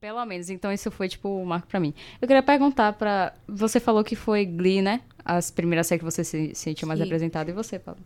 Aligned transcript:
Pelo 0.00 0.24
menos, 0.24 0.48
então 0.48 0.72
isso 0.72 0.90
foi 0.92 1.08
tipo 1.08 1.28
um 1.28 1.44
marco 1.44 1.66
pra 1.66 1.80
mim. 1.80 1.92
Eu 2.20 2.28
queria 2.28 2.42
perguntar 2.42 2.92
pra. 2.92 3.34
Você 3.48 3.80
falou 3.80 4.04
que 4.04 4.14
foi 4.14 4.44
Glee, 4.46 4.80
né? 4.80 5.00
As 5.24 5.50
primeiras 5.50 5.86
séries 5.88 6.00
que 6.00 6.04
você 6.10 6.22
se 6.22 6.54
sentiu 6.54 6.86
mais 6.86 6.98
Sim. 6.98 7.04
representado. 7.04 7.50
E 7.50 7.52
você, 7.52 7.78
Paulo? 7.78 8.00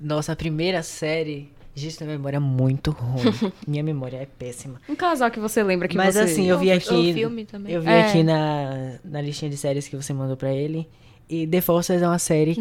Nossa, 0.00 0.32
a 0.32 0.36
primeira 0.36 0.82
série. 0.82 1.52
Gente, 1.76 2.02
minha 2.04 2.16
memória 2.16 2.36
é 2.36 2.40
muito 2.40 2.90
ruim. 2.90 3.52
minha 3.66 3.82
memória 3.82 4.16
é 4.18 4.26
péssima. 4.26 4.80
Um 4.88 4.94
casal 4.96 5.30
que 5.30 5.38
você 5.40 5.62
lembra 5.62 5.86
que 5.88 5.96
Mas 5.96 6.14
você. 6.14 6.20
assim, 6.20 6.46
eu 6.48 6.58
vi 6.58 6.70
Ou- 6.70 6.76
aqui. 6.76 6.94
ou 6.94 7.14
filme 7.14 7.44
também. 7.44 7.72
Eu 7.72 7.80
vi 7.80 7.88
É. 7.88 8.06
aqui 8.08 8.22
na, 8.24 8.98
na 9.04 9.20
listinha 9.20 9.50
de 9.50 9.56
séries 9.56 9.86
que 9.88 9.96
você 9.96 10.12
mandou 10.12 10.36
pra 10.36 10.52
ele. 10.52 10.88
E 11.28 11.46
The 11.46 11.60
Forces 11.60 12.02
é 12.02 12.06
uma 12.06 12.18
série 12.18 12.54
que, 12.56 12.60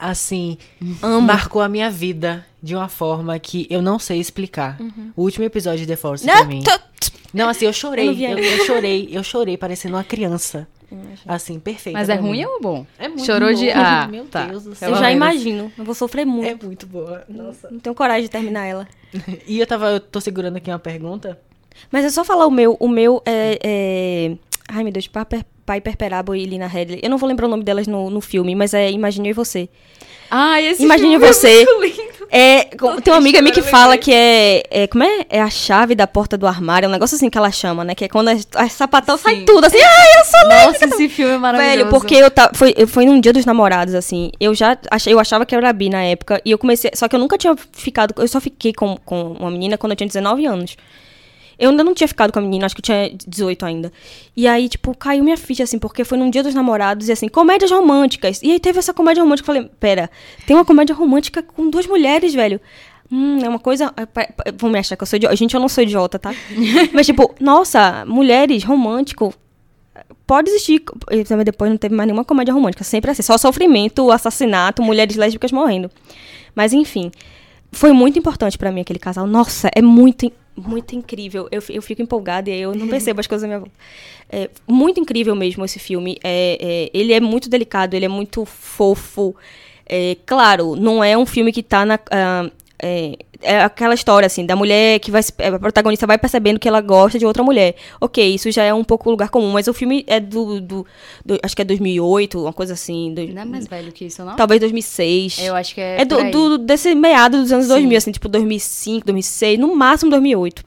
assim, 0.00 0.56
Amo. 1.02 1.20
marcou 1.20 1.60
a 1.62 1.68
minha 1.68 1.90
vida 1.90 2.44
de 2.62 2.74
uma 2.74 2.88
forma 2.88 3.38
que 3.38 3.66
eu 3.70 3.80
não 3.82 3.98
sei 3.98 4.18
explicar. 4.18 4.80
Uhum. 4.80 5.12
O 5.16 5.22
último 5.22 5.44
episódio 5.44 5.80
de 5.80 5.86
The 5.86 5.96
Forces 5.96 6.26
Não, 6.26 6.34
pra 6.36 6.44
mim. 6.44 6.62
tô- 6.62 6.78
Não, 7.32 7.48
assim, 7.48 7.66
eu 7.66 7.72
chorei. 7.72 8.08
Eu 8.08 8.30
Eu, 8.30 8.38
eu 8.38 8.64
chorei, 8.66 9.08
eu 9.12 9.22
chorei 9.22 9.56
parecendo 9.56 9.96
uma 9.96 10.04
criança. 10.04 10.66
Assim, 11.24 11.60
perfeita. 11.60 11.96
Mas 11.96 12.08
é 12.08 12.16
ruim 12.16 12.44
ou 12.44 12.60
bom? 12.60 12.84
É 12.98 13.06
muito 13.06 13.24
Chorou 13.24 13.54
de. 13.54 13.66
bom. 13.66 13.72
Ah, 13.76 14.08
Meu 14.10 14.24
tá. 14.24 14.46
Deus 14.46 14.64
do 14.64 14.70
Eu 14.70 14.74
céu. 14.74 14.88
Pelo 14.88 15.00
já 15.00 15.06
menos. 15.08 15.16
imagino. 15.16 15.72
Eu 15.78 15.84
vou 15.84 15.94
sofrer 15.94 16.24
muito. 16.26 16.48
É 16.64 16.66
muito 16.66 16.84
boa. 16.86 17.22
Nossa. 17.28 17.70
Não 17.70 17.78
tenho 17.78 17.94
coragem 17.94 18.22
de 18.24 18.28
terminar 18.30 18.66
ela. 18.66 18.88
E 19.46 19.60
eu 19.60 19.66
tava, 19.68 19.90
eu 19.90 20.00
tô 20.00 20.20
segurando 20.20 20.56
aqui 20.56 20.68
uma 20.68 20.78
pergunta. 20.80 21.38
Mas 21.92 22.04
é 22.04 22.10
só 22.10 22.24
falar 22.24 22.46
o 22.46 22.50
meu. 22.50 22.76
O 22.80 22.88
meu 22.88 23.22
é. 23.24 23.58
é... 23.62 24.36
Ai, 24.68 24.82
meu 24.82 24.92
Deus, 24.92 25.08
Piper 25.74 25.96
Perabo 25.96 26.34
e 26.34 26.44
Lina 26.44 26.66
Headley. 26.66 27.00
Eu 27.02 27.10
não 27.10 27.18
vou 27.18 27.28
lembrar 27.28 27.46
o 27.46 27.50
nome 27.50 27.62
delas 27.62 27.86
no, 27.86 28.10
no 28.10 28.20
filme, 28.20 28.54
mas 28.54 28.74
é 28.74 28.90
Imagine 28.90 29.32
Você. 29.32 29.68
Ah, 30.30 30.62
esse 30.62 30.84
Imagine 30.84 31.10
filme 31.10 31.24
é 31.24 31.32
você. 31.32 31.64
muito 31.64 32.00
lindo. 32.00 32.20
É, 32.30 32.62
tem 33.02 33.12
uma 33.12 33.16
amiga 33.16 33.42
minha 33.42 33.52
que 33.52 33.62
fala 33.62 33.98
que 33.98 34.12
é, 34.12 34.62
é. 34.70 34.86
Como 34.86 35.02
é? 35.02 35.26
É 35.28 35.40
a 35.42 35.50
chave 35.50 35.96
da 35.96 36.06
porta 36.06 36.38
do 36.38 36.46
armário. 36.46 36.86
É 36.86 36.88
um 36.88 36.92
negócio 36.92 37.16
assim 37.16 37.28
que 37.28 37.36
ela 37.36 37.50
chama, 37.50 37.84
né? 37.84 37.96
Que 37.96 38.04
é 38.04 38.08
quando 38.08 38.28
a, 38.28 38.36
a 38.54 38.68
sapatão 38.68 39.16
sai 39.16 39.38
Sim. 39.38 39.44
tudo 39.44 39.64
assim. 39.66 39.78
Ai, 39.78 40.20
eu 40.20 40.24
sou 40.24 40.48
Nossa, 40.48 40.84
esse 40.84 41.08
filme 41.08 41.34
é 41.34 41.38
maravilhoso. 41.38 41.78
Velho, 41.78 41.90
porque 41.90 42.14
eu 42.14 42.30
tava. 42.30 42.52
Foi, 42.54 42.72
foi 42.86 43.06
num 43.06 43.20
dia 43.20 43.32
dos 43.32 43.44
namorados, 43.44 43.94
assim. 43.94 44.30
Eu 44.38 44.54
já 44.54 44.78
achei, 44.88 45.12
eu 45.12 45.18
achava 45.18 45.44
que 45.44 45.52
era 45.52 45.72
bi 45.72 45.88
na 45.88 46.04
época. 46.04 46.40
E 46.44 46.52
eu 46.52 46.58
comecei. 46.58 46.92
Só 46.94 47.08
que 47.08 47.16
eu 47.16 47.20
nunca 47.20 47.36
tinha 47.36 47.56
ficado. 47.72 48.14
Eu 48.16 48.28
só 48.28 48.40
fiquei 48.40 48.72
com, 48.72 48.96
com 49.04 49.32
uma 49.32 49.50
menina 49.50 49.76
quando 49.76 49.90
eu 49.92 49.96
tinha 49.96 50.06
19 50.06 50.46
anos. 50.46 50.76
Eu 51.60 51.70
ainda 51.70 51.84
não 51.84 51.92
tinha 51.92 52.08
ficado 52.08 52.32
com 52.32 52.38
a 52.38 52.42
menina, 52.42 52.64
acho 52.64 52.74
que 52.74 52.80
eu 52.80 52.84
tinha 52.84 53.10
18 53.28 53.66
ainda. 53.66 53.92
E 54.34 54.48
aí, 54.48 54.68
tipo, 54.68 54.96
caiu 54.96 55.22
minha 55.22 55.36
ficha, 55.36 55.62
assim, 55.62 55.78
porque 55.78 56.02
foi 56.04 56.16
num 56.16 56.30
dia 56.30 56.42
dos 56.42 56.54
namorados 56.54 57.08
e 57.08 57.12
assim, 57.12 57.28
comédias 57.28 57.70
românticas. 57.70 58.40
E 58.42 58.50
aí 58.52 58.58
teve 58.58 58.78
essa 58.78 58.94
comédia 58.94 59.22
romântica. 59.22 59.50
Eu 59.50 59.54
falei, 59.54 59.70
pera, 59.78 60.10
tem 60.46 60.56
uma 60.56 60.64
comédia 60.64 60.94
romântica 60.94 61.42
com 61.42 61.68
duas 61.68 61.86
mulheres, 61.86 62.32
velho. 62.32 62.58
Hum, 63.12 63.40
é 63.44 63.48
uma 63.48 63.58
coisa. 63.58 63.92
é, 63.96 64.52
Vão 64.56 64.70
me 64.70 64.78
achar 64.78 64.96
que 64.96 65.02
eu 65.02 65.06
sou 65.06 65.16
idiota. 65.16 65.36
Gente, 65.36 65.54
eu 65.54 65.60
não 65.60 65.68
sou 65.68 65.84
idiota, 65.84 66.18
tá? 66.18 66.34
Mas, 66.94 67.04
tipo, 67.06 67.34
nossa, 67.38 68.04
mulheres, 68.06 68.64
romântico. 68.64 69.34
Pode 70.26 70.48
existir. 70.48 70.82
E 71.10 71.24
também 71.24 71.44
depois 71.44 71.70
não 71.70 71.76
teve 71.76 71.94
mais 71.94 72.06
nenhuma 72.06 72.24
comédia 72.24 72.54
romântica. 72.54 72.84
Sempre 72.84 73.10
assim. 73.10 73.22
Só 73.22 73.36
sofrimento, 73.36 74.10
assassinato, 74.10 74.82
mulheres 74.82 75.16
lésbicas 75.16 75.52
morrendo. 75.52 75.90
Mas 76.54 76.72
enfim. 76.72 77.10
Foi 77.72 77.92
muito 77.92 78.18
importante 78.18 78.58
pra 78.58 78.72
mim 78.72 78.80
aquele 78.80 78.98
casal. 78.98 79.26
Nossa, 79.26 79.70
é 79.74 79.80
muito, 79.82 80.30
muito 80.60 80.94
incrível. 80.94 81.48
Eu, 81.50 81.62
eu 81.68 81.82
fico 81.82 82.02
empolgada 82.02 82.50
e 82.50 82.60
eu 82.60 82.74
não 82.74 82.88
percebo 82.88 83.20
as 83.20 83.26
coisas 83.26 83.42
da 83.42 83.48
minha 83.48 83.60
volta. 83.60 83.74
É 84.28 84.48
muito 84.66 85.00
incrível 85.00 85.34
mesmo 85.34 85.64
esse 85.64 85.78
filme. 85.78 86.18
É, 86.22 86.58
é, 86.60 86.90
ele 86.98 87.12
é 87.12 87.20
muito 87.20 87.48
delicado, 87.48 87.94
ele 87.94 88.04
é 88.04 88.08
muito 88.08 88.44
fofo. 88.44 89.34
É, 89.86 90.16
claro, 90.24 90.76
não 90.76 91.02
é 91.02 91.18
um 91.18 91.26
filme 91.26 91.52
que 91.52 91.62
tá 91.62 91.84
na. 91.84 91.98
ah, 92.10 92.50
é, 92.82 93.16
é 93.42 93.60
aquela 93.62 93.94
história, 93.94 94.26
assim, 94.26 94.44
da 94.46 94.54
mulher 94.56 94.98
que 95.00 95.10
vai. 95.10 95.22
se- 95.22 95.32
A 95.42 95.58
protagonista 95.58 96.06
vai 96.06 96.18
percebendo 96.18 96.58
que 96.58 96.66
ela 96.68 96.80
gosta 96.80 97.18
de 97.18 97.26
outra 97.26 97.42
mulher. 97.42 97.74
Ok, 98.00 98.34
isso 98.34 98.50
já 98.50 98.62
é 98.64 98.72
um 98.74 98.84
pouco 98.84 99.10
lugar 99.10 99.28
comum, 99.30 99.50
mas 99.52 99.66
o 99.68 99.74
filme 99.74 100.04
é 100.06 100.18
do. 100.20 100.60
do- 100.60 100.86
do- 101.24 101.38
acho 101.42 101.54
que 101.56 101.62
é 101.62 101.64
2008, 101.64 102.40
uma 102.42 102.52
coisa 102.52 102.72
assim. 102.74 103.12
do- 103.14 103.26
Não 103.26 103.42
é 103.42 103.44
mais 103.44 103.66
velho 103.66 103.92
que 103.92 104.04
isso, 104.06 104.24
não? 104.24 104.36
Talvez 104.36 104.60
2006. 104.60 105.38
Eu 105.40 105.54
acho 105.54 105.74
que 105.74 105.80
é. 105.80 106.00
É 106.02 106.04
do, 106.04 106.30
do- 106.30 106.58
desse 106.58 106.94
meado 106.94 107.38
dos 107.40 107.52
anos 107.52 107.66
Sim. 107.66 107.72
2000, 107.72 107.98
assim, 107.98 108.12
tipo 108.12 108.28
2005, 108.28 109.04
2006, 109.06 109.58
no 109.58 109.74
máximo 109.74 110.10
2008. 110.10 110.64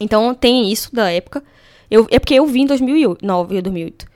Então 0.00 0.34
tem 0.34 0.70
isso 0.70 0.94
da 0.94 1.10
época. 1.10 1.42
Eu, 1.90 2.06
é 2.10 2.18
porque 2.18 2.34
eu 2.34 2.46
vi 2.46 2.60
em 2.62 2.66
2009 2.66 3.56
e 3.56 3.62
2008. 3.62 4.06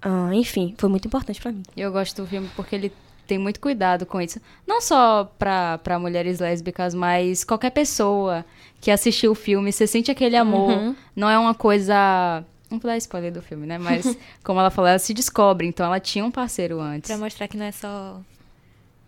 Ah, 0.00 0.30
enfim, 0.32 0.74
foi 0.78 0.88
muito 0.88 1.06
importante 1.06 1.40
pra 1.40 1.50
mim. 1.50 1.62
Eu 1.76 1.90
gosto 1.90 2.22
do 2.22 2.28
filme 2.28 2.48
porque 2.54 2.74
ele 2.76 2.92
tem 3.28 3.38
muito 3.38 3.60
cuidado 3.60 4.06
com 4.06 4.20
isso. 4.20 4.40
Não 4.66 4.80
só 4.80 5.30
pra, 5.38 5.76
pra 5.78 5.98
mulheres 5.98 6.40
lésbicas, 6.40 6.94
mas 6.94 7.44
qualquer 7.44 7.70
pessoa 7.70 8.44
que 8.80 8.90
assistiu 8.90 9.32
o 9.32 9.34
filme, 9.34 9.70
você 9.70 9.86
sente 9.86 10.10
aquele 10.10 10.34
amor. 10.34 10.70
Uhum. 10.70 10.96
Não 11.14 11.28
é 11.28 11.38
uma 11.38 11.54
coisa. 11.54 12.42
Não 12.70 12.78
vou 12.78 12.90
dar 12.90 12.96
spoiler 12.96 13.30
do 13.30 13.42
filme, 13.42 13.66
né? 13.66 13.76
Mas, 13.76 14.16
como 14.42 14.58
ela 14.58 14.70
falou, 14.70 14.88
ela 14.88 14.98
se 14.98 15.12
descobre. 15.12 15.66
Então, 15.66 15.84
ela 15.84 16.00
tinha 16.00 16.24
um 16.24 16.30
parceiro 16.30 16.80
antes. 16.80 17.08
Pra 17.08 17.18
mostrar 17.18 17.46
que 17.48 17.56
não 17.58 17.66
é 17.66 17.72
só. 17.72 18.18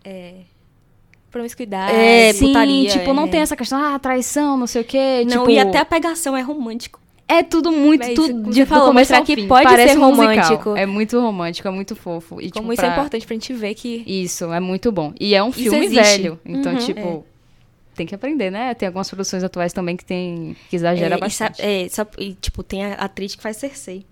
É. 0.05 0.35
Promiscuidade. 1.31 1.95
É, 1.95 2.33
Sim, 2.33 2.47
putaria, 2.47 2.89
tipo, 2.89 3.13
não 3.13 3.23
é. 3.23 3.27
tem 3.27 3.39
essa 3.39 3.55
questão, 3.55 3.81
ah, 3.81 3.97
traição, 3.97 4.55
não 4.55 4.67
sei 4.67 4.81
o 4.81 4.85
quê. 4.85 5.23
Não, 5.25 5.39
tipo, 5.39 5.49
e 5.49 5.57
até 5.57 5.79
a 5.79 5.85
pegação 5.85 6.37
é 6.37 6.41
romântico. 6.41 7.00
É 7.33 7.43
tudo 7.43 7.71
muito, 7.71 8.05
Mas 8.05 8.13
tudo 8.15 8.33
como 8.33 8.51
de 8.51 8.65
falou, 8.65 8.93
ao 8.97 9.23
que 9.23 9.35
fim. 9.35 9.47
pode 9.47 9.63
Parece 9.63 9.93
ser 9.93 9.99
um 9.99 10.09
musical. 10.09 10.27
romântico. 10.27 10.75
É 10.75 10.85
muito 10.85 11.19
romântico, 11.19 11.67
é 11.67 11.71
muito 11.71 11.95
fofo. 11.95 12.41
E, 12.41 12.51
Como 12.51 12.63
tipo, 12.63 12.73
isso 12.73 12.81
é 12.81 12.85
pra- 12.85 12.93
importante 12.97 13.25
pra 13.25 13.33
gente 13.35 13.53
ver 13.53 13.73
que. 13.73 14.03
Isso, 14.05 14.51
é 14.51 14.59
muito 14.59 14.91
bom. 14.91 15.13
E 15.19 15.33
é 15.33 15.41
um 15.43 15.49
Isso 15.49 15.59
filme 15.59 15.85
existe. 15.85 16.21
velho. 16.21 16.39
Então, 16.45 16.73
Uhum. 16.73 16.77
tipo, 16.79 17.25
tem 17.95 18.05
que 18.05 18.13
aprender, 18.13 18.51
né? 18.51 18.73
Tem 18.73 18.87
algumas 18.87 19.09
produções 19.09 19.43
atuais 19.43 19.71
também 19.71 19.95
que 19.95 20.03
tem 20.03 20.55
que 20.69 20.75
exagera 20.75 21.15
é, 21.15 21.17
e, 21.17 21.21
bastante. 21.21 21.61
é, 21.61 21.87
só- 21.89 22.05
e, 22.17 22.33
tipo, 22.33 22.63
tem 22.63 22.83
a 22.85 22.93
atriz 22.95 23.33
que 23.35 23.41
faz 23.41 23.57
Cersei. 23.57 24.05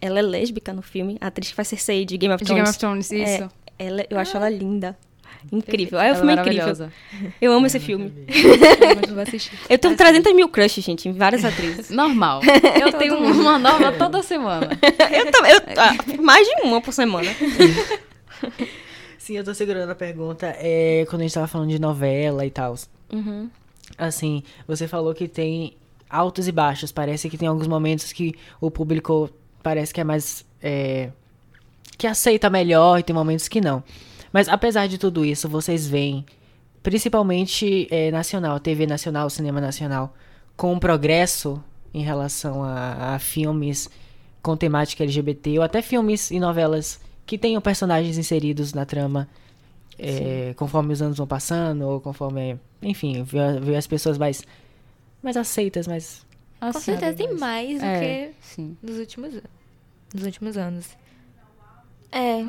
Ela 0.00 0.18
é 0.18 0.22
lésbica 0.22 0.72
no 0.72 0.82
filme. 0.82 1.16
A 1.20 1.28
atriz 1.28 1.48
que 1.48 1.54
faz 1.54 1.68
Cersei 1.68 2.04
de 2.04 2.18
Game 2.18 2.34
of 2.34 2.42
De 2.42 2.48
Thrones. 2.48 2.62
Game 2.64 2.70
of 2.70 2.78
Thrones, 2.78 3.12
É, 3.12 3.36
isso. 3.36 3.50
ela, 3.78 4.04
eu 4.10 4.18
acho 4.18 4.36
ela 4.36 4.50
linda. 4.50 4.96
Incrível. 5.50 5.98
É, 5.98 6.04
o 6.04 6.06
Ela 6.08 6.16
filme 6.16 6.32
é 6.32 6.40
incrível. 6.40 6.90
Eu 7.40 7.52
amo 7.52 7.66
esse 7.66 7.78
filme. 7.80 8.12
Eu 8.28 9.14
vou 9.14 9.22
assistir. 9.22 9.52
Eu 9.68 9.78
tenho 9.78 9.96
300 9.96 10.34
mil 10.34 10.48
crushes, 10.48 10.84
gente, 10.84 11.08
em 11.08 11.12
várias 11.12 11.44
atrizes. 11.44 11.90
Normal. 11.94 12.40
Eu 12.80 12.92
tenho 12.92 13.16
uma 13.18 13.58
nova 13.58 13.92
toda 13.92 14.22
semana. 14.22 14.68
eu 15.12 15.30
também. 15.30 15.52
eu- 15.52 15.60
ah, 15.78 16.22
mais 16.22 16.46
de 16.46 16.62
uma 16.62 16.80
por 16.80 16.92
semana. 16.92 17.28
Sim, 19.18 19.36
eu 19.36 19.44
tô 19.44 19.54
segurando 19.54 19.90
a 19.90 19.94
pergunta. 19.94 20.54
É 20.58 21.04
quando 21.08 21.20
a 21.22 21.24
gente 21.24 21.34
tava 21.34 21.46
falando 21.46 21.70
de 21.70 21.78
novela 21.80 22.44
e 22.44 22.50
tal. 22.50 22.74
Uhum. 23.12 23.48
Assim, 23.96 24.42
você 24.66 24.88
falou 24.88 25.14
que 25.14 25.28
tem 25.28 25.74
altos 26.10 26.48
e 26.48 26.52
baixos. 26.52 26.90
Parece 26.90 27.28
que 27.30 27.38
tem 27.38 27.46
alguns 27.48 27.66
momentos 27.68 28.12
que 28.12 28.34
o 28.60 28.70
público 28.70 29.30
parece 29.62 29.92
que 29.94 30.00
é 30.00 30.04
mais. 30.04 30.44
é, 30.62 31.10
que 31.96 32.06
aceita 32.06 32.50
melhor 32.50 32.98
e 32.98 33.02
tem 33.02 33.14
momentos 33.14 33.46
que 33.46 33.60
não. 33.60 33.82
Mas 34.32 34.48
apesar 34.48 34.86
de 34.86 34.96
tudo 34.98 35.24
isso, 35.24 35.48
vocês 35.48 35.86
veem, 35.86 36.24
principalmente 36.82 37.86
é, 37.90 38.10
nacional, 38.10 38.58
TV 38.60 38.86
nacional, 38.86 39.28
cinema 39.30 39.60
nacional, 39.60 40.14
com 40.56 40.72
um 40.72 40.78
progresso 40.78 41.62
em 41.94 42.02
relação 42.02 42.62
a, 42.64 43.14
a 43.14 43.18
filmes 43.18 43.88
com 44.42 44.56
temática 44.56 45.04
LGBT 45.04 45.58
ou 45.58 45.64
até 45.64 45.80
filmes 45.82 46.30
e 46.30 46.40
novelas 46.40 47.00
que 47.24 47.38
tenham 47.38 47.60
personagens 47.60 48.18
inseridos 48.18 48.72
na 48.74 48.84
trama 48.84 49.28
é, 49.98 50.52
conforme 50.56 50.92
os 50.92 51.00
anos 51.02 51.18
vão 51.18 51.26
passando 51.26 51.82
ou 51.82 52.00
conforme, 52.00 52.58
enfim, 52.82 53.22
ver, 53.22 53.76
as 53.76 53.86
pessoas 53.86 54.18
mais 54.18 54.42
mais 55.22 55.36
aceitas, 55.36 55.86
mais 55.86 56.26
Com 56.58 56.72
certeza 56.72 57.14
tem 57.14 57.34
mais 57.34 57.78
do 57.78 57.84
É, 57.84 58.32
sim. 58.40 58.76
que 58.80 58.86
nos 58.90 58.98
últimos, 58.98 59.34
an- 59.36 59.42
nos 60.14 60.24
últimos 60.24 60.56
anos. 60.56 60.88
É. 62.10 62.44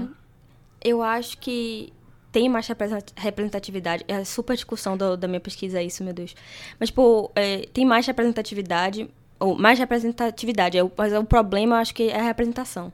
Eu 0.84 1.02
acho 1.02 1.38
que 1.38 1.92
tem 2.32 2.50
mais 2.50 2.68
represent- 2.68 3.12
representatividade. 3.16 4.04
É 4.08 4.16
a 4.16 4.26
super 4.26 4.56
discussão 4.56 4.98
do- 4.98 5.16
da 5.16 5.28
minha 5.28 5.40
pesquisa, 5.40 5.80
é 5.80 5.84
isso, 5.84 6.04
meu 6.04 6.14
Deus. 6.14 6.36
Mas, 6.80 6.90
tipo, 6.90 7.32
é, 7.36 7.60
tem 7.74 7.86
mais 7.86 8.06
representatividade. 8.08 9.10
Ou 9.40 9.56
mais 9.58 9.78
representatividade. 9.80 10.78
É 10.78 10.84
o- 10.84 10.92
mas 10.98 11.14
o 11.14 11.24
problema, 11.24 11.76
eu 11.76 11.80
acho 11.80 11.94
que 11.94 12.10
é 12.10 12.20
a 12.20 12.24
representação. 12.24 12.92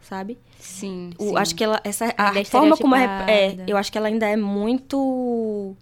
Sabe? 0.00 0.36
Sim, 0.58 1.12
O- 1.18 1.28
sim. 1.30 1.36
acho 1.38 1.54
que 1.54 1.64
ela. 1.64 1.80
Essa, 1.82 2.12
a 2.18 2.28
Ainda 2.28 2.40
é 2.40 2.44
forma 2.44 2.76
como 2.76 2.94
é, 2.94 3.04
é. 3.26 3.56
Eu 3.66 3.76
acho 3.78 3.90
que 3.90 3.96
ela 3.96 4.08
ainda 4.08 4.26
é 4.26 4.36
muito. 4.36 5.74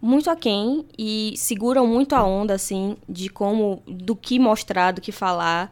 Muito 0.00 0.28
aquém 0.30 0.84
e 0.98 1.34
seguram 1.36 1.86
muito 1.86 2.14
a 2.14 2.22
onda, 2.24 2.54
assim, 2.54 2.96
de 3.08 3.28
como. 3.28 3.82
do 3.86 4.14
que 4.16 4.38
mostrar, 4.38 4.92
do 4.92 5.00
que 5.00 5.12
falar. 5.12 5.70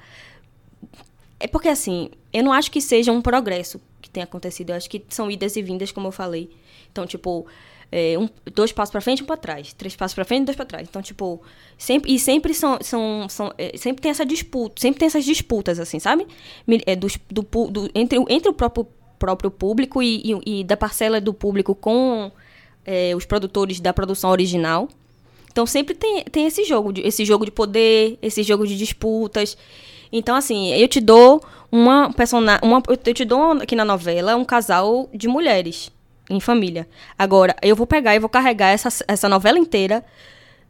É 1.40 1.46
porque, 1.46 1.68
assim, 1.68 2.10
eu 2.32 2.42
não 2.44 2.52
acho 2.52 2.70
que 2.70 2.80
seja 2.80 3.12
um 3.12 3.20
progresso 3.22 3.80
que 4.02 4.10
tenha 4.10 4.24
acontecido. 4.24 4.70
Eu 4.70 4.76
acho 4.76 4.90
que 4.90 5.02
são 5.08 5.30
idas 5.30 5.56
e 5.56 5.62
vindas, 5.62 5.90
como 5.92 6.08
eu 6.08 6.12
falei. 6.12 6.50
Então, 6.90 7.06
tipo, 7.06 7.46
é, 7.90 8.18
um- 8.18 8.28
dois 8.54 8.72
passos 8.72 8.90
pra 8.92 9.00
frente, 9.00 9.22
um 9.22 9.26
pra 9.26 9.36
trás. 9.36 9.72
Três 9.72 9.94
passos 9.96 10.14
pra 10.14 10.24
frente, 10.24 10.44
dois 10.46 10.56
pra 10.56 10.64
trás. 10.66 10.86
Então, 10.88 11.00
tipo, 11.00 11.40
sempre, 11.78 12.12
e 12.14 12.18
sempre 12.18 12.52
são, 12.52 12.78
são, 12.82 13.28
são 13.28 13.52
é, 13.56 13.76
sempre 13.78 14.02
tem 14.02 14.10
essa 14.10 14.26
disputa, 14.26 14.80
sempre 14.80 14.98
tem 14.98 15.06
essas 15.06 15.24
disputas, 15.24 15.78
assim, 15.78 15.98
sabe? 15.98 16.26
É, 16.86 16.96
do, 16.96 17.42
pu- 17.44 17.70
do- 17.70 17.90
entre, 17.94 18.18
entre 18.28 18.48
o 18.48 18.52
próprio, 18.52 18.86
próprio 19.18 19.50
público 19.50 20.02
e, 20.02 20.22
e, 20.44 20.60
e 20.60 20.64
da 20.64 20.76
parcela 20.76 21.20
do 21.20 21.32
público 21.32 21.74
com 21.74 22.30
é, 22.84 23.14
os 23.14 23.24
produtores 23.24 23.78
da 23.80 23.92
produção 23.92 24.30
original. 24.30 24.88
Então 25.50 25.66
sempre 25.66 25.94
tem, 25.94 26.24
tem 26.24 26.46
esse 26.46 26.64
jogo, 26.64 26.94
esse 26.96 27.24
jogo 27.26 27.44
de 27.44 27.50
poder, 27.50 28.18
esse 28.22 28.42
jogo 28.42 28.66
de 28.66 28.74
disputas. 28.76 29.56
Então, 30.12 30.36
assim, 30.36 30.72
eu 30.74 30.86
te 30.88 31.00
dou 31.00 31.42
uma 31.70 32.12
personagem. 32.12 32.60
Uma, 32.62 32.82
eu 32.86 32.96
te 33.14 33.24
dou 33.24 33.52
aqui 33.52 33.74
na 33.74 33.84
novela 33.84 34.36
um 34.36 34.44
casal 34.44 35.08
de 35.14 35.26
mulheres 35.26 35.90
em 36.28 36.38
família. 36.38 36.86
Agora, 37.18 37.56
eu 37.62 37.74
vou 37.74 37.86
pegar 37.86 38.14
e 38.14 38.18
vou 38.18 38.28
carregar 38.28 38.68
essa, 38.68 38.88
essa 39.08 39.28
novela 39.28 39.58
inteira 39.58 40.04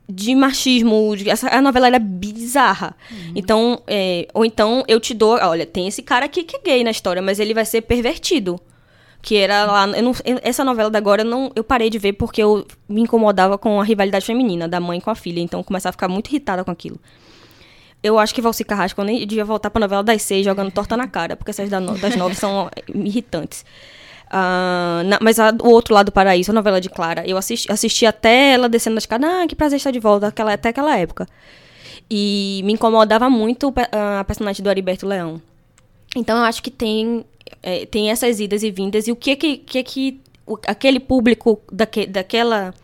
de 0.09 0.35
machismo. 0.35 1.17
De, 1.17 1.29
essa, 1.29 1.49
a 1.49 1.61
novela 1.61 1.87
era 1.89 1.99
bizarra. 1.99 2.95
Então, 3.35 3.83
é, 3.87 4.29
ou 4.33 4.45
então 4.45 4.85
eu 4.87 5.01
te 5.01 5.13
dou. 5.15 5.37
Olha, 5.43 5.67
tem 5.67 5.89
esse 5.89 6.03
cara 6.03 6.27
aqui 6.27 6.45
que 6.45 6.57
é 6.57 6.61
gay 6.61 6.85
na 6.85 6.91
história, 6.91 7.21
mas 7.23 7.39
ele 7.41 7.55
vai 7.55 7.65
ser 7.65 7.83
pervertido. 7.83 8.61
Que 9.21 9.37
era 9.37 9.65
lá. 9.67 9.87
eu 9.89 10.03
não- 10.03 10.13
essa 10.43 10.65
novela 10.65 10.91
da 10.91 10.99
agora 10.99 11.23
eu, 11.23 11.27
não, 11.27 11.53
eu 11.55 11.63
parei 11.63 11.89
de 11.89 11.97
ver 11.99 12.15
porque 12.15 12.43
eu 12.43 12.67
me 12.89 13.03
incomodava 13.03 13.57
com 13.57 13.81
a 13.81 13.85
rivalidade 13.85 14.25
feminina 14.27 14.67
da 14.67 14.81
mãe 14.81 15.01
com 15.01 15.11
a 15.11 15.15
filha. 15.15 15.41
Então 15.41 15.61
eu 15.61 15.65
começava 15.65 15.91
a 15.91 15.93
ficar 15.93 16.09
muito 16.09 16.29
irritada 16.29 16.65
com 16.65 16.71
aquilo. 16.73 16.99
Eu 18.03 18.19
acho 18.19 18.35
que 18.35 18.43
Valci 18.43 18.65
Carrasco 18.65 19.01
eu 19.01 19.05
nem 19.05 19.25
devia 19.27 19.45
voltar 19.45 19.71
pra 19.71 19.79
novela 19.81 20.03
das 20.03 20.23
seis 20.23 20.45
jogando 20.45 20.71
torta 20.73 20.97
na 20.97 21.07
cara, 21.07 21.37
porque 21.37 21.51
essas 21.51 21.69
da 21.71 21.79
das 21.79 22.17
nove 22.17 22.35
são 22.35 22.69
irritantes. 22.93 23.65
Ah, 24.31 25.03
na- 25.05 25.19
mas 25.21 25.39
a- 25.39 25.55
o 25.63 25.69
outro 25.69 25.95
lado 25.95 26.07
do 26.07 26.13
paraíso, 26.13 26.51
a 26.51 26.55
novela 26.55 26.81
de 26.81 26.89
Clara, 26.89 27.23
eu 27.29 27.37
assisti, 27.37 27.71
assisti 27.71 28.07
até 28.07 28.53
ela 28.55 28.69
descendo 28.69 28.95
das 28.95 29.05
escadas. 29.05 29.29
Ah, 29.31 29.47
que 29.47 29.55
prazer 29.55 29.77
estar 29.77 29.91
de 29.91 30.01
volta, 30.01 30.27
aquela, 30.27 30.53
até 30.55 30.71
aquela 30.71 30.97
época. 30.99 31.29
E 32.11 32.63
me 32.65 32.73
incomodava 32.73 33.29
muito 33.31 33.71
pe- 33.73 33.89
a 33.93 34.25
personagem 34.25 34.63
do 34.65 34.71
Heriberto 34.71 35.07
Leão. 35.07 35.41
Então 36.17 36.39
eu 36.39 36.45
acho 36.45 36.63
que 36.63 36.71
tem, 36.71 37.25
eh, 37.63 37.87
tem 37.87 38.11
essas 38.11 38.41
idas 38.41 38.63
e 38.63 38.71
vindas. 38.71 39.07
E 39.07 39.13
o 39.13 39.17
que 39.17 39.37
que, 39.37 39.57
que, 39.59 39.83
que 39.85 40.21
o- 40.47 40.59
aquele 40.67 40.99
público 40.99 41.61
daque, 41.71 42.07
daquela, 42.07 42.75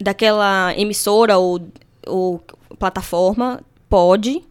daquela 0.00 0.74
emissora 0.76 1.38
ou, 1.38 1.60
ou 2.06 2.42
plataforma 2.78 3.60
pode. 3.96 4.42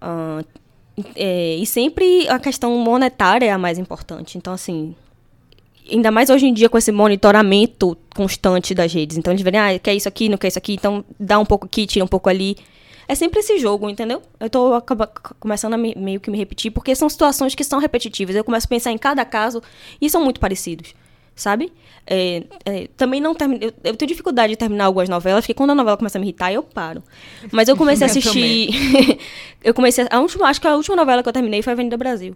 ah, 0.00 0.42
é, 1.14 1.56
e 1.56 1.66
sempre 1.66 2.26
a 2.28 2.38
questão 2.38 2.76
monetária 2.78 3.46
é 3.46 3.50
a 3.52 3.58
mais 3.58 3.78
importante. 3.78 4.36
Então, 4.38 4.52
assim, 4.52 4.94
ainda 5.90 6.10
mais 6.10 6.30
hoje 6.30 6.46
em 6.46 6.54
dia 6.54 6.68
com 6.68 6.76
esse 6.78 6.90
monitoramento 6.90 7.96
constante 8.14 8.74
das 8.74 8.92
redes. 8.92 9.16
Então 9.16 9.32
eles 9.32 9.42
verem, 9.42 9.60
ah, 9.60 9.78
quer 9.78 9.94
isso 9.94 10.08
aqui, 10.08 10.28
não 10.28 10.38
quer 10.38 10.48
isso 10.48 10.58
aqui, 10.58 10.72
então 10.74 11.04
dá 11.20 11.38
um 11.38 11.44
pouco 11.44 11.66
aqui, 11.66 11.86
tira 11.86 12.04
um 12.04 12.08
pouco 12.08 12.28
ali. 12.28 12.56
É 13.08 13.14
sempre 13.14 13.38
esse 13.38 13.56
jogo, 13.58 13.88
entendeu? 13.88 14.20
Eu 14.40 14.50
tô 14.50 14.82
começando 15.38 15.74
a 15.74 15.76
me- 15.76 15.94
meio 15.96 16.18
que 16.18 16.28
me 16.30 16.36
repetir, 16.38 16.72
porque 16.72 16.92
são 16.96 17.08
situações 17.08 17.54
que 17.54 17.62
são 17.62 17.78
repetitivas. 17.78 18.34
Eu 18.34 18.42
começo 18.42 18.66
a 18.66 18.68
pensar 18.68 18.90
em 18.90 18.98
cada 18.98 19.24
caso 19.24 19.62
e 20.00 20.10
são 20.10 20.24
muito 20.24 20.40
parecidos, 20.40 20.92
sabe? 21.36 21.72
É, 22.06 22.42
é, 22.64 22.88
também 22.96 23.20
não 23.20 23.34
termino. 23.34 23.62
Eu, 23.62 23.72
eu 23.84 23.96
tenho 23.96 24.08
dificuldade 24.08 24.52
de 24.52 24.56
terminar 24.56 24.86
algumas 24.86 25.08
novelas, 25.08 25.44
porque 25.44 25.54
quando 25.54 25.70
a 25.70 25.74
novela 25.74 25.96
começa 25.96 26.18
a 26.18 26.20
me 26.20 26.26
irritar, 26.26 26.52
eu 26.52 26.62
paro. 26.62 27.02
Mas 27.52 27.68
eu 27.68 27.76
comecei 27.78 28.06
a 28.06 28.10
assistir. 28.10 29.18
eu 29.62 29.74
comecei 29.74 30.04
a, 30.10 30.16
a 30.16 30.20
última, 30.20 30.48
acho 30.48 30.60
que 30.60 30.66
a 30.66 30.74
última 30.74 30.96
novela 30.96 31.22
que 31.22 31.28
eu 31.28 31.32
terminei 31.32 31.62
foi 31.62 31.72
Avenida 31.72 31.96
Brasil. 31.96 32.34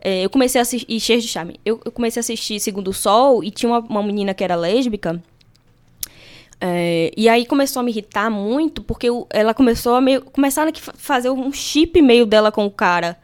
É, 0.00 0.24
eu 0.24 0.30
comecei 0.30 0.58
a 0.60 0.62
assistir. 0.62 0.86
E 0.88 0.98
cheio 1.00 1.20
de 1.20 1.28
charme. 1.28 1.58
Eu, 1.64 1.80
eu 1.84 1.92
comecei 1.92 2.20
a 2.20 2.22
assistir 2.22 2.58
Segundo 2.60 2.88
o 2.88 2.92
Sol 2.92 3.42
e 3.44 3.50
tinha 3.50 3.70
uma, 3.70 3.78
uma 3.80 4.02
menina 4.02 4.34
que 4.34 4.42
era 4.44 4.56
lésbica. 4.56 5.22
É, 6.60 7.12
e 7.16 7.28
aí 7.28 7.44
começou 7.44 7.80
a 7.80 7.82
me 7.82 7.90
irritar 7.90 8.30
muito, 8.30 8.82
porque 8.82 9.08
eu- 9.08 9.26
ela 9.30 9.52
começou 9.52 9.94
a 9.94 10.00
meio. 10.00 10.22
Começaram 10.22 10.70
a 10.70 10.92
fazer 10.96 11.28
um 11.30 11.52
chip 11.52 12.00
meio 12.00 12.24
dela 12.24 12.50
com 12.50 12.64
o 12.64 12.70
cara. 12.70 13.18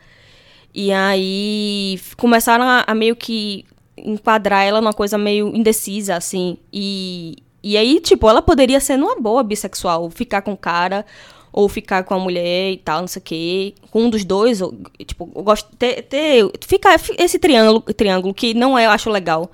E 0.75 0.93
aí 0.93 2.00
começaram 2.16 2.64
a, 2.64 2.84
a 2.87 2.94
meio 2.94 3.14
que 3.16 3.64
enquadrar 3.96 4.64
ela 4.64 4.80
numa 4.80 4.92
coisa 4.92 5.18
meio 5.18 5.54
indecisa, 5.54 6.16
assim. 6.16 6.56
E, 6.72 7.36
e 7.62 7.76
aí, 7.76 8.00
tipo, 8.00 8.28
ela 8.28 8.42
poderia 8.42 8.80
ser 8.80 8.96
numa 8.96 9.16
boa 9.20 9.42
bissexual, 9.42 10.10
ficar 10.10 10.42
com 10.42 10.52
o 10.52 10.56
cara, 10.56 11.04
ou 11.52 11.68
ficar 11.68 12.02
com 12.04 12.14
a 12.14 12.18
mulher 12.18 12.72
e 12.72 12.78
tal, 12.78 13.00
não 13.00 13.08
sei 13.08 13.20
o 13.20 13.24
quê. 13.24 13.74
Com 13.90 14.04
um 14.04 14.10
dos 14.10 14.24
dois, 14.24 14.60
ou, 14.60 14.74
tipo, 15.06 15.30
eu 15.34 15.42
gosto 15.42 15.68
ter, 15.76 16.02
ter 16.02 16.50
ficar 16.66 16.98
esse 17.18 17.38
triângulo, 17.38 17.80
triângulo 17.82 18.32
que 18.34 18.54
não 18.54 18.78
é, 18.78 18.86
eu 18.86 18.90
acho 18.90 19.10
legal 19.10 19.50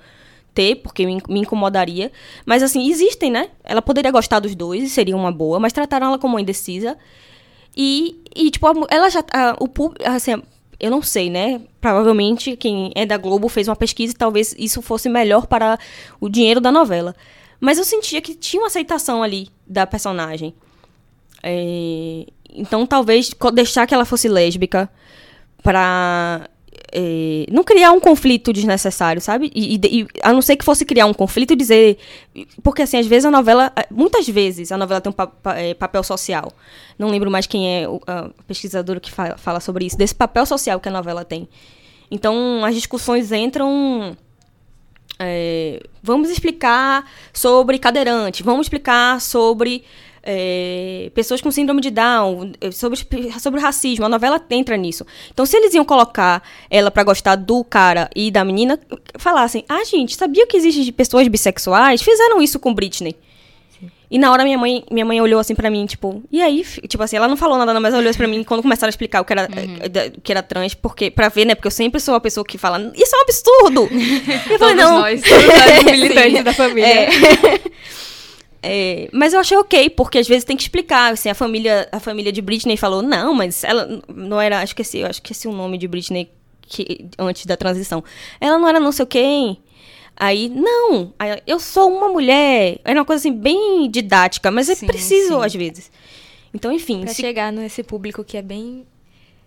ter, 0.53 0.75
porque 0.77 1.05
me, 1.05 1.21
me 1.29 1.41
incomodaria. 1.41 2.11
Mas 2.45 2.63
assim, 2.63 2.89
existem, 2.89 3.29
né? 3.29 3.49
Ela 3.63 3.81
poderia 3.81 4.11
gostar 4.11 4.39
dos 4.39 4.55
dois 4.55 4.83
e 4.83 4.89
seria 4.89 5.15
uma 5.15 5.31
boa, 5.31 5.59
mas 5.59 5.73
trataram 5.73 6.07
ela 6.07 6.17
como 6.17 6.39
indecisa. 6.39 6.97
E, 7.75 8.21
e 8.35 8.49
tipo, 8.51 8.65
ela 8.89 9.09
já. 9.09 9.23
a- 9.31 9.55
o. 9.59 9.69
Assim, 10.05 10.41
eu 10.79 10.89
não 10.89 11.01
sei, 11.01 11.29
né? 11.29 11.61
Provavelmente 11.81 12.55
quem 12.55 12.91
é 12.95 13.05
da 13.05 13.17
Globo 13.17 13.49
fez 13.49 13.67
uma 13.67 13.75
pesquisa 13.75 14.13
e 14.13 14.17
talvez 14.17 14.55
isso 14.57 14.81
fosse 14.81 15.09
melhor 15.09 15.47
para 15.47 15.77
o 16.19 16.29
dinheiro 16.29 16.61
da 16.61 16.71
novela. 16.71 17.15
Mas 17.59 17.77
eu 17.77 17.83
sentia 17.83 18.21
que 18.21 18.33
tinha 18.33 18.61
uma 18.61 18.67
aceitação 18.67 19.21
ali 19.21 19.49
da 19.67 19.85
personagem. 19.85 20.53
É, 21.43 22.25
então, 22.49 22.85
talvez 22.85 23.31
deixar 23.53 23.85
que 23.85 23.93
ela 23.93 24.05
fosse 24.05 24.27
lésbica 24.27 24.89
pra 25.61 26.49
é, 26.91 27.45
não 27.51 27.63
criar 27.63 27.91
um 27.91 27.99
conflito 27.99 28.51
desnecessário, 28.53 29.21
sabe? 29.21 29.51
E, 29.55 29.75
e- 29.75 30.01
e 30.01 30.07
a 30.21 30.31
não 30.33 30.41
ser 30.41 30.55
que 30.57 30.65
fosse 30.65 30.85
criar 30.85 31.05
um 31.05 31.13
conflito 31.13 31.55
dizer. 31.55 31.97
Porque, 32.63 32.81
assim, 32.81 32.97
às 32.97 33.07
vezes 33.07 33.25
a 33.25 33.31
novela. 33.31 33.71
Muitas 33.91 34.27
vezes 34.27 34.71
a 34.71 34.77
novela 34.77 35.01
tem 35.01 35.09
um 35.09 35.13
pa- 35.13 35.27
pa- 35.27 35.57
é, 35.57 35.73
papel 35.73 36.03
social. 36.03 36.51
Não 36.97 37.09
lembro 37.09 37.29
mais 37.31 37.45
quem 37.45 37.81
é 37.83 37.87
o 37.87 38.01
a 38.07 38.29
pesquisadora 38.47 38.99
que 38.99 39.11
fa- 39.11 39.37
fala 39.37 39.59
sobre 39.59 39.85
isso, 39.85 39.97
desse 39.97 40.15
papel 40.15 40.45
social 40.45 40.79
que 40.79 40.89
a 40.89 40.91
novela 40.91 41.23
tem. 41.25 41.47
Então, 42.11 42.63
as 42.65 42.73
discussões 42.75 43.31
entram. 43.31 44.17
é, 45.19 45.81
vamos 46.01 46.29
explicar 46.29 47.05
sobre 47.33 47.77
cadeirante, 47.77 48.41
vamos 48.41 48.65
explicar 48.67 49.19
sobre 49.19 49.83
é, 50.23 51.11
pessoas 51.13 51.41
com 51.41 51.49
síndrome 51.51 51.81
de 51.81 51.89
Down, 51.91 52.51
é, 52.61 52.71
sobre, 52.71 52.99
sobre 53.39 53.59
racismo. 53.61 54.05
A 54.05 54.09
novela 54.09 54.41
entra 54.49 54.75
nisso. 54.77 55.05
Então, 55.31 55.45
se 55.45 55.55
eles 55.57 55.73
iam 55.73 55.85
colocar 55.85 56.41
ela 56.69 56.89
pra 56.91 57.03
gostar 57.03 57.35
do 57.35 57.63
cara 57.63 58.09
e 58.15 58.29
da 58.31 58.43
menina, 58.43 58.79
falassem: 59.17 59.63
Ah, 59.69 59.83
gente, 59.83 60.15
sabia 60.15 60.45
que 60.47 60.57
existe 60.57 60.91
pessoas 60.91 61.27
bissexuais? 61.27 62.01
Fizeram 62.01 62.41
isso 62.41 62.59
com 62.59 62.73
Britney. 62.73 63.15
E 64.11 64.17
na 64.17 64.31
hora 64.31 64.43
minha 64.43 64.57
mãe, 64.57 64.83
minha 64.89 65.05
mãe 65.05 65.21
olhou 65.21 65.39
assim 65.39 65.53
pra 65.53 65.69
mim, 65.69 65.85
tipo, 65.85 66.23
e 66.31 66.41
aí? 66.41 66.63
Tipo 66.87 67.03
assim, 67.03 67.15
ela 67.15 67.27
não 67.27 67.37
falou 67.37 67.59
nada, 67.59 67.71
não, 67.75 67.79
mas 67.79 67.93
ela 67.93 67.99
olhou 68.01 68.09
assim 68.09 68.17
pra 68.17 68.27
mim 68.27 68.43
quando 68.43 68.63
começaram 68.63 68.87
a 68.87 68.89
explicar 68.89 69.21
o 69.21 69.23
que 69.23 69.31
era, 69.33 69.47
eh, 69.81 69.87
da- 69.87 70.07
o 70.07 70.19
que 70.21 70.31
era 70.31 70.41
trans, 70.41 70.73
porque, 70.73 71.11
pra 71.11 71.29
ver, 71.29 71.45
né? 71.45 71.53
Porque 71.53 71.67
eu 71.67 71.71
sempre 71.71 72.01
sou 72.01 72.15
a 72.15 72.19
pessoa 72.19 72.43
que 72.43 72.57
fala, 72.57 72.91
isso 72.95 73.15
é 73.15 73.19
um 73.19 73.21
absurdo! 73.21 73.87
E 73.91 74.15
eu 74.51 74.57
falei, 74.57 74.57
Todos 74.57 74.75
não. 74.77 74.99
nós, 75.01 75.21
todos 75.21 75.45
nós 75.45 75.83
militantes 75.83 76.41
da 76.43 76.53
família. 76.53 76.87
É. 76.87 77.09
É, 78.61 79.09
mas 79.13 79.33
eu 79.33 79.39
achei 79.39 79.57
ok, 79.57 79.89
porque 79.91 80.17
às 80.17 80.27
vezes 80.27 80.43
tem 80.43 80.57
que 80.57 80.63
explicar. 80.63 81.13
Assim, 81.13 81.29
a 81.29 81.35
família, 81.35 81.87
a 81.91 81.99
família 81.99 82.31
de 82.31 82.41
Britney 82.41 82.75
falou, 82.77 83.01
não, 83.01 83.33
mas 83.33 83.63
ela 83.63 84.01
não 84.13 84.39
era. 84.39 84.61
Acho 84.61 84.75
que 84.75 84.81
esse, 84.81 84.97
eu 84.99 85.07
acho 85.07 85.21
que 85.21 85.31
esse 85.31 85.47
é 85.47 85.49
o 85.49 85.53
nome 85.53 85.77
de 85.77 85.87
Britney 85.87 86.29
que, 86.61 87.05
antes 87.17 87.45
da 87.45 87.55
transição. 87.55 88.03
Ela 88.39 88.57
não 88.59 88.67
era 88.67 88.79
não 88.79 88.91
sei 88.91 89.03
o 89.03 89.07
quem. 89.07 89.59
Aí, 90.21 90.49
não, 90.49 91.13
eu 91.47 91.59
sou 91.59 91.89
uma 91.89 92.09
mulher. 92.09 92.79
Era 92.83 92.99
uma 92.99 93.05
coisa 93.05 93.21
assim, 93.21 93.31
bem 93.31 93.89
didática, 93.89 94.51
mas 94.51 94.67
é 94.69 94.75
Sim, 94.75 94.85
preciso 94.87 95.39
sim. 95.39 95.45
às 95.45 95.53
vezes. 95.55 95.91
Então, 96.53 96.71
enfim. 96.73 97.01
Pra 97.01 97.13
se- 97.13 97.21
chegar 97.21 97.53
nesse 97.53 97.81
público 97.83 98.23
que 98.25 98.35
é 98.35 98.41
bem. 98.41 98.85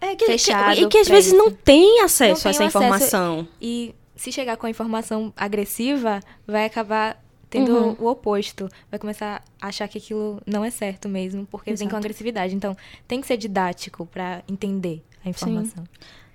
é 0.00 0.16
que, 0.16 0.24
fechado 0.24 0.74
que- 0.76 0.82
e 0.84 0.88
que 0.88 0.98
às 0.98 1.08
vezes 1.08 1.26
isso. 1.32 1.36
não 1.36 1.50
tem 1.50 2.00
acesso 2.00 2.42
Não 2.44 2.48
a 2.48 2.54
essa 2.54 2.64
informação. 2.64 3.46
E 3.60 3.94
se 4.16 4.32
chegar 4.32 4.56
com 4.56 4.66
a 4.66 4.70
informação 4.70 5.30
agressiva, 5.36 6.20
vai 6.46 6.64
acabar 6.64 7.21
tendo 7.52 7.70
Uhum. 7.70 7.96
o 8.00 8.06
oposto. 8.08 8.68
Vai 8.90 8.98
começar 8.98 9.44
a 9.60 9.66
achar 9.68 9.86
que 9.86 9.98
aquilo 9.98 10.40
não 10.46 10.64
é 10.64 10.70
certo 10.70 11.08
mesmo, 11.08 11.46
porque 11.50 11.70
vem 11.70 11.76
com 11.80 11.84
Exato. 11.84 11.96
agressividade. 11.98 12.54
Então, 12.56 12.74
tem 13.06 13.20
que 13.20 13.26
ser 13.26 13.36
didático 13.36 14.06
pra 14.06 14.42
entender 14.48 15.02
a 15.24 15.28
informação. 15.28 15.84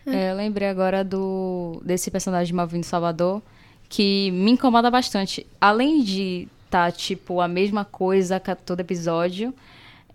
É, 0.06 0.32
eu 0.32 0.36
lembrei 0.36 0.70
agora 0.70 1.04
do 1.04 1.82
desse 1.84 2.10
personagem 2.10 2.48
de 2.48 2.54
Malvino 2.54 2.84
Salvador 2.84 3.42
que 3.90 4.32
me 4.32 4.52
incomoda 4.52 4.90
bastante. 4.90 5.46
Além 5.60 6.02
de 6.04 6.48
tá 6.70 6.92
tipo 6.92 7.42
a 7.42 7.48
mesma 7.48 7.84
coisa 7.84 8.36
a 8.38 8.56
todo 8.56 8.80
episódio, 8.80 9.54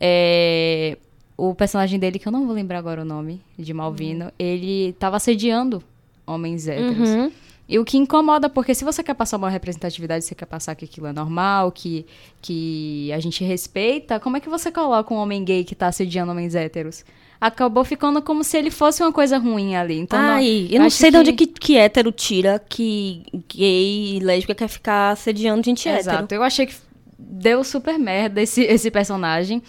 é, 0.00 0.96
o 1.36 1.54
personagem 1.54 1.98
dele 1.98 2.18
que 2.18 2.26
eu 2.28 2.32
não 2.32 2.46
vou 2.46 2.54
lembrar 2.54 2.78
agora 2.78 3.02
o 3.02 3.04
nome 3.04 3.42
de 3.58 3.74
Malvino, 3.74 4.30
ele 4.38 4.92
tava 4.94 5.16
assediando 5.16 5.82
homens 6.26 6.68
héteros. 6.68 7.08
Uhum. 7.10 7.32
E 7.72 7.78
o 7.78 7.84
que 7.86 7.96
incomoda, 7.96 8.50
porque 8.50 8.74
se 8.74 8.84
você 8.84 9.02
quer 9.02 9.14
passar 9.14 9.38
uma 9.38 9.48
representatividade, 9.48 10.26
você 10.26 10.34
quer 10.34 10.44
passar 10.44 10.74
que 10.74 10.84
aquilo 10.84 11.06
é 11.06 11.12
normal, 11.12 11.72
que, 11.72 12.04
que 12.42 13.10
a 13.12 13.18
gente 13.18 13.42
respeita, 13.42 14.20
como 14.20 14.36
é 14.36 14.40
que 14.40 14.48
você 14.50 14.70
coloca 14.70 15.14
um 15.14 15.16
homem 15.16 15.42
gay 15.42 15.64
que 15.64 15.74
tá 15.74 15.86
assediando 15.86 16.32
homens 16.32 16.54
héteros? 16.54 17.02
Acabou 17.40 17.82
ficando 17.82 18.20
como 18.20 18.44
se 18.44 18.58
ele 18.58 18.70
fosse 18.70 19.02
uma 19.02 19.10
coisa 19.10 19.38
ruim 19.38 19.74
ali. 19.74 19.98
Então, 19.98 20.20
não- 20.20 20.28
Ai, 20.34 20.68
eu 20.70 20.80
não 20.80 20.90
sei 20.90 21.10
de 21.10 21.16
onde 21.16 21.32
que, 21.32 21.46
que 21.46 21.76
hétero 21.78 22.12
tira 22.12 22.58
que 22.68 23.24
gay 23.48 24.16
e 24.16 24.20
lésbica 24.20 24.54
quer 24.54 24.68
ficar 24.68 25.10
assediando 25.12 25.64
gente 25.64 25.88
hétero. 25.88 26.00
Exato. 26.16 26.34
Eu 26.34 26.42
achei 26.42 26.66
que 26.66 26.74
deu 27.18 27.64
super 27.64 27.98
merda 27.98 28.42
esse, 28.42 28.60
esse 28.62 28.90
personagem. 28.90 29.62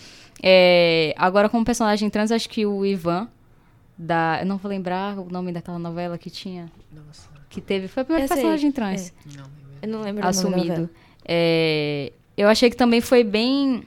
É, 0.44 1.16
agora, 1.18 1.48
como 1.48 1.64
personagem 1.64 2.10
trans, 2.10 2.32
acho 2.34 2.50
que 2.50 2.66
o 2.66 2.86
Ivan, 2.86 3.30
da. 3.98 4.40
Eu 4.42 4.46
não 4.46 4.58
vou 4.58 4.70
lembrar 4.70 5.18
o 5.18 5.30
nome 5.32 5.54
daquela 5.54 5.80
novela 5.80 6.18
que 6.18 6.30
tinha. 6.30 6.70
Nossa, 6.92 7.30
Que 7.54 7.62
teve. 7.62 7.88
Foi 7.88 8.02
o 8.04 8.06
primeiro 8.06 8.26
Eu 8.26 8.28
sei, 8.28 8.38
personagem 8.38 8.72
trans. 8.72 9.14
não 9.26 9.44
lembro. 9.44 9.52
Eu 9.82 9.90
não 9.90 10.02
lembro 10.02 10.22
o 10.22 10.24
nome 10.24 10.24
da 10.24 10.30
assumido. 10.30 10.90
É, 11.26 12.12
eu 12.36 12.48
achei 12.50 12.70
que 12.70 12.76
também 12.76 13.00
foi 13.02 13.24
bem. 13.24 13.84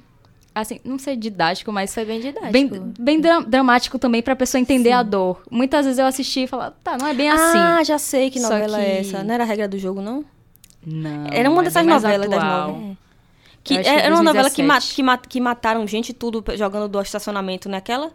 Assim, 0.54 0.80
não 0.84 0.98
sei 0.98 1.16
didático, 1.16 1.70
mas 1.70 1.92
Foi 1.92 2.04
bem 2.06 2.18
didático. 2.18 2.50
bem, 2.52 2.68
bem 2.98 3.20
dra- 3.20 3.40
dramático 3.40 3.98
também 3.98 4.22
pra 4.22 4.34
pessoa 4.34 4.58
entender 4.58 4.92
a 4.92 5.02
dor. 5.02 5.42
Muitas 5.50 5.84
vezes 5.84 5.98
eu 5.98 6.06
assisti 6.06 6.44
e 6.44 6.46
falava, 6.46 6.74
tá, 6.82 6.96
não 6.96 7.06
é 7.06 7.12
bem 7.12 7.28
assim. 7.28 7.58
Ah, 7.58 7.84
já 7.84 7.98
sei 7.98 8.30
que 8.30 8.40
novela 8.40 8.80
é 8.80 9.02
que- 9.02 9.08
essa. 9.08 9.22
Não 9.22 9.34
era 9.34 9.44
a 9.44 9.46
regra 9.46 9.68
do 9.68 9.78
jogo, 9.78 10.00
não? 10.00 10.24
Não. 10.86 11.26
Era 11.30 11.50
uma 11.50 11.60
é 11.60 11.64
dessas 11.64 11.84
novelas 11.84 12.30
das 12.30 12.38
atual. 12.42 12.68
novelas. 12.72 12.96
Que 13.62 13.82
que 13.82 13.88
é 13.88 13.98
era 14.06 14.14
uma 14.14 14.22
novela 14.22 14.48
que, 14.48 14.62
ma 14.62 14.74
2017. 14.78 14.94
que, 14.94 15.02
ma 15.02 15.18
que 15.18 15.40
mataram 15.40 15.86
gente 15.86 16.14
tudo 16.14 16.42
jogando 16.56 16.88
do 16.88 17.02
estacionamento 17.02 17.68
naquela? 17.68 18.12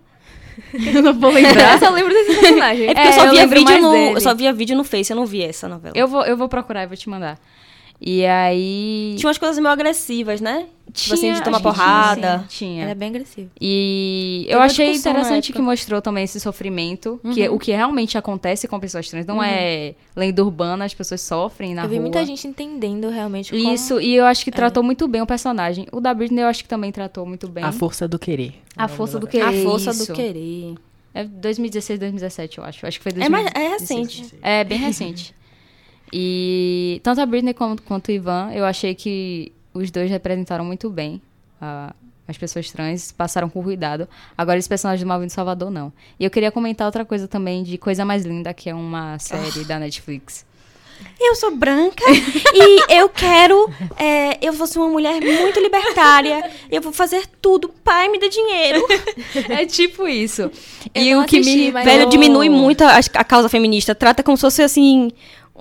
Eu 0.95 1.01
não 1.01 1.13
vou 1.19 1.31
lembrar. 1.31 1.73
Eu 1.73 1.79
só 1.79 1.89
lembro 1.89 2.13
desse 2.13 2.39
personagem. 2.39 2.87
É 2.89 2.93
porque 2.93 3.07
É, 3.07 3.09
eu, 3.09 3.13
só 3.13 3.25
eu 3.25 3.31
via 3.31 3.47
vídeo 3.47 3.81
no, 3.81 3.91
dele. 3.91 4.15
eu 4.15 4.21
só 4.21 4.33
via 4.33 4.53
vídeo 4.53 4.75
no 4.77 4.83
Face, 4.83 5.11
eu 5.11 5.15
não 5.17 5.25
vi 5.25 5.43
essa 5.43 5.67
novela. 5.67 5.93
eu, 5.97 6.07
vou, 6.07 6.23
eu 6.25 6.35
vou 6.37 6.47
procurar 6.49 6.83
e 6.83 6.87
vou 6.87 6.97
te 6.97 7.09
mandar. 7.09 7.39
E 8.03 8.25
aí. 8.25 9.13
Tinha 9.17 9.27
umas 9.27 9.37
coisas 9.37 9.57
meio 9.59 9.69
agressivas, 9.69 10.41
né? 10.41 10.65
Tipo 10.91 11.13
assim, 11.13 11.27
de 11.27 11.33
Tinha, 11.35 11.43
tomar 11.45 11.57
acho 11.57 11.67
que 11.67 11.73
tinha, 11.73 11.85
porrada. 11.85 12.39
sim, 12.39 12.45
Tinha. 12.57 12.83
Era 12.83 12.95
bem 12.95 13.09
agressivo. 13.09 13.49
E 13.61 14.41
Teve 14.47 14.53
eu 14.53 14.61
achei 14.61 14.91
interessante 14.93 15.53
que 15.53 15.61
mostrou 15.61 16.01
também 16.01 16.23
esse 16.25 16.37
sofrimento, 16.39 17.21
que 17.33 17.43
é 17.43 17.49
o 17.49 17.57
que 17.57 17.71
realmente 17.71 18.17
acontece 18.17 18.67
com 18.67 18.77
pessoas 18.79 19.07
trans. 19.07 19.25
Não 19.25 19.41
é 19.41 19.93
lenda 20.15 20.43
urbana, 20.43 20.83
as 20.83 20.93
pessoas 20.93 21.21
sofrem 21.21 21.73
na 21.75 21.83
eu 21.83 21.89
vi 21.89 21.95
rua. 21.95 22.01
muita 22.01 22.25
gente 22.25 22.45
entendendo 22.45 23.07
realmente 23.09 23.51
como... 23.51 23.73
Isso, 23.73 24.01
e 24.01 24.15
eu 24.15 24.25
acho 24.25 24.43
que 24.43 24.51
tratou 24.51 24.83
muito 24.83 25.07
bem 25.07 25.21
o 25.21 25.25
personagem. 25.25 25.87
O 25.93 26.01
da 26.01 26.13
Britney 26.13 26.43
eu 26.43 26.47
acho 26.47 26.63
que 26.63 26.69
também 26.69 26.91
tratou 26.91 27.25
muito 27.25 27.47
bem. 27.47 27.63
A 27.63 27.71
força 27.71 28.05
do 28.07 28.19
querer. 28.19 28.55
A 28.75 28.87
força 28.89 29.17
do 29.19 29.27
querer. 29.27 29.45
A 29.45 29.63
força 29.63 29.91
isso. 29.91 30.07
do 30.07 30.13
querer. 30.13 30.73
É 31.13 31.23
2016, 31.23 31.99
2017, 31.99 32.57
eu 32.57 32.63
acho. 32.63 32.85
Acho 32.85 32.97
que 32.99 33.03
foi 33.03 33.11
É, 33.11 33.29
2016. 33.29 33.31
mais, 33.31 33.55
é 33.55 33.69
recente. 33.69 34.33
É, 34.41 34.63
bem 34.63 34.77
recente. 34.77 35.33
E 36.13 36.99
tanto 37.03 37.21
a 37.21 37.25
Britney 37.25 37.53
quanto, 37.53 37.81
quanto 37.83 38.09
o 38.09 38.11
Ivan, 38.11 38.51
eu 38.53 38.65
achei 38.65 38.93
que 38.95 39.51
os 39.73 39.89
dois 39.91 40.09
representaram 40.09 40.65
muito 40.65 40.89
bem 40.89 41.21
a- 41.61 41.93
as 42.27 42.37
pessoas 42.37 42.69
trans, 42.71 43.11
passaram 43.11 43.49
com 43.49 43.61
cuidado. 43.63 44.07
Agora, 44.37 44.57
esse 44.57 44.69
personagem 44.69 45.03
do 45.05 45.07
Malvino 45.07 45.29
Salvador, 45.29 45.69
não. 45.69 45.91
E 46.19 46.23
eu 46.23 46.29
queria 46.29 46.51
comentar 46.51 46.85
outra 46.85 47.03
coisa 47.03 47.27
também 47.27 47.63
de 47.63 47.77
Coisa 47.77 48.05
Mais 48.05 48.23
Linda, 48.25 48.53
que 48.53 48.69
é 48.69 48.75
uma 48.75 49.17
série 49.19 49.65
da 49.65 49.77
Netflix. 49.79 50.45
Eu 51.19 51.33
sou 51.35 51.55
branca 51.55 52.03
e 52.53 52.93
eu 52.95 53.09
quero. 53.09 53.67
é, 53.97 54.37
eu 54.39 54.53
vou 54.53 54.67
ser 54.67 54.77
uma 54.79 54.87
mulher 54.89 55.19
muito 55.19 55.59
libertária. 55.59 56.47
Eu 56.69 56.79
vou 56.79 56.93
fazer 56.93 57.23
tudo. 57.41 57.69
Pai, 57.83 58.07
me 58.07 58.19
dê 58.19 58.29
dinheiro. 58.29 58.85
É 59.49 59.65
tipo 59.65 60.07
isso. 60.07 60.43
Eu 60.93 61.01
e 61.03 61.13
não 61.15 61.23
o 61.23 61.25
que 61.25 61.39
assisti, 61.39 61.57
me 61.57 61.71
Velho, 61.71 62.03
eu- 62.03 62.09
diminui 62.09 62.49
muito 62.49 62.83
a, 62.83 62.99
a 63.15 63.23
causa 63.23 63.49
feminista. 63.49 63.95
Trata 63.95 64.21
como 64.21 64.37
se 64.37 64.41
fosse 64.41 64.61
assim. 64.61 65.11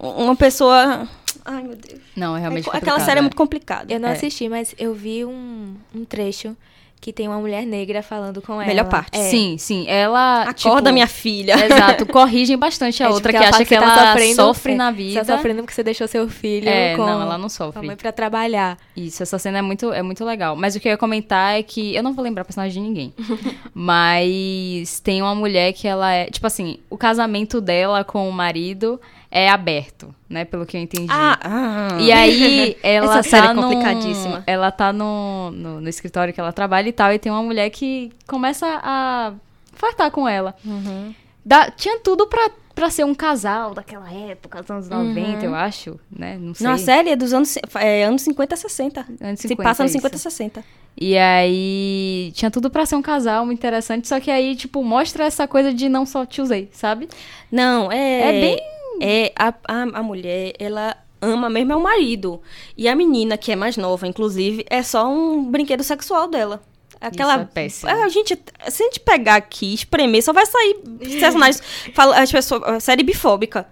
Uma 0.01 0.35
pessoa. 0.37 1.07
Ai, 1.45 1.63
meu 1.63 1.77
Deus. 1.77 2.01
Não, 2.17 2.37
é 2.37 2.41
realmente 2.41 2.69
Aquela 2.69 2.81
complicado, 2.81 3.05
série 3.05 3.19
é 3.19 3.21
é. 3.21 3.23
muito 3.23 3.37
complicada. 3.37 3.93
Eu 3.93 4.01
não 4.01 4.09
É. 4.09 4.13
assisti, 4.13 4.49
mas 4.49 4.75
eu 4.79 4.95
vi 4.95 5.25
um, 5.25 5.75
um 5.95 6.05
trecho 6.05 6.57
que 7.01 7.15
tem 7.15 7.27
uma 7.27 7.39
mulher 7.39 7.65
negra 7.65 8.03
falando 8.03 8.43
com 8.43 8.55
ela. 8.55 8.67
Melhor 8.67 8.85
parte. 8.87 9.19
É. 9.19 9.23
Sim, 9.31 9.57
sim. 9.57 9.87
Ela. 9.89 10.43
Acorda, 10.43 10.83
tipo, 10.83 10.93
minha 10.93 11.07
filha. 11.07 11.55
Exato, 11.65 12.05
corrigem 12.05 12.59
bastante 12.59 13.03
a 13.03 13.07
É, 13.07 13.09
tipo, 13.09 13.15
outra 13.15 13.33
que 13.33 13.39
ela 13.39 13.49
acha 13.49 13.59
que 13.65 13.69
você 13.71 13.75
ela 13.75 13.87
tá 13.95 14.07
sofrendo, 14.13 14.35
sofre 14.37 14.73
é, 14.73 14.77
na 14.77 14.91
Você 14.91 14.97
vida. 14.97 15.25
tá 15.25 15.37
sofrendo 15.37 15.63
porque 15.63 15.73
você 15.75 15.83
deixou 15.83 16.07
seu 16.07 16.29
filho 16.29 16.69
É, 16.69 16.95
com, 16.97 17.07
não, 17.07 17.23
ela 17.23 17.39
não 17.39 17.41
com 17.41 17.47
a 17.47 17.49
sofre. 17.49 17.87
mãe 17.87 17.97
pra 17.97 18.13
trabalhar. 18.13 18.77
Isso, 18.95 19.23
essa 19.23 19.39
cena 19.39 19.59
é 19.59 19.63
muito, 19.63 19.91
é 19.95 20.03
muito 20.03 20.23
legal. 20.27 20.55
Mas 20.57 20.77
o 20.77 20.81
que 20.81 20.89
eu 20.89 20.93
ia 20.93 20.99
comentar 20.99 21.59
é 21.59 21.63
que. 21.63 21.95
Eu 21.95 22.03
não 22.03 22.13
vou 22.13 22.23
lembrar 22.23 22.43
a 22.43 22.45
personagem 22.45 22.83
de 22.83 22.87
ninguém. 22.87 23.15
mas 23.73 25.01
tem 25.01 25.23
uma 25.23 25.35
mulher 25.35 25.73
que 25.73 25.89
ela 25.89 26.13
é. 26.13 26.27
Tipo 26.27 26.47
assim, 26.47 26.79
o 26.91 26.99
casamento 26.99 27.61
dela 27.63 28.05
com 28.05 28.29
o 28.29 28.33
marido 28.33 29.01
é 29.31 29.49
aberto, 29.49 30.15
né? 30.29 30.45
Pelo 30.45 30.67
que 30.67 30.77
eu 30.77 30.81
entendi. 30.81 31.07
Ah, 31.11 31.39
ah. 31.43 31.99
E 32.01 32.11
aí, 32.11 32.77
ela 32.83 33.19
Essa 33.19 33.29
série 33.29 33.47
tá 33.47 33.51
é 33.51 33.55
num- 33.55 33.63
complicadíssima. 33.63 34.43
Ela 34.47 34.71
tá 34.73 34.93
no, 34.93 35.51
no, 35.53 35.81
no 35.81 35.89
escritório 35.89 36.33
que 36.35 36.41
ela 36.41 36.53
trabalha 36.53 36.89
e 36.89 36.93
tal, 36.93 37.13
e 37.13 37.19
tem 37.19 37.31
uma 37.31 37.43
mulher 37.43 37.71
que 37.71 38.11
começa 38.27 38.67
a 38.83 39.33
fartar 39.73 40.11
com 40.11 40.29
ela. 40.29 40.55
Uhum. 40.65 41.15
Dá- 41.45 41.71
tinha 41.71 41.99
tudo 42.01 42.27
pra, 42.27 42.51
pra 42.75 42.91
ser 42.91 43.05
um 43.05 43.15
casal 43.15 43.73
daquela 43.73 44.13
época, 44.13 44.61
dos 44.63 44.71
anos 44.71 44.89
90, 44.89 45.45
eu 45.47 45.55
acho, 45.55 45.99
né? 46.11 46.37
Não 46.39 46.53
sei. 46.55 46.67
Não, 46.67 46.75
a 46.75 46.79
série 46.79 47.11
é 47.11 47.17
dos 47.17 47.33
anos, 47.33 47.57
é, 47.77 48.05
anos 48.05 48.23
50 48.23 48.55
a 48.55 48.59
60. 48.59 49.01
Anos 49.21 49.41
Se 49.41 49.49
50, 49.49 49.63
passa 49.69 49.83
nos 49.85 49.91
isso. 49.93 49.99
50 49.99 50.17
a 50.17 50.19
60. 50.19 50.65
E 51.01 51.17
aí, 51.17 52.33
tinha 52.35 52.51
tudo 52.51 52.69
pra 52.69 52.85
ser 52.85 52.97
um 52.97 53.01
casal 53.03 53.47
muito 53.47 53.59
interessante, 53.59 54.07
só 54.09 54.19
que 54.21 54.31
aí, 54.31 54.55
tipo, 54.57 54.83
mostra 54.83 55.25
essa 55.25 55.47
coisa 55.49 55.73
de 55.73 55.89
não 55.89 56.05
só 56.05 56.27
te 56.27 56.43
usei, 56.43 56.69
sabe? 56.73 57.09
Não, 57.51 57.91
é. 57.91 58.29
É 58.29 58.41
bem- 58.41 58.61
É, 59.01 59.33
a, 59.37 59.49
a, 59.69 59.83
a 59.83 60.03
mulher, 60.03 60.53
ela 60.59 60.97
ama 61.21 61.51
mesmo 61.51 61.73
é 61.73 61.77
o 61.77 61.83
marido. 61.83 62.41
E 62.77 62.89
a 62.89 62.95
menina, 62.95 63.37
que 63.37 63.53
é 63.53 63.57
mais 63.57 63.77
nova, 63.77 64.07
inclusive, 64.07 64.65
é 64.69 64.83
só 64.83 65.09
um 65.09 65.45
brinquedo 65.45 65.83
sexual 65.83 66.29
dela. 66.29 66.63
Aquela. 67.01 67.35
Isso 67.35 67.43
é 67.43 67.47
péssimo. 67.47 67.91
a 67.91 68.09
gente, 68.09 68.39
se 68.69 68.83
a 68.83 68.87
gente 68.87 69.01
pegar 69.01 69.37
aqui, 69.37 69.73
espremer, 69.73 70.23
só 70.23 70.33
vai 70.33 70.45
sair 70.45 70.75
personagens. 71.19 71.63
fala, 71.95 72.19
as 72.21 72.31
pessoas. 72.31 72.63
a 72.63 72.81
Série 72.81 73.03
bifóbica. 73.03 73.67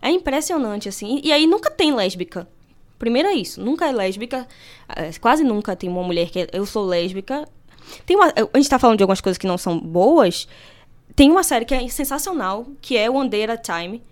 É 0.00 0.10
impressionante, 0.10 0.88
assim. 0.88 1.20
E 1.24 1.32
aí 1.32 1.46
nunca 1.46 1.70
tem 1.70 1.92
lésbica. 1.92 2.48
Primeiro 2.98 3.28
é 3.28 3.34
isso, 3.34 3.60
nunca 3.60 3.86
é 3.86 3.92
lésbica. 3.92 4.46
é, 4.94 5.10
Quase 5.20 5.42
nunca 5.42 5.74
tem 5.74 5.88
uma 5.88 6.02
mulher 6.02 6.30
que 6.30 6.40
é, 6.40 6.48
eu 6.52 6.64
sou 6.66 6.84
lésbica. 6.86 7.48
Tem 8.06 8.16
uma, 8.16 8.26
a 8.26 8.56
gente 8.58 8.68
tá 8.68 8.78
falando 8.78 8.98
de 8.98 9.02
algumas 9.02 9.20
coisas 9.20 9.38
que 9.38 9.46
não 9.46 9.58
são 9.58 9.78
boas. 9.78 10.46
Tem 11.16 11.30
uma 11.30 11.42
série 11.42 11.64
que 11.64 11.74
é 11.74 11.88
sensacional, 11.88 12.66
que 12.80 12.96
é 12.96 13.10
One 13.10 13.28
Day 13.28 13.44
at 13.44 13.50
a 13.50 13.56
Time. 13.56 14.02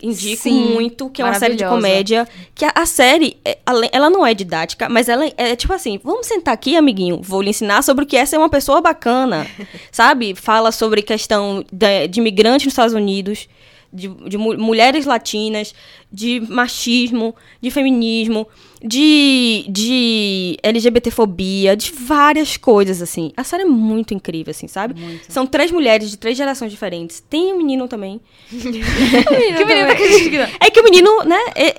Indico 0.00 0.42
Sim, 0.42 0.74
muito, 0.74 1.10
que 1.10 1.20
é 1.20 1.24
uma 1.24 1.34
série 1.34 1.56
de 1.56 1.64
comédia. 1.64 2.26
Que 2.54 2.64
a, 2.64 2.72
a 2.74 2.86
série, 2.86 3.36
é, 3.44 3.58
ela 3.92 4.08
não 4.08 4.24
é 4.24 4.32
didática, 4.32 4.88
mas 4.88 5.08
ela 5.08 5.28
é 5.36 5.56
tipo 5.56 5.72
assim: 5.72 6.00
vamos 6.02 6.26
sentar 6.26 6.54
aqui, 6.54 6.76
amiguinho, 6.76 7.20
vou 7.20 7.42
lhe 7.42 7.50
ensinar 7.50 7.82
sobre 7.82 8.04
o 8.04 8.06
que 8.06 8.16
é 8.16 8.24
ser 8.24 8.38
uma 8.38 8.48
pessoa 8.48 8.80
bacana. 8.80 9.46
sabe? 9.90 10.34
Fala 10.36 10.70
sobre 10.70 11.02
questão 11.02 11.64
de, 11.72 12.08
de 12.08 12.20
imigrantes 12.20 12.66
nos 12.66 12.72
Estados 12.72 12.94
Unidos, 12.94 13.48
de, 13.92 14.08
de 14.08 14.36
mu- 14.38 14.56
mulheres 14.58 15.06
latinas, 15.06 15.74
de 16.12 16.40
machismo, 16.48 17.34
de 17.60 17.70
feminismo, 17.70 18.46
de, 18.82 19.64
de 19.68 20.56
LGBTfobia, 20.62 21.76
de 21.76 21.90
várias 21.92 22.56
coisas, 22.56 23.02
assim. 23.02 23.32
A 23.36 23.42
série 23.44 23.62
é 23.64 23.66
muito 23.66 24.14
incrível, 24.14 24.50
assim, 24.50 24.68
sabe? 24.68 24.94
São 25.28 25.46
três 25.46 25.70
mulheres 25.70 26.10
de 26.10 26.16
três 26.16 26.36
gerações 26.36 26.70
diferentes. 26.70 27.20
Tem 27.28 27.52
um 27.52 27.58
menino 27.58 27.88
também. 27.88 28.20
que 28.50 29.64
menina 29.64 29.94
que 29.94 30.38
não. 30.38 30.46
É 30.60 30.70
que 30.70 30.80
o 30.80 30.84
menino, 30.84 31.24
né, 31.24 31.38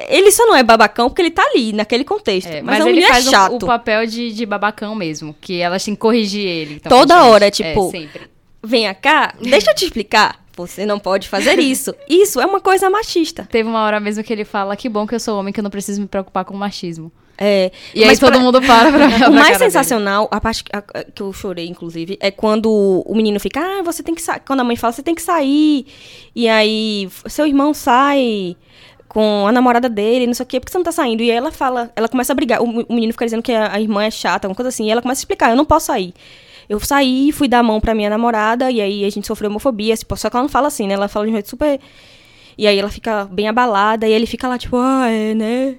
ele 0.10 0.32
só 0.32 0.46
não 0.46 0.56
é 0.56 0.64
babacão 0.64 1.10
porque 1.10 1.22
ele 1.22 1.32
tá 1.32 1.44
ali, 1.44 1.74
naquele 1.74 2.04
contexto. 2.04 2.48
É, 2.50 2.62
mas 2.62 2.80
mas 2.80 2.80
é 2.82 2.84
um 2.84 2.88
ele 2.88 2.96
menino 2.98 3.14
faz 3.14 3.28
o- 3.28 3.32
chato. 3.32 3.64
o, 3.64 3.68
papel 3.68 4.06
de, 4.06 4.32
de 4.34 4.46
babacão 4.46 4.96
mesmo, 4.96 5.36
que 5.40 5.60
elas 5.60 5.84
têm 5.84 5.96
que 5.96 6.00
corrigir 6.02 6.46
ele. 6.46 6.76
então, 6.76 6.90
Toda 6.90 7.24
hora, 7.26 7.50
tipo, 7.52 7.88
É, 7.88 7.92
sempre. 7.92 8.22
Venha 8.62 8.94
cá, 8.94 9.34
deixa 9.42 9.72
eu 9.72 9.76
te 9.76 9.86
explicar. 9.86 10.44
Você 10.68 10.86
não 10.86 11.00
pode 11.00 11.28
fazer 11.28 11.58
isso. 11.60 11.94
Isso 12.10 12.40
é 12.40 12.46
uma 12.46 12.60
coisa 12.60 12.90
machista. 12.90 13.48
Teve 13.52 13.68
uma 13.70 13.84
hora 13.84 14.00
mesmo 14.00 14.24
que 14.24 14.32
ele 14.34 14.46
fala, 14.46 14.76
que 14.76 14.88
bom 14.90 15.06
que 15.08 15.16
eu 15.16 15.20
sou 15.20 15.40
homem, 15.40 15.54
que 15.54 15.60
eu 15.60 15.64
não 15.64 15.72
preciso 15.72 16.02
me 16.02 16.08
preocupar 16.08 16.46
com 16.46 16.56
machismo. 16.56 17.12
É, 17.42 17.72
E 17.96 18.04
aí 18.04 18.18
todo 18.18 18.32
pra- 18.34 18.40
mundo 18.42 18.62
para 18.62 18.92
pra 18.92 19.08
O 19.30 19.32
mais 19.32 19.48
cara 19.48 19.58
dele. 19.60 19.72
sensacional, 19.72 20.28
a 20.30 20.42
parte 20.42 20.62
que- 20.64 20.76
a- 20.76 20.82
que 21.04 21.22
eu 21.22 21.32
chorei, 21.32 21.68
inclusive, 21.68 22.18
é 22.20 22.30
quando 22.32 22.70
o 23.06 23.16
menino 23.16 23.40
fica, 23.40 23.62
ah, 23.62 23.82
você 23.82 24.04
tem 24.04 24.14
que 24.14 24.22
sair. 24.22 24.42
Quando 24.46 24.60
a 24.60 24.64
mãe 24.66 24.76
fala, 24.76 24.92
você 24.92 25.02
tem 25.02 25.16
que 25.16 25.22
sair. 25.22 25.86
E 26.36 26.50
aí, 26.50 27.08
seu 27.28 27.48
irmão 27.48 27.74
sai 27.74 28.58
com 29.08 29.48
a 29.48 29.52
namorada 29.54 29.88
dele, 29.90 30.28
não 30.28 30.34
sei 30.34 30.44
o 30.44 30.48
quê, 30.48 30.60
por 30.60 30.66
que 30.66 30.72
você 30.74 30.78
não 30.78 30.84
tá 30.86 30.92
saindo? 30.92 31.24
E 31.24 31.32
aí 31.32 31.38
ela 31.38 31.50
fala, 31.52 31.90
ela 31.96 32.10
começa 32.10 32.34
a 32.34 32.36
brigar. 32.36 32.62
O, 32.62 32.66
o 32.66 32.94
menino 32.94 33.14
fica 33.14 33.26
dizendo 33.26 33.42
que 33.42 33.54
a, 33.54 33.74
a 33.74 33.80
irmã 33.80 34.04
é 34.04 34.12
chata, 34.12 34.46
alguma 34.48 34.56
coisa 34.56 34.68
assim. 34.70 34.88
E 34.88 34.92
ela 34.92 35.02
começa 35.02 35.20
a 35.20 35.24
explicar, 35.24 35.50
eu 35.50 35.56
não 35.56 35.66
posso 35.66 35.86
sair. 35.88 36.14
Eu 36.70 36.80
saí, 36.80 37.32
fui 37.32 37.48
dar 37.48 37.60
a 37.60 37.64
mão 37.64 37.82
pra 37.82 37.96
minha 37.96 38.10
namorada, 38.10 38.72
e 38.72 38.80
aí 38.80 39.04
a 39.04 39.10
gente 39.10 39.28
sofreu 39.28 39.50
homofobia. 39.50 39.98
tipo, 39.98 40.16
Só 40.16 40.30
que 40.30 40.36
ela 40.36 40.44
não 40.44 40.50
fala 40.50 40.68
assim, 40.68 40.88
né? 40.88 40.94
Ela 40.94 41.08
fala 41.08 41.26
de 41.26 41.32
um 41.32 41.34
jeito 41.34 41.50
super. 41.50 41.80
E 42.58 42.68
aí 42.68 42.78
ela 42.78 42.90
fica 42.90 43.26
bem 43.26 43.48
abalada, 43.48 44.08
e 44.08 44.14
ele 44.14 44.26
fica 44.28 44.48
lá, 44.48 44.58
tipo, 44.58 44.78
ah, 44.78 45.10
é, 45.10 45.34
né? 45.34 45.78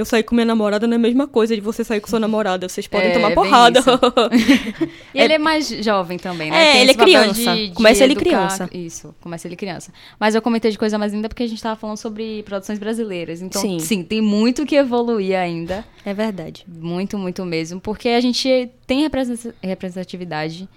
Eu 0.00 0.04
saí 0.06 0.22
com 0.22 0.34
minha 0.34 0.44
namorada 0.46 0.86
não 0.86 0.94
é 0.94 0.96
a 0.96 0.98
mesma 0.98 1.26
coisa 1.28 1.54
de 1.54 1.60
você 1.60 1.84
sair 1.84 2.00
com 2.00 2.08
sua 2.08 2.18
namorada. 2.18 2.66
Vocês 2.68 2.86
podem 2.86 3.08
É, 3.10 3.12
tomar 3.12 3.32
porrada. 3.32 3.80
E 5.14 5.20
ele 5.20 5.34
é 5.34 5.38
mais 5.38 5.68
jovem 5.68 6.18
também, 6.18 6.50
né? 6.50 6.68
É, 6.68 6.72
Tem 6.72 6.80
ele 6.82 6.90
é 6.92 6.94
criança. 6.94 7.56
Começa 7.74 8.04
ele 8.04 8.12
educar- 8.14 8.30
criança. 8.30 8.70
Isso, 8.72 9.14
começa 9.20 9.46
ele 9.48 9.56
criança. 9.56 9.92
Mas 10.18 10.34
eu 10.34 10.40
comentei 10.42 10.70
de 10.70 10.78
coisa 10.78 10.96
mais 10.98 11.12
linda 11.12 11.28
porque 11.28 11.42
a 11.42 11.46
gente 11.46 11.62
tava 11.62 11.76
falando 11.76 11.96
sobre 11.96 12.42
produções 12.44 12.78
brasileiras. 12.78 13.42
Então, 13.42 13.60
Sim. 13.60 13.78
sim, 13.78 14.02
tem 14.02 14.20
muito 14.20 14.64
que 14.64 14.76
evoluir 14.76 15.36
ainda. 15.36 15.84
é 16.04 16.14
verdade. 16.14 16.64
Muito, 16.66 17.18
muito 17.18 17.44
mesmo. 17.44 17.80
Porque 17.80 18.08
a 18.08 18.20
gente 18.20 18.70
tem 18.86 19.02
representa- 19.02 19.54
representatividade 19.62 20.68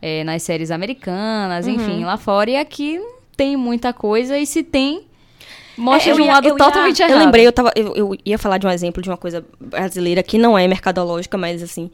é, 0.00 0.24
nas 0.24 0.42
séries 0.42 0.70
americanas, 0.70 1.66
Uhum. 1.66 1.74
enfim, 1.74 2.04
lá 2.04 2.16
fora. 2.16 2.50
E 2.50 2.56
aqui 2.56 2.98
não 2.98 3.10
tem 3.36 3.56
muita 3.56 3.92
coisa. 3.92 4.38
E 4.38 4.46
se 4.46 4.62
tem, 4.62 5.02
mostra 5.80 6.12
É, 6.12 6.14
de 6.14 6.20
um 6.20 6.24
ia- 6.26 6.32
lado 6.34 6.48
eu 6.48 6.52
ia- 6.52 6.64
totalmente 6.64 7.00
errado. 7.02 7.12
Eu 7.12 7.18
lembrei, 7.18 7.46
eu, 7.46 7.52
tava, 7.52 7.72
eu, 7.74 7.94
eu 7.96 8.16
ia 8.24 8.38
falar 8.38 8.58
de 8.58 8.66
um 8.66 8.70
exemplo 8.70 9.02
de 9.02 9.08
uma 9.08 9.16
coisa 9.16 9.44
brasileira 9.58 10.22
que 10.22 10.38
não 10.38 10.56
é 10.58 10.66
mercadológica, 10.68 11.36
mas 11.38 11.62
assim. 11.62 11.90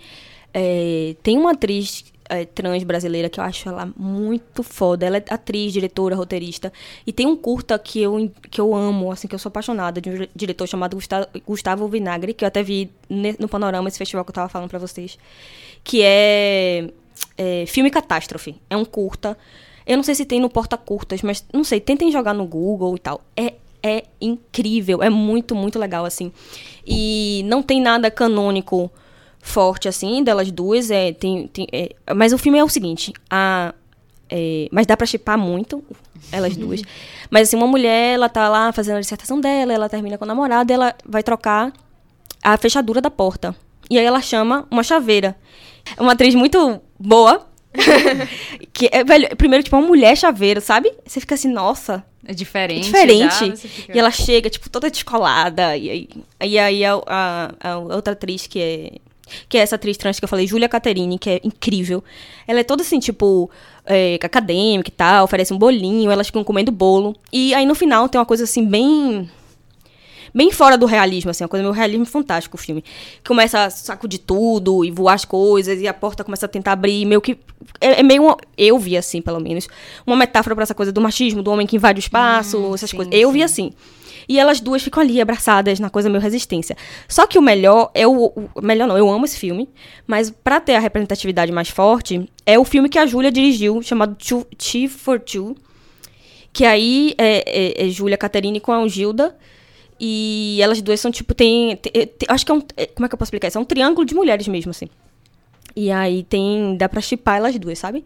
é, 0.52 1.14
tem 1.23 1.37
uma 1.38 1.52
atriz 1.52 2.05
é, 2.28 2.45
trans 2.45 2.83
brasileira, 2.83 3.28
que 3.28 3.38
eu 3.38 3.45
acho 3.45 3.69
ela 3.69 3.88
muito 3.97 4.62
foda. 4.62 5.07
Ela 5.07 5.19
é 5.19 5.25
atriz, 5.31 5.73
diretora, 5.73 6.16
roteirista. 6.16 6.73
E 7.07 7.12
tem 7.12 7.26
um 7.26 7.37
curta 7.37 7.78
que 7.78 8.00
eu, 8.02 8.33
que 8.50 8.61
eu 8.61 8.75
amo, 8.75 9.12
assim, 9.12 9.28
que 9.28 9.35
eu 9.35 9.38
sou 9.38 9.49
apaixonada, 9.50 10.00
de 10.00 10.11
um 10.11 10.26
diretor 10.35 10.66
chamado 10.66 10.97
Gustavo, 10.97 11.26
Gustavo 11.47 11.87
Vinagre, 11.88 12.35
que 12.35 12.45
eu 12.45 12.49
até 12.49 12.62
vi 12.62 12.90
no 13.38 13.49
Panorama, 13.49 13.88
esse 13.88 13.99
festival 13.99 14.25
que 14.25 14.31
eu 14.31 14.35
tava 14.35 14.49
falando 14.49 14.69
pra 14.69 14.78
vocês. 14.78 15.16
Que 15.85 16.02
é, 16.02 16.88
é 17.38 17.64
Filme 17.66 17.90
Catástrofe. 17.90 18.57
É 18.69 18.76
um 18.76 18.85
curta. 18.85 19.38
Eu 19.87 19.97
não 19.97 20.02
sei 20.02 20.16
se 20.16 20.25
tem 20.25 20.40
no 20.40 20.50
Porta 20.50 20.76
Curtas, 20.76 21.23
mas 21.23 21.45
não 21.52 21.62
sei, 21.62 21.78
tentem 21.78 22.11
jogar 22.11 22.35
no 22.35 22.45
Google 22.45 22.97
e 22.97 22.99
tal. 22.99 23.21
É, 23.37 23.52
é 23.87 24.05
incrível, 24.21 25.02
é 25.02 25.11
muito, 25.11 25.55
muito 25.55 25.78
legal, 25.78 26.05
assim. 26.05 26.33
E 26.87 27.43
não 27.47 27.62
tem 27.62 27.81
nada 27.81 28.11
canônico 28.11 28.90
forte, 29.40 29.88
assim, 29.88 30.23
delas 30.23 30.50
duas. 30.50 30.90
É, 30.90 31.12
tem, 31.12 31.47
tem, 31.49 31.66
é, 31.73 31.95
mas 32.14 32.33
o 32.33 32.38
filme 32.38 32.59
é 32.59 32.64
o 32.64 32.69
seguinte, 32.69 33.12
a, 33.31 33.75
é, 34.28 34.69
mas 34.71 34.87
dá 34.87 34.97
pra 34.97 35.07
chipar 35.07 35.38
muito, 35.38 35.83
elas 36.31 36.55
duas. 36.59 36.83
Mas 37.31 37.49
assim, 37.49 37.57
uma 37.57 37.66
mulher, 37.66 38.14
ela 38.14 38.28
tá 38.28 38.49
lá 38.49 38.73
fazendo 38.73 38.97
a 38.97 39.00
dissertação 39.00 39.40
dela, 39.40 39.73
ela 39.73 39.88
termina 39.88 40.19
com 40.19 40.25
o 40.25 40.28
namorado, 40.28 40.73
ela 40.73 40.95
vai 41.05 41.23
trocar 41.23 41.73
a 42.43 42.57
fechadura 42.57 43.00
da 43.00 43.11
porta. 43.11 43.55
E 43.90 43.99
aí 43.99 44.05
ela 44.05 44.21
chama 44.21 44.66
uma 44.71 44.83
chaveira. 44.83 45.37
É 45.97 46.02
uma 46.02 46.12
atriz 46.12 46.35
muito 46.35 46.81
boa. 46.99 47.47
que 48.73 48.88
é, 48.92 49.04
velho, 49.04 49.37
primeiro, 49.37 49.62
tipo, 49.62 49.76
uma 49.76 49.87
mulher 49.87 50.16
chaveiro, 50.16 50.61
sabe? 50.61 50.92
Você 51.06 51.21
fica 51.21 51.35
assim, 51.35 51.49
nossa, 51.52 52.04
É 52.26 52.33
diferente. 52.35 52.88
é 52.88 52.90
diferente. 53.06 53.28
já, 53.50 53.56
fica- 53.56 53.92
E 53.97 53.99
ela 53.99 54.11
chega, 54.11 54.50
tipo, 54.50 54.68
toda 54.68 54.90
descolada. 54.90 55.76
E 55.76 55.90
aí, 55.90 56.09
e 56.45 56.59
aí 56.59 56.85
a, 56.85 57.00
a- 57.06 57.50
a 57.61 57.78
outra 57.78 58.12
atriz 58.12 58.47
que 58.47 58.61
é. 58.61 58.92
Que 59.49 59.59
é 59.59 59.61
essa 59.61 59.75
atriz 59.75 59.97
trans 59.97 60.21
que 60.21 60.25
eu 60.25 60.28
falei, 60.28 60.47
Julia 60.47 60.68
Caterini, 60.68 61.18
que 61.18 61.28
é 61.28 61.40
incrível. 61.42 62.02
Ela 62.47 62.61
é 62.61 62.62
toda 62.62 62.83
assim, 62.83 63.00
tipo, 63.00 63.50
é, 63.85 64.14
acadêmica 64.23 64.88
e 64.88 64.92
tal, 64.92 65.25
oferece 65.25 65.52
um 65.52 65.59
bolinho, 65.59 66.12
elas 66.12 66.28
ficam 66.28 66.45
comendo 66.45 66.71
bolo. 66.71 67.16
E 67.33 67.52
aí 67.52 67.66
no 67.66 67.75
final 67.75 68.09
tem 68.09 68.21
uma 68.21 68.25
coisa 68.26 68.45
assim, 68.45 68.64
bem. 68.64 69.28
Bem 70.37 70.50
fora 70.50 70.76
do 70.76 70.85
realismo, 70.85 71.31
assim, 71.31 71.45
uma 71.45 71.49
coisa 71.49 71.62
meio 71.62 71.73
realismo 71.73 72.05
fantástico 72.05 72.57
o 72.57 72.59
filme. 72.59 72.85
Começa 73.26 73.64
a 73.64 73.71
sacudir 73.71 74.21
tudo 74.21 74.85
e 74.85 74.90
voar 74.90 75.14
as 75.14 75.25
coisas, 75.25 75.81
e 75.81 75.88
a 75.88 75.95
porta 75.95 76.23
começa 76.23 76.45
a 76.45 76.49
tentar 76.49 76.73
abrir, 76.73 77.07
meio 77.07 77.23
que. 77.23 77.38
É, 77.81 78.00
é 78.00 78.02
meio. 78.02 78.23
Uma, 78.23 78.37
eu 78.55 78.78
vi 78.78 78.99
assim, 78.99 79.23
pelo 79.23 79.40
menos. 79.40 79.66
Uma 80.07 80.14
metáfora 80.14 80.55
pra 80.55 80.64
essa 80.64 80.75
coisa 80.75 80.93
do 80.93 81.00
machismo, 81.00 81.43
do 81.43 81.50
homem 81.50 81.66
que 81.66 81.75
invade 81.75 81.99
o 81.99 82.00
espaço, 82.00 82.75
essas 82.75 82.90
sim, 82.90 82.97
coisas. 82.97 83.14
Eu 83.14 83.33
vi 83.33 83.38
sim. 83.38 83.45
assim. 83.45 83.73
E 84.28 84.38
elas 84.38 84.61
duas 84.61 84.83
ficam 84.83 85.02
ali 85.02 85.23
abraçadas 85.23 85.81
na 85.81 85.88
coisa 85.88 86.11
meio 86.11 86.21
resistência. 86.21 86.76
Só 87.09 87.26
que 87.26 87.38
o 87.38 87.43
melhor 87.43 87.90
é 87.95 88.07
o, 88.07 88.26
o 88.26 88.61
melhor 88.61 88.87
não, 88.87 88.99
eu 88.99 89.09
amo 89.09 89.25
esse 89.25 89.38
filme, 89.38 89.71
mas 90.07 90.31
pra 90.31 90.61
ter 90.61 90.75
a 90.75 90.81
representatividade 90.81 91.50
mais 91.50 91.71
forte 91.71 92.28
é 92.45 92.59
o 92.59 92.64
filme 92.64 92.90
que 92.90 92.99
a 92.99 93.07
Júlia 93.07 93.33
dirigiu, 93.33 93.81
chamado 93.81 94.14
Two, 94.16 94.45
T 94.59 94.87
for 94.87 95.19
Two, 95.19 95.57
que 96.52 96.66
aí 96.66 97.14
é, 97.16 97.85
é, 97.85 97.87
é 97.87 97.88
Júlia 97.88 98.19
Caterine 98.19 98.61
com 98.61 98.73
a 98.73 98.87
Gilda. 98.87 99.35
E 99.99 100.59
elas 100.61 100.81
duas 100.83 101.00
são 101.00 101.11
tipo, 101.11 101.35
tem. 101.35 101.76
tem- 101.76 101.93
tem- 102.07 102.29
acho 102.29 102.45
que 102.45 102.53
é 102.53 102.55
um. 102.55 102.62
é, 102.76 102.87
Como 102.87 103.07
é 103.07 103.09
que 103.09 103.15
eu 103.15 103.19
posso 103.19 103.29
explicar 103.29 103.49
isso? 103.49 103.59
É 103.59 103.61
um 103.61 103.65
triângulo 103.65 104.05
de 104.07 104.15
mulheres 104.15 104.47
mesmo, 104.49 104.71
assim. 104.71 104.88
E 105.75 105.91
aí 105.91 106.23
tem. 106.23 106.76
Dá 106.76 106.88
pra 106.88 107.00
chipar 107.00 107.37
elas 107.38 107.59
duas, 107.59 107.79
sabe? 107.79 108.05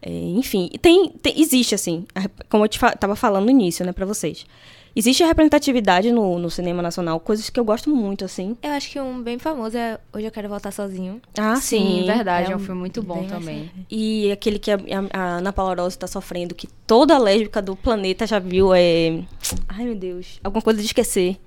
É, 0.00 0.10
enfim, 0.10 0.68
tem, 0.80 1.10
tem- 1.10 1.40
Existe, 1.40 1.74
assim, 1.76 2.04
como 2.48 2.64
eu 2.64 2.68
te 2.68 2.78
fa 2.78 2.90
tava 2.96 3.14
falando 3.14 3.44
no 3.44 3.50
início, 3.50 3.84
né, 3.86 3.92
pra 3.92 4.04
vocês. 4.04 4.44
Existe 4.94 5.22
a 5.22 5.26
representatividade 5.26 6.12
no, 6.12 6.38
no 6.38 6.50
cinema 6.50 6.82
nacional, 6.82 7.18
coisas 7.18 7.48
que 7.48 7.58
eu 7.58 7.64
gosto 7.64 7.88
muito, 7.88 8.24
assim. 8.24 8.56
Eu 8.62 8.72
acho 8.72 8.90
que 8.90 9.00
um 9.00 9.22
bem 9.22 9.38
famoso 9.38 9.76
é 9.76 9.98
Hoje 10.12 10.26
Eu 10.26 10.30
Quero 10.30 10.48
Voltar 10.48 10.70
Sozinho. 10.70 11.20
Ah, 11.38 11.56
Sim, 11.56 12.04
verdade. 12.06 12.48
É 12.48 12.52
é 12.52 12.56
um 12.56 12.58
um- 12.58 12.62
filme 12.62 12.80
muito 12.80 13.02
bom 13.02 13.24
também. 13.26 13.70
E 13.90 14.30
aquele 14.30 14.58
que 14.58 14.70
a, 14.70 14.76
a, 14.76 15.18
a 15.18 15.24
Ana 15.38 15.52
Paula 15.52 15.74
Rose 15.82 15.96
tá 15.98 16.06
sofrendo, 16.06 16.54
que 16.54 16.66
toda 16.86 17.16
lésbica 17.18 17.62
do 17.62 17.74
planeta 17.74 18.26
já 18.26 18.38
viu, 18.38 18.74
é. 18.74 19.22
Ai, 19.68 19.84
meu 19.84 19.94
Deus. 19.94 20.38
Alguma 20.44 20.60
coisa 20.62 20.80
de 20.80 20.86
esquecer. 20.86 21.38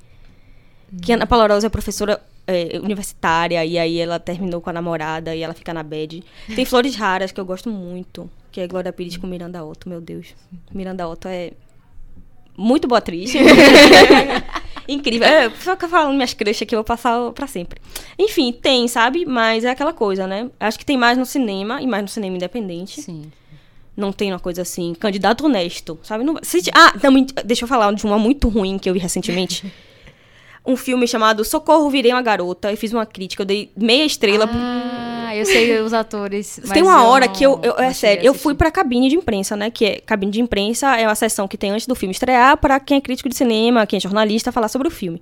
Que 1.02 1.12
a 1.12 1.16
Ana 1.16 1.28
Paula 1.28 1.48
Rose 1.48 1.66
é 1.66 1.70
professora 1.70 2.22
é, 2.48 2.80
universitária, 2.82 3.64
e 3.66 3.78
aí 3.78 4.00
ela 4.00 4.20
terminou 4.20 4.62
com 4.62 4.70
a 4.70 4.74
namorada 4.74 5.36
e 5.36 5.42
ela 5.42 5.54
fica 5.54 5.74
na 5.74 5.84
bed. 5.84 6.24
Tem 6.56 6.64
Flores 6.66 6.96
Raras, 6.96 7.32
que 7.32 7.40
eu 7.40 7.46
gosto 7.46 7.70
muito, 7.70 8.30
que 8.52 8.62
é 8.62 8.68
Glória 8.68 8.94
Pires 8.94 9.18
com 9.18 9.28
Miranda 9.28 9.64
Otto, 9.64 9.88
meu 9.90 10.00
Deus. 10.02 10.28
Miranda 10.74 11.08
Otto 11.08 11.28
é 11.28 11.52
muito 12.58 12.88
boa 12.88 13.00
atriz. 13.00 13.34
Incrível. 14.88 15.28
É, 15.28 15.50
só 15.50 15.72
ficar 15.72 15.88
falando 15.88 16.14
minhas 16.16 16.34
crushes 16.34 16.62
aqui, 16.62 16.76
eu 16.76 16.80
vou 16.80 16.84
passar 16.84 17.32
pra 17.32 17.48
sempre. 17.48 17.82
Enfim, 18.20 18.52
tem, 18.52 18.88
sabe? 18.88 19.26
Mas 19.26 19.64
é 19.64 19.70
aquela 19.72 19.94
coisa, 19.94 20.28
né? 20.28 20.50
Acho 20.60 20.78
que 20.78 20.86
tem 20.86 20.98
mais 20.98 21.18
no 21.18 21.26
cinema 21.26 21.82
e 21.82 21.88
mais 21.88 22.04
no 22.04 22.08
cinema 22.10 22.36
independente. 22.36 23.02
Sim. 23.02 23.32
Não 23.98 24.12
tem 24.12 24.32
uma 24.32 24.40
coisa 24.40 24.62
assim, 24.62 24.94
candidato 24.94 25.46
honesto, 25.46 25.98
sabe? 26.04 26.24
Não, 26.24 26.36
se- 26.44 26.70
ah, 26.74 26.94
também, 27.00 27.26
deixa 27.46 27.64
eu 27.64 27.68
falar 27.68 27.94
de 27.94 28.06
uma 28.06 28.20
muito 28.20 28.48
ruim 28.50 28.78
que 28.78 28.90
eu 28.90 28.94
vi 28.94 29.00
recentemente. 29.00 29.66
um 30.68 30.76
filme 30.76 31.08
chamado 31.08 31.44
Socorro, 31.46 31.90
Virei 31.90 32.12
uma 32.12 32.22
Garota. 32.22 32.70
Eu 32.70 32.78
fiz 32.78 32.92
uma 32.94 33.06
crítica, 33.06 33.42
eu 33.42 33.46
dei 33.46 33.72
meia 33.76 34.06
estrela. 34.06 34.48
Ah, 34.52 35.15
eu 35.40 35.46
sei 35.46 35.80
os 35.80 35.94
atores. 35.94 36.60
Tem 36.74 36.82
uma 36.84 37.04
hora 37.06 37.28
que 37.28 37.44
eu, 37.46 37.60
eu- 37.64 37.76
é 37.78 37.94
sério, 37.94 38.24
eu 38.24 38.34
fui 38.34 38.54
pra 38.56 38.70
cabine 38.72 39.10
de 39.10 39.16
imprensa, 39.16 39.56
né? 39.56 39.70
Que 39.70 39.86
é, 39.86 40.00
cabine 40.00 40.32
de 40.32 40.42
imprensa 40.42 40.96
é 40.98 41.08
uma 41.08 41.16
sessão 41.16 41.48
que 41.48 41.58
tem 41.58 41.72
antes 41.72 41.86
do 41.88 41.96
filme 41.96 42.12
estrear 42.12 42.58
pra 42.58 42.80
quem 42.80 42.98
é 42.98 43.02
crítico 43.02 43.30
de 43.30 43.36
cinema, 43.36 43.86
quem 43.86 43.98
é 43.98 44.00
jornalista, 44.00 44.52
falar 44.52 44.68
sobre 44.68 44.88
o 44.88 44.92
filme. 44.92 45.22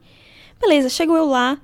Beleza, 0.61 0.87
chegou 0.89 1.17
eu 1.17 1.25
lá, 1.25 1.57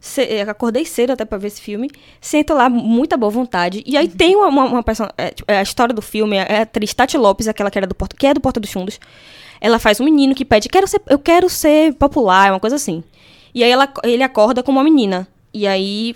ce- 0.00 0.22
eh, 0.22 0.42
acordei 0.42 0.84
cedo 0.84 1.10
até 1.12 1.24
pra 1.24 1.36
ver 1.38 1.48
esse 1.48 1.60
filme, 1.60 1.90
sento 2.20 2.54
lá, 2.54 2.68
muita 2.70 3.16
boa 3.16 3.30
vontade, 3.30 3.82
e 3.86 3.96
aí 3.96 4.08
tem 4.08 4.34
uma, 4.36 4.46
uma, 4.48 4.64
uma 4.64 4.82
person- 4.82 5.08
é, 5.18 5.30
tipo, 5.30 5.50
é, 5.50 5.58
a 5.58 5.62
história 5.62 5.94
do 5.94 6.00
filme, 6.02 6.36
é 6.36 6.58
a 6.58 6.62
atriz 6.62 6.94
Tati 6.94 7.18
Lopes, 7.18 7.48
aquela 7.48 7.70
que, 7.70 7.78
era 7.78 7.86
do 7.86 7.94
Porta, 7.94 8.16
que 8.16 8.26
é 8.26 8.32
do 8.32 8.40
Porta 8.40 8.58
dos 8.60 8.72
Fundos, 8.72 8.98
ela 9.60 9.78
faz 9.78 10.00
um 10.00 10.04
menino 10.04 10.34
que 10.34 10.44
pede, 10.44 10.68
quero 10.68 10.86
ser, 10.86 11.00
eu 11.08 11.18
quero 11.18 11.48
ser 11.50 11.92
popular, 11.94 12.52
uma 12.52 12.60
coisa 12.60 12.76
assim. 12.76 13.02
E 13.54 13.64
aí 13.64 13.70
ela, 13.70 13.88
ele 14.04 14.22
acorda 14.22 14.62
como 14.62 14.78
uma 14.78 14.84
menina, 14.84 15.26
e 15.52 15.66
aí 15.66 16.14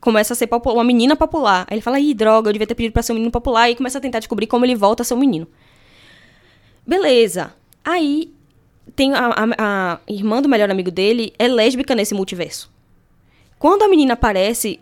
começa 0.00 0.32
a 0.32 0.36
ser 0.36 0.48
uma 0.52 0.84
menina 0.84 1.16
popular. 1.16 1.66
Aí 1.68 1.76
ele 1.76 1.82
fala, 1.82 1.98
ih, 2.00 2.14
droga, 2.14 2.48
eu 2.48 2.52
devia 2.52 2.66
ter 2.66 2.74
pedido 2.74 2.92
pra 2.92 3.02
ser 3.02 3.12
um 3.12 3.16
menino 3.16 3.30
popular. 3.32 3.70
E 3.70 3.74
começa 3.76 3.98
a 3.98 4.00
tentar 4.00 4.18
descobrir 4.20 4.46
como 4.46 4.64
ele 4.64 4.74
volta 4.74 5.02
a 5.02 5.04
ser 5.04 5.14
um 5.14 5.18
menino. 5.18 5.46
Beleza. 6.86 7.52
Aí 7.84 8.32
tem 8.96 9.12
a, 9.14 9.26
a- 9.28 9.54
a 9.58 9.98
irmã 10.08 10.40
do 10.42 10.48
melhor 10.48 10.70
amigo 10.70 10.90
dele 10.90 11.32
é 11.38 11.46
lésbica 11.48 11.94
nesse 11.94 12.14
multiverso. 12.14 12.70
Quando 13.58 13.82
a 13.82 13.88
menina 13.88 14.14
aparece, 14.14 14.78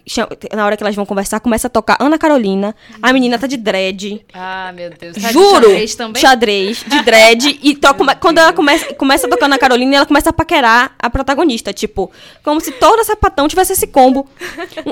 na 0.54 0.66
hora 0.66 0.76
que 0.76 0.82
elas 0.82 0.94
vão 0.94 1.06
conversar, 1.06 1.40
começa 1.40 1.66
a 1.66 1.70
tocar 1.70 1.96
Ana 1.98 2.18
Carolina. 2.18 2.76
A 3.00 3.12
menina 3.12 3.38
tá 3.38 3.46
de 3.46 3.56
dread. 3.56 4.24
Ah, 4.34 4.70
meu 4.74 4.90
Deus. 4.90 5.16
Tá 5.16 5.28
de 5.28 5.32
Juro! 5.32 5.62
xadrez 5.70 5.94
também? 5.94 6.22
Xadrez, 6.22 6.84
de 6.86 7.02
dread. 7.02 7.58
e 7.62 7.74
quando 8.20 8.38
ela 8.38 8.52
começa, 8.52 8.92
começa 8.94 9.26
a 9.26 9.30
tocar 9.30 9.48
na 9.48 9.58
Carolina, 9.58 9.96
ela 9.96 10.06
começa 10.06 10.28
a 10.28 10.32
paquerar 10.32 10.94
a 10.98 11.08
protagonista. 11.08 11.72
Tipo, 11.72 12.10
como 12.42 12.60
se 12.60 12.70
toda 12.72 13.02
sapatão 13.02 13.48
tivesse 13.48 13.72
esse 13.72 13.86
combo. 13.86 14.28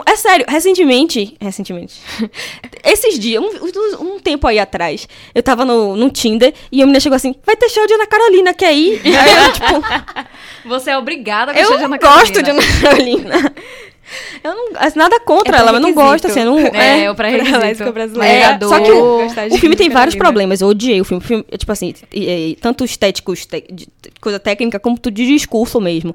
É 0.07 0.17
sério, 0.17 0.47
recentemente. 0.49 1.37
Recentemente. 1.41 2.01
Esses 2.83 3.19
dias, 3.19 3.43
um, 3.43 4.15
um 4.15 4.21
tempo 4.21 4.47
aí 4.47 4.59
atrás, 4.59 5.07
eu 5.35 5.43
tava 5.43 5.65
no, 5.65 5.97
no 5.97 6.11
Tinder 6.11 6.55
e 6.73 6.81
a 6.81 6.87
menina 6.87 7.01
chegou 7.01 7.17
assim: 7.17 7.35
vai 7.45 7.57
ter 7.57 7.69
show 7.69 7.87
de 7.87 7.93
Ana 7.95 8.07
Carolina, 8.07 8.55
quer 8.55 8.73
ir? 8.73 9.01
Aí 9.05 9.45
eu, 9.45 9.53
tipo, 9.53 9.85
Você 10.65 10.91
é 10.91 10.99
obrigada 10.99 11.53
a 11.53 11.55
gostar 11.55 11.73
eu 11.75 11.79
de 11.79 11.85
Ana 11.85 11.99
gosto 11.99 12.43
de 12.43 12.51
Carolina. 12.51 12.63
Ana 12.63 12.81
Carolina. 12.81 13.55
Eu 14.43 14.55
não. 14.55 14.69
assim, 14.77 14.99
Nada 14.99 15.19
contra 15.21 15.57
É 15.57 15.61
ela, 15.61 15.73
mas 15.73 15.81
não 15.83 15.93
pré-requisito. 15.95 16.29
gosto, 16.29 16.39
assim, 16.39 16.45
não. 16.45 16.59
É, 16.81 17.05
é, 17.05 17.11
o 17.11 17.15
pré-requisito. 17.15 17.59
lésbica 17.59 17.93
brasileira. 17.93 18.35
É, 18.35 18.41
Pegador. 18.41 18.69
só 18.69 18.81
que 18.81 18.91
o, 18.93 19.27
o 19.55 19.59
filme 19.59 19.77
tem 19.77 19.89
vários 19.89 20.15
problemas. 20.15 20.61
Eu 20.61 20.69
odiei 20.69 21.01
o 21.01 21.05
filme. 21.05 21.23
O 21.23 21.27
filme, 21.27 21.45
é, 21.51 21.57
tipo 21.57 21.73
assim, 21.73 21.95
tanto 22.61 22.85
estéticos, 22.85 23.47
te- 23.47 23.65
coisa 24.21 24.39
técnica, 24.39 24.79
como 24.79 24.99
tudo 24.99 25.15
de 25.15 25.27
discurso 25.27 25.81
mesmo. 25.81 26.15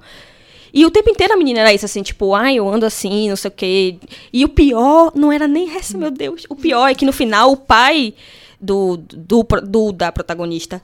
E 0.71 0.86
o 0.86 0.91
tempo 0.91 1.10
inteiro 1.10 1.34
a 1.34 1.38
menina 1.38 1.62
era 1.62 1.73
isso, 1.73 1.86
assim, 1.86 2.04
tipo, 2.04 2.36
ai, 2.36 2.56
eu 2.58 2.69
ando 2.69 2.86
assim, 2.86 3.28
não 3.28 3.36
sei 3.36 3.49
o 3.49 3.52
quê. 3.52 3.95
E 4.32 4.45
o 4.45 4.49
pior 4.49 5.12
não 5.15 5.32
era 5.32 5.47
nem 5.47 5.75
essa, 5.75 5.97
meu 5.97 6.12
Deus. 6.12 6.43
O 6.47 6.56
pior 6.56 6.88
é 6.88 6.93
que 6.93 7.06
no 7.06 7.12
final 7.12 7.52
o 7.52 7.58
pai 7.58 8.13
do, 8.62 8.97
do, 8.97 9.43
do- 9.63 9.91
da 9.91 10.12
protagonista, 10.12 10.80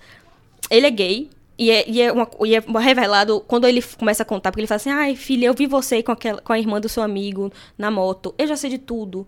ele 0.72 0.88
é 0.88 0.90
gay. 0.90 1.30
E 1.58 1.72
é, 1.72 1.90
e, 1.90 2.02
é 2.02 2.12
uma, 2.12 2.28
e 2.46 2.56
é 2.56 2.64
revelado 2.80 3.42
quando 3.48 3.66
ele 3.66 3.82
começa 3.82 4.24
a 4.24 4.26
contar, 4.26 4.52
porque 4.52 4.62
ele 4.62 4.68
fala 4.68 4.76
assim, 4.78 4.90
ai, 4.90 5.16
filha, 5.16 5.46
eu 5.48 5.54
vi 5.54 5.68
você 5.68 6.04
com, 6.04 6.12
aquela, 6.12 6.42
com 6.42 6.52
a 6.52 6.60
irmã 6.60 6.82
do 6.82 6.90
seu 6.90 7.02
amigo 7.02 7.52
na 7.78 7.90
moto, 7.90 8.36
eu 8.38 8.46
já 8.48 8.58
sei 8.58 8.70
de 8.70 8.78
tudo. 8.78 9.26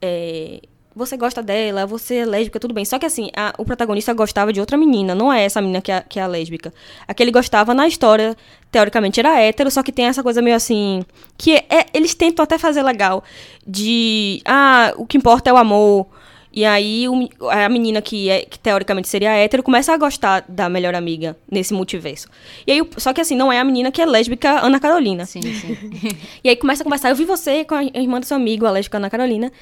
É, 0.00 0.60
você 0.96 1.16
gosta 1.16 1.42
dela, 1.42 1.86
você 1.86 2.16
é 2.16 2.24
lésbica, 2.26 2.58
tudo 2.58 2.74
bem. 2.74 2.84
Só 2.84 2.98
que 2.98 3.06
assim, 3.06 3.28
a- 3.36 3.54
o 3.58 3.64
protagonista 3.64 4.12
gostava 4.14 4.52
de 4.52 4.58
outra 4.60 4.76
menina, 4.76 5.14
não 5.14 5.32
é 5.32 5.44
essa 5.44 5.60
menina 5.60 5.80
que 5.80 5.92
é, 5.92 6.00
que 6.00 6.18
é 6.18 6.22
a 6.22 6.26
lésbica. 6.26 6.72
A 7.06 7.14
que 7.14 7.22
ele 7.22 7.30
gostava 7.30 7.72
na 7.74 7.86
história, 7.86 8.34
teoricamente, 8.72 9.20
era 9.20 9.38
hétero, 9.40 9.70
só 9.70 9.82
que 9.82 9.92
tem 9.92 10.06
essa 10.06 10.22
coisa 10.22 10.40
meio 10.42 10.56
assim. 10.56 11.04
Que 11.36 11.52
é- 11.56 11.66
é- 11.70 11.86
eles 11.94 12.14
tentam 12.14 12.42
até 12.42 12.58
fazer 12.58 12.82
legal. 12.82 13.22
De. 13.66 14.40
Ah, 14.44 14.92
o 14.96 15.06
que 15.06 15.16
importa 15.18 15.50
é 15.50 15.52
o 15.52 15.56
amor. 15.56 16.06
E 16.52 16.64
aí 16.64 17.08
o 17.08 17.28
a 17.50 17.68
menina 17.68 18.00
que, 18.00 18.28
é, 18.30 18.44
que 18.44 18.58
teoricamente 18.58 19.08
seria 19.08 19.32
hétero 19.32 19.62
começa 19.62 19.92
a 19.92 19.96
gostar 19.96 20.44
da 20.48 20.68
melhor 20.68 20.94
amiga 20.94 21.36
nesse 21.50 21.74
multiverso. 21.74 22.28
E 22.66 22.72
aí, 22.72 22.82
só 22.96 23.12
que 23.12 23.20
assim, 23.20 23.36
não 23.36 23.52
é 23.52 23.58
a 23.60 23.64
menina 23.64 23.90
que 23.92 24.00
é 24.00 24.06
lésbica 24.06 24.64
Ana 24.64 24.80
Carolina. 24.80 25.26
Sim, 25.26 25.42
sim. 25.42 25.76
E 26.42 26.48
aí 26.48 26.56
começa 26.56 26.82
a 26.82 26.84
conversar, 26.84 27.10
eu 27.10 27.16
vi 27.16 27.24
você 27.24 27.64
com 27.64 27.74
a 27.74 27.84
irmã 27.84 28.20
do 28.20 28.26
seu 28.26 28.36
amigo, 28.36 28.64
a 28.66 28.70
lésbica 28.70 28.96
Ana 28.98 29.10
Carolina. 29.10 29.52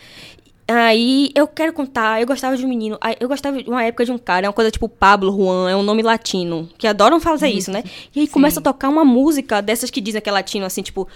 Aí 0.68 1.31
eu 1.35 1.46
quero 1.46 1.72
contar, 1.72 2.20
eu 2.20 2.26
gostava 2.26 2.57
de 2.57 2.64
um 2.64 2.68
menino, 2.68 2.98
aí 3.00 3.14
eu 3.20 3.29
gostava 3.29 3.62
de 3.62 3.70
uma 3.70 3.85
época 3.85 4.05
de 4.05 4.11
um 4.11 4.18
cara, 4.18 4.46
é 4.46 4.48
uma 4.48 4.52
coisa 4.52 4.68
tipo 4.68 4.88
Pablo 4.88 5.31
Juan, 5.31 5.70
é 5.70 5.76
um 5.76 5.83
nome 5.83 6.02
latino, 6.02 6.68
que 6.76 6.88
adoram 6.88 7.20
fazer 7.20 7.48
isso, 7.48 7.70
né? 7.70 7.85
E 8.14 8.20
aí 8.20 8.26
começa 8.26 8.59
a 8.59 8.62
tocar 8.62 8.88
uma 8.88 9.05
música 9.05 9.62
dessas 9.62 9.90
que 9.90 10.00
dizem 10.00 10.20
que 10.20 10.29
é 10.29 10.33
latino, 10.33 10.66
assim, 10.66 10.83
tipo, 10.83 11.07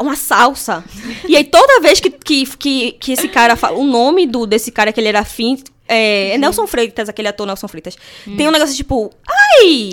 uma 0.00 0.16
salsa. 0.16 0.82
e 1.28 1.36
aí 1.36 1.44
toda 1.44 1.80
vez 1.80 2.00
que, 2.00 2.08
que, 2.08 2.46
que, 2.56 2.92
que 2.92 3.12
esse 3.12 3.28
cara 3.28 3.56
fala, 3.56 3.76
o 3.76 3.84
nome 3.84 4.26
do, 4.26 4.46
desse 4.46 4.72
cara 4.72 4.90
que 4.90 4.98
ele 4.98 5.08
era 5.08 5.20
afim, 5.20 5.58
é, 5.86 6.30
é 6.32 6.38
Nelson 6.38 6.66
Freitas, 6.66 7.08
aquele 7.08 7.28
ator 7.28 7.46
Nelson 7.46 7.68
Freitas. 7.68 7.96
Tem 8.36 8.48
um 8.48 8.50
negócio 8.50 8.74
tipo, 8.74 9.12
ai! 9.28 9.92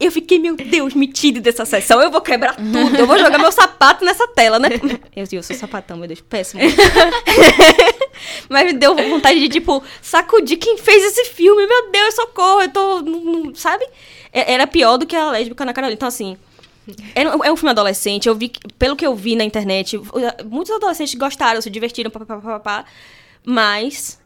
Eu 0.00 0.10
fiquei, 0.10 0.38
meu 0.38 0.56
Deus, 0.56 0.94
me 0.94 1.06
tire 1.06 1.40
dessa 1.40 1.64
sessão, 1.64 2.00
eu 2.00 2.10
vou 2.10 2.20
quebrar 2.20 2.56
tudo, 2.56 2.96
eu 2.96 3.06
vou 3.06 3.18
jogar 3.18 3.38
meu 3.38 3.52
sapato 3.52 4.04
nessa 4.04 4.26
tela, 4.28 4.58
né? 4.58 4.68
Eu, 5.14 5.26
eu 5.30 5.42
sou 5.42 5.54
sapatão, 5.54 5.96
meu 5.96 6.08
Deus, 6.08 6.20
péssimo. 6.22 6.62
Mas 8.48 8.64
me 8.66 8.72
deu 8.72 8.94
vontade 8.94 9.38
de, 9.40 9.48
tipo, 9.48 9.82
sacudir 10.00 10.58
quem 10.58 10.78
fez 10.78 11.04
esse 11.04 11.26
filme. 11.26 11.66
Meu 11.66 11.90
Deus, 11.90 12.14
socorro, 12.14 12.62
eu 12.62 12.68
tô. 12.70 13.00
não- 13.02 13.20
não- 13.20 13.54
Sabe? 13.54 13.84
É- 14.32 14.52
Era 14.54 14.66
pior 14.66 14.96
do 14.96 15.06
que 15.06 15.14
a 15.16 15.30
lésbica 15.30 15.64
na 15.64 15.72
Carolina. 15.72 15.94
Então, 15.94 16.08
assim. 16.08 16.36
É 17.14 17.52
um 17.52 17.56
filme 17.56 17.70
adolescente, 17.70 18.26
eu 18.28 18.34
vi, 18.34 18.50
pelo 18.76 18.96
que 18.96 19.06
eu 19.06 19.14
vi 19.14 19.36
na 19.36 19.44
internet, 19.44 20.00
muitos 20.44 20.72
adolescentes 20.74 21.14
gostaram, 21.14 21.60
se 21.62 21.70
divertiram, 21.70 22.10
papapá, 22.10 22.84
mas 23.46 24.18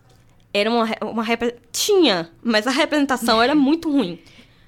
era 0.57 0.71
uma, 0.71 0.88
uma 1.03 1.25
tinha, 1.73 2.31
mas 2.42 2.66
a 2.66 2.71
representação 2.71 3.42
era 3.42 3.55
muito 3.55 3.90
ruim. 3.90 4.19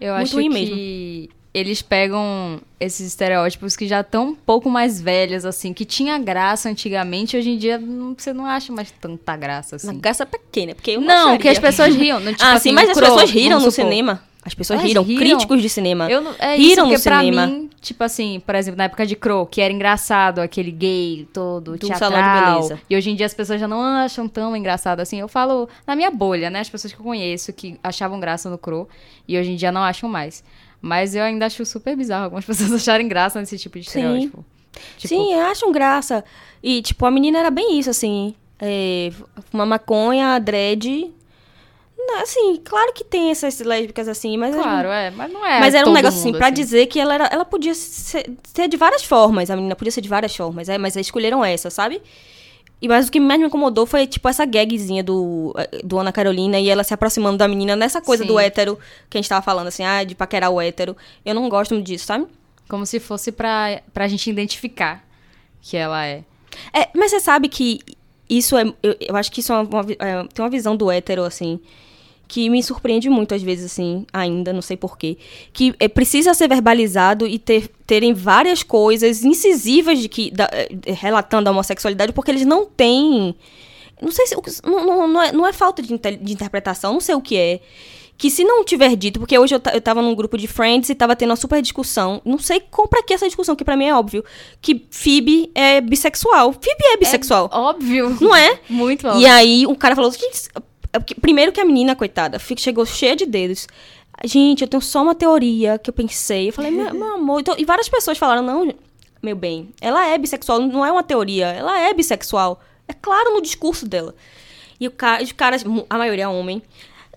Eu 0.00 0.12
Muito 0.14 0.26
acho 0.26 0.34
ruim 0.36 0.50
que 0.50 1.30
eles 1.52 1.82
pegam 1.82 2.60
esses 2.78 3.06
estereótipos 3.06 3.74
que 3.76 3.86
já 3.88 4.00
estão 4.00 4.28
um 4.28 4.34
pouco 4.34 4.70
mais 4.70 5.00
velhos, 5.00 5.44
assim, 5.44 5.72
que 5.72 5.84
tinha 5.84 6.18
graça 6.18 6.68
antigamente, 6.68 7.36
hoje 7.36 7.50
em 7.50 7.58
dia 7.58 7.78
não- 7.78 8.14
você 8.16 8.32
não 8.32 8.46
acha 8.46 8.72
mais 8.72 8.90
tanta 8.90 9.36
graça, 9.36 9.76
assim. 9.76 9.98
graça 9.98 10.24
pequena, 10.24 10.74
porque 10.74 10.92
eu 10.92 11.00
Não, 11.00 11.14
acharia. 11.30 11.38
que 11.38 11.48
as 11.48 11.58
pessoas 11.58 11.94
riam. 11.94 12.20
Não, 12.20 12.30
tipo 12.32 12.44
ah, 12.44 12.52
assim, 12.52 12.68
sim, 12.68 12.74
mas 12.74 12.90
as 12.90 12.98
pessoas 12.98 13.30
riram 13.30 13.56
no 13.56 13.70
supor. 13.70 13.72
cinema. 13.72 14.22
As 14.48 14.54
pessoas 14.54 14.80
riram, 14.82 15.02
riram. 15.04 15.20
críticos 15.20 15.60
de 15.60 15.68
cinema. 15.68 16.10
Eu 16.10 16.22
não, 16.22 16.34
é 16.38 16.56
riram 16.56 16.86
isso, 16.86 16.92
no 16.94 16.98
cinema. 16.98 17.46
mim, 17.46 17.70
tipo 17.82 18.02
assim, 18.02 18.40
por 18.44 18.54
exemplo, 18.54 18.78
na 18.78 18.84
época 18.84 19.06
de 19.06 19.14
Crow, 19.14 19.44
que 19.46 19.60
era 19.60 19.72
engraçado, 19.72 20.38
aquele 20.40 20.70
gay 20.70 21.28
todo, 21.32 21.72
Do 21.72 21.78
teatral. 21.78 22.10
salão 22.10 22.22
de 22.22 22.50
beleza. 22.50 22.80
E 22.88 22.96
hoje 22.96 23.10
em 23.10 23.14
dia 23.14 23.26
as 23.26 23.34
pessoas 23.34 23.60
já 23.60 23.68
não 23.68 23.82
acham 23.82 24.26
tão 24.26 24.56
engraçado 24.56 25.00
assim. 25.00 25.20
Eu 25.20 25.28
falo 25.28 25.68
na 25.86 25.94
minha 25.94 26.10
bolha, 26.10 26.48
né? 26.48 26.60
As 26.60 26.70
pessoas 26.70 26.92
que 26.92 26.98
eu 26.98 27.04
conheço 27.04 27.52
que 27.52 27.78
achavam 27.82 28.18
graça 28.18 28.48
no 28.48 28.56
Crow 28.56 28.88
e 29.28 29.38
hoje 29.38 29.52
em 29.52 29.56
dia 29.56 29.70
não 29.70 29.82
acham 29.82 30.08
mais. 30.08 30.42
Mas 30.80 31.14
eu 31.14 31.22
ainda 31.22 31.44
acho 31.46 31.64
super 31.66 31.94
bizarro 31.94 32.24
algumas 32.24 32.44
pessoas 32.46 32.72
acharem 32.72 33.06
graça 33.06 33.38
nesse 33.38 33.58
tipo 33.58 33.78
de 33.78 33.88
Sim. 33.88 34.00
estereótipo. 34.00 34.44
Tipo, 34.96 35.08
Sim, 35.14 35.34
acham 35.34 35.70
graça. 35.72 36.24
E, 36.62 36.80
tipo, 36.82 37.04
a 37.04 37.10
menina 37.10 37.38
era 37.38 37.50
bem 37.50 37.78
isso, 37.78 37.90
assim. 37.90 38.34
É, 38.60 39.10
uma 39.52 39.66
maconha, 39.66 40.38
dread. 40.38 41.10
Assim, 42.16 42.56
claro 42.64 42.92
que 42.92 43.04
tem 43.04 43.30
essas 43.30 43.58
lésbicas 43.60 44.08
assim, 44.08 44.36
mas. 44.36 44.54
Claro, 44.54 44.88
é, 44.88 45.10
mas 45.10 45.32
não 45.32 45.44
é. 45.44 45.60
Mas 45.60 45.74
era 45.74 45.88
um 45.88 45.92
negócio 45.92 46.18
assim, 46.18 46.28
mundo, 46.28 46.38
pra 46.38 46.50
dizer 46.50 46.86
que 46.86 46.98
ela, 46.98 47.14
era, 47.14 47.26
ela 47.26 47.44
podia 47.44 47.74
ser, 47.74 48.30
ser 48.42 48.68
de 48.68 48.76
várias 48.76 49.04
formas. 49.04 49.50
A 49.50 49.56
menina 49.56 49.76
podia 49.76 49.92
ser 49.92 50.00
de 50.00 50.08
várias 50.08 50.34
formas, 50.34 50.68
é, 50.68 50.78
mas 50.78 50.96
eles 50.96 51.06
escolheram 51.06 51.44
essa, 51.44 51.70
sabe? 51.70 52.00
E 52.80 52.86
mas 52.86 53.08
o 53.08 53.10
que 53.10 53.18
mais 53.18 53.40
me 53.40 53.46
incomodou 53.46 53.86
foi, 53.86 54.06
tipo, 54.06 54.28
essa 54.28 54.44
gagzinha 54.44 55.02
do, 55.02 55.52
eh, 55.58 55.80
do 55.82 55.98
Ana 55.98 56.12
Carolina 56.12 56.60
e 56.60 56.68
ela 56.68 56.84
se 56.84 56.94
aproximando 56.94 57.36
da 57.36 57.48
menina 57.48 57.74
nessa 57.74 58.00
coisa 58.00 58.22
Sim. 58.22 58.28
do 58.28 58.38
hétero 58.38 58.78
que 59.10 59.18
a 59.18 59.20
gente 59.20 59.28
tava 59.28 59.42
falando, 59.42 59.66
assim, 59.66 59.82
ah, 59.82 60.04
de 60.04 60.14
paquerar 60.14 60.50
o 60.50 60.60
hétero. 60.60 60.96
Eu 61.24 61.34
não 61.34 61.48
gosto 61.48 61.80
disso, 61.82 62.06
sabe? 62.06 62.26
Como 62.68 62.86
se 62.86 63.00
fosse 63.00 63.32
pra, 63.32 63.80
pra 63.92 64.06
gente 64.06 64.30
identificar 64.30 65.04
que 65.60 65.76
ela 65.76 66.06
é. 66.06 66.22
É, 66.72 66.88
mas 66.94 67.10
você 67.10 67.18
sabe 67.18 67.48
que 67.48 67.80
isso 68.30 68.56
é. 68.56 68.62
Eu, 68.82 68.96
eu 69.00 69.16
acho 69.16 69.32
que 69.32 69.40
isso 69.40 69.52
é 69.52 69.60
uma, 69.60 69.80
é, 69.98 70.24
tem 70.32 70.44
uma 70.44 70.50
visão 70.50 70.76
do 70.76 70.90
hétero, 70.90 71.24
assim, 71.24 71.58
que 72.28 72.50
me 72.50 72.62
surpreende 72.62 73.08
muito 73.08 73.34
às 73.34 73.42
vezes, 73.42 73.64
assim, 73.72 74.06
ainda, 74.12 74.52
não 74.52 74.60
sei 74.62 74.76
porquê. 74.76 75.16
Que 75.52 75.74
é, 75.80 75.88
precisa 75.88 76.34
ser 76.34 76.46
verbalizado 76.48 77.26
e 77.26 77.38
ter, 77.38 77.68
terem 77.86 78.12
várias 78.12 78.62
coisas 78.62 79.24
incisivas 79.24 79.98
de 79.98 80.08
que, 80.08 80.30
da- 80.30 80.50
eh, 80.52 80.68
relatando 80.92 81.48
a 81.48 81.52
homossexualidade, 81.52 82.12
porque 82.12 82.30
eles 82.30 82.44
não 82.44 82.66
têm. 82.66 83.34
Não 84.00 84.12
sei 84.12 84.26
se. 84.26 84.36
Não, 84.64 84.84
não, 84.86 85.08
não, 85.08 85.22
é, 85.22 85.32
não 85.32 85.46
é 85.46 85.52
falta 85.52 85.82
de, 85.82 85.88
de 85.98 86.32
interpretação, 86.32 86.92
não 86.92 87.00
sei 87.00 87.14
o 87.14 87.20
que 87.20 87.36
é. 87.36 87.60
Que 88.16 88.30
se 88.30 88.42
não 88.42 88.64
tiver 88.64 88.96
dito, 88.96 89.20
porque 89.20 89.38
hoje 89.38 89.54
eu, 89.54 89.60
eu 89.72 89.80
tava 89.80 90.02
num 90.02 90.12
grupo 90.12 90.36
de 90.36 90.48
friends 90.48 90.90
e 90.90 90.94
tava 90.94 91.14
tendo 91.14 91.30
uma 91.30 91.36
super 91.36 91.62
discussão. 91.62 92.20
Não 92.24 92.36
sei 92.36 92.60
como 92.68 92.88
pra 92.88 93.00
que 93.00 93.14
essa 93.14 93.26
discussão, 93.26 93.54
que 93.54 93.64
pra 93.64 93.76
mim 93.76 93.84
é 93.84 93.94
óbvio. 93.94 94.24
Que 94.60 94.86
Phoebe 94.90 95.50
é 95.54 95.80
bissexual. 95.80 96.52
Phoebe 96.52 96.84
é 96.94 96.96
bissexual. 96.96 97.48
Óbvio. 97.52 98.16
Não 98.20 98.34
é? 98.34 98.58
Muito 98.68 99.06
E 99.06 99.10
óbvio. 99.10 99.32
aí 99.32 99.66
o 99.68 99.74
cara 99.76 99.94
falou, 99.94 100.10
é 100.10 100.60
porque- 101.00 101.14
primeiro 101.14 101.52
que 101.52 101.60
a 101.60 101.64
menina, 101.64 101.94
coitada, 101.96 102.38
chegou 102.56 102.84
cheia 102.86 103.14
de 103.16 103.26
dedos. 103.26 103.66
Gente, 104.24 104.62
eu 104.62 104.68
tenho 104.68 104.80
só 104.82 105.02
uma 105.02 105.14
teoria 105.14 105.78
que 105.78 105.88
eu 105.90 105.94
pensei. 105.94 106.48
Eu 106.48 106.52
falei, 106.52 106.70
meu, 106.70 106.92
meu 106.94 107.14
amor. 107.14 107.40
então- 107.40 107.54
e 107.58 107.64
várias 107.64 107.88
pessoas 107.88 108.18
falaram, 108.18 108.42
não, 108.42 108.74
meu 109.22 109.36
bem, 109.36 109.70
ela 109.80 110.06
é 110.06 110.18
bissexual, 110.18 110.58
não 110.60 110.84
é 110.84 110.90
uma 110.90 111.02
teoria, 111.02 111.46
ela 111.48 111.78
é 111.80 111.92
bissexual. 111.94 112.60
É 112.88 112.92
claro 112.92 113.34
no 113.34 113.40
discurso 113.42 113.86
dela. 113.86 114.14
E 114.80 114.86
o 114.86 114.90
cara, 114.90 115.22
os 115.22 115.32
caras, 115.32 115.64
a 115.90 115.98
maioria 115.98 116.24
é 116.24 116.28
homem. 116.28 116.62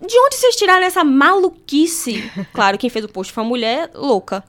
De 0.05 0.17
onde 0.19 0.35
vocês 0.35 0.55
tiraram 0.55 0.83
essa 0.85 1.03
maluquice? 1.03 2.23
Claro, 2.53 2.77
quem 2.77 2.89
fez 2.89 3.05
o 3.05 3.09
post 3.09 3.31
foi 3.31 3.43
uma 3.43 3.49
mulher 3.49 3.89
louca. 3.93 4.43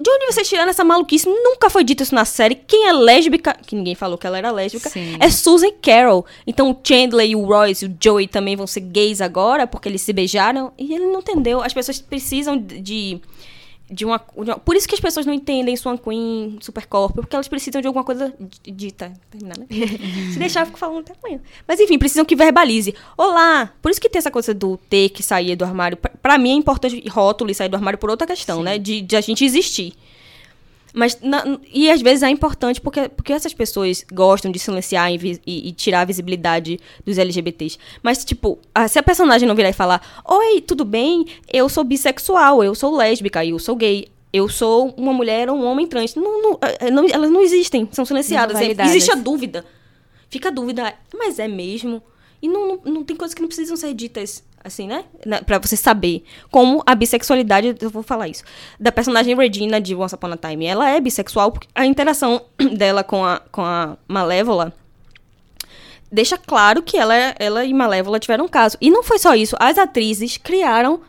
De 0.00 0.10
onde 0.10 0.32
vocês 0.32 0.48
tiraram 0.48 0.70
essa 0.70 0.82
maluquice? 0.82 1.28
Nunca 1.28 1.68
foi 1.68 1.84
dito 1.84 2.02
isso 2.02 2.14
na 2.14 2.24
série. 2.24 2.54
Quem 2.54 2.88
é 2.88 2.92
lésbica, 2.92 3.54
que 3.66 3.76
ninguém 3.76 3.94
falou 3.94 4.16
que 4.16 4.26
ela 4.26 4.38
era 4.38 4.50
lésbica, 4.50 4.88
Sim. 4.88 5.16
é 5.20 5.28
Susan 5.30 5.70
Carroll. 5.82 6.24
Então 6.46 6.70
o 6.70 6.76
Chandler 6.82 7.28
e 7.28 7.36
o 7.36 7.44
Royce 7.44 7.84
e 7.84 7.88
o 7.88 7.96
Joey 8.02 8.26
também 8.26 8.56
vão 8.56 8.66
ser 8.66 8.80
gays 8.80 9.20
agora, 9.20 9.66
porque 9.66 9.90
eles 9.90 10.00
se 10.00 10.12
beijaram. 10.14 10.72
E 10.78 10.94
ele 10.94 11.04
não 11.06 11.20
entendeu. 11.20 11.60
As 11.60 11.74
pessoas 11.74 12.00
precisam 12.00 12.56
de. 12.56 13.20
De 13.90 14.04
uma, 14.04 14.18
de 14.18 14.50
uma- 14.50 14.58
por 14.58 14.76
isso 14.76 14.86
que 14.88 14.94
as 14.94 15.00
pessoas 15.00 15.26
não 15.26 15.32
entendem 15.32 15.76
Swan 15.76 15.96
Queen, 15.96 16.58
Supercorpo, 16.60 17.14
porque 17.22 17.34
elas 17.34 17.48
precisam 17.48 17.80
de 17.80 17.86
alguma 17.86 18.04
coisa 18.04 18.32
di- 18.38 18.70
dita. 18.70 19.12
Terminar, 19.30 19.58
né? 19.58 19.66
Se 20.32 20.38
deixar, 20.38 20.60
eu 20.60 20.66
fico 20.66 20.78
falando 20.78 21.00
até 21.00 21.12
amanhã. 21.22 21.40
Mas 21.66 21.80
enfim, 21.80 21.98
precisam 21.98 22.24
que 22.24 22.36
verbalize. 22.36 22.94
Olá! 23.16 23.72
Por 23.82 23.90
isso 23.90 24.00
que 24.00 24.08
tem 24.08 24.18
essa 24.18 24.30
coisa 24.30 24.54
do 24.54 24.76
ter 24.88 25.08
que 25.08 25.22
sair 25.22 25.56
do 25.56 25.64
armário. 25.64 25.96
Pra- 25.96 26.10
Pra 26.22 26.38
mim 26.38 26.50
é 26.50 26.54
importante 26.54 27.02
rótulo 27.08 27.50
e 27.50 27.54
sair 27.54 27.68
do 27.68 27.76
armário 27.76 27.98
por 27.98 28.10
outra 28.10 28.26
questão, 28.26 28.62
né? 28.62 28.78
De, 28.78 29.00
de 29.00 29.16
a 29.16 29.20
gente 29.20 29.44
existir. 29.44 29.94
Mas, 30.92 31.18
na- 31.20 31.58
e 31.72 31.90
às 31.90 32.00
vezes 32.02 32.22
é 32.22 32.30
importante 32.30 32.80
porque, 32.80 33.08
porque 33.08 33.32
essas 33.32 33.54
pessoas 33.54 34.04
gostam 34.12 34.50
de 34.50 34.58
silenciar 34.58 35.12
e, 35.12 35.40
e- 35.46 35.68
e 35.68 35.72
tirar 35.72 36.00
a 36.00 36.04
visibilidade 36.04 36.78
dos 37.04 37.16
LGBTs. 37.18 37.78
Mas, 38.02 38.24
tipo, 38.24 38.58
ah, 38.74 38.88
se 38.88 38.98
a 38.98 39.02
personagem 39.02 39.46
não 39.48 39.54
virar 39.54 39.70
e 39.70 39.72
falar: 39.72 40.00
Oi, 40.28 40.60
tudo 40.60 40.84
bem? 40.84 41.24
Eu 41.52 41.68
sou 41.68 41.84
bissexual, 41.84 42.62
eu 42.64 42.74
sou 42.74 42.96
lésbica, 42.96 43.44
eu 43.44 43.58
sou 43.58 43.76
gay. 43.76 44.08
Eu 44.32 44.48
sou 44.48 44.94
uma 44.96 45.12
mulher 45.12 45.50
ou 45.50 45.56
um 45.56 45.64
homem 45.64 45.86
trans. 45.88 46.14
Não, 46.14 46.40
não, 46.42 46.58
eh, 46.62 46.90
não- 46.90 47.06
elas 47.08 47.30
não 47.30 47.40
existem, 47.42 47.88
são 47.90 48.04
silenciadas. 48.04 48.54
Não 48.84 48.90
existe 48.94 49.10
a 49.10 49.16
dúvida. 49.16 49.64
Fica 50.28 50.48
a 50.48 50.52
dúvida, 50.52 50.94
mas 51.18 51.40
é 51.40 51.48
mesmo? 51.48 52.00
E 52.40 52.48
não, 52.48 52.68
não, 52.68 52.80
não 52.92 53.04
tem 53.04 53.16
coisas 53.16 53.34
que 53.34 53.40
não 53.42 53.48
precisam 53.48 53.76
ser 53.76 53.92
ditas 53.92 54.44
assim, 54.62 54.86
né? 54.86 55.04
Pra 55.46 55.58
você 55.58 55.76
saber. 55.76 56.24
Como 56.50 56.82
a 56.86 56.94
bissexualidade, 56.94 57.76
eu 57.80 57.90
vou 57.90 58.02
falar 58.02 58.28
isso. 58.28 58.44
Da 58.78 58.92
personagem 58.92 59.36
Regina 59.36 59.80
de 59.80 59.94
Once 59.94 60.14
Upon 60.14 60.32
a 60.32 60.36
Time. 60.36 60.66
Ela 60.66 60.90
é 60.90 61.00
bissexual, 61.00 61.52
porque 61.52 61.68
a 61.74 61.86
interação 61.86 62.42
dela 62.76 63.02
com 63.02 63.24
a, 63.24 63.40
com 63.50 63.62
a 63.62 63.96
Malévola 64.06 64.72
deixa 66.10 66.36
claro 66.36 66.82
que 66.82 66.96
ela, 66.96 67.14
ela 67.38 67.64
e 67.64 67.72
Malévola 67.72 68.18
tiveram 68.18 68.44
um 68.44 68.48
caso. 68.48 68.76
E 68.80 68.90
não 68.90 69.02
foi 69.02 69.18
só 69.18 69.34
isso. 69.34 69.56
As 69.58 69.78
atrizes 69.78 70.36
criaram 70.36 71.00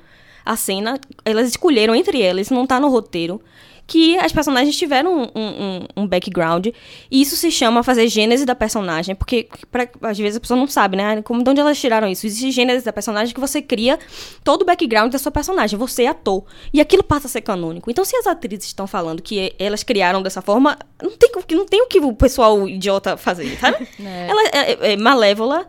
a 0.45 0.55
cena, 0.55 0.99
elas 1.23 1.49
escolheram 1.49 1.95
entre 1.95 2.21
elas, 2.21 2.49
não 2.49 2.65
tá 2.65 2.79
no 2.79 2.89
roteiro, 2.89 3.41
que 3.91 4.17
as 4.19 4.32
personagens 4.32 4.77
tiveram 4.77 5.23
um, 5.23 5.27
um, 5.36 6.04
um 6.04 6.08
background. 6.08 6.67
E 6.67 7.21
isso 7.21 7.36
se 7.36 7.51
chama 7.51 7.84
fazer 7.84 8.08
gênese 8.08 8.45
da 8.45 8.56
personagem, 8.56 9.13
porque 9.13 9.49
pra- 9.69 9.86
às 10.04 10.17
vezes 10.17 10.38
a 10.38 10.39
pessoa 10.39 10.58
não 10.58 10.65
sabe, 10.65 10.95
né? 10.95 11.21
Como, 11.23 11.43
de 11.43 11.49
onde 11.49 11.60
elas 11.60 11.77
tiraram 11.77 12.08
isso? 12.08 12.25
Existe 12.25 12.51
gênese 12.51 12.86
da 12.86 12.93
personagem 12.93 13.34
que 13.34 13.39
você 13.41 13.62
cria 13.62 13.99
todo 14.45 14.62
o 14.62 14.65
background 14.65 15.12
da 15.12 15.19
sua 15.19 15.30
personagem, 15.32 15.77
você 15.77 16.04
é 16.04 16.08
ator. 16.08 16.45
E 16.73 16.80
aquilo 16.80 17.04
passa 17.04 17.27
a 17.27 17.30
ser 17.30 17.41
canônico. 17.41 17.91
Então, 17.91 18.06
se 18.06 18.15
as 18.15 18.27
atrizes 18.27 18.67
estão 18.67 18.88
falando 18.88 19.21
que 19.21 19.54
elas 19.60 19.84
criaram 19.84 20.21
dessa 20.23 20.41
forma, 20.41 20.77
não 21.04 21.12
tem, 21.12 21.30
o 21.36 21.43
que- 21.43 21.56
não 21.56 21.65
tem 21.65 21.82
o 21.82 21.88
que 21.88 21.99
o 21.99 22.13
pessoal 22.13 22.69
idiota 22.69 23.17
fazer, 23.17 23.58
sabe? 23.60 23.86
É. 24.01 24.27
Ela 24.30 24.41
é, 24.43 24.71
é- 24.71 24.93
é 24.93 24.95
Malévola 24.97 25.67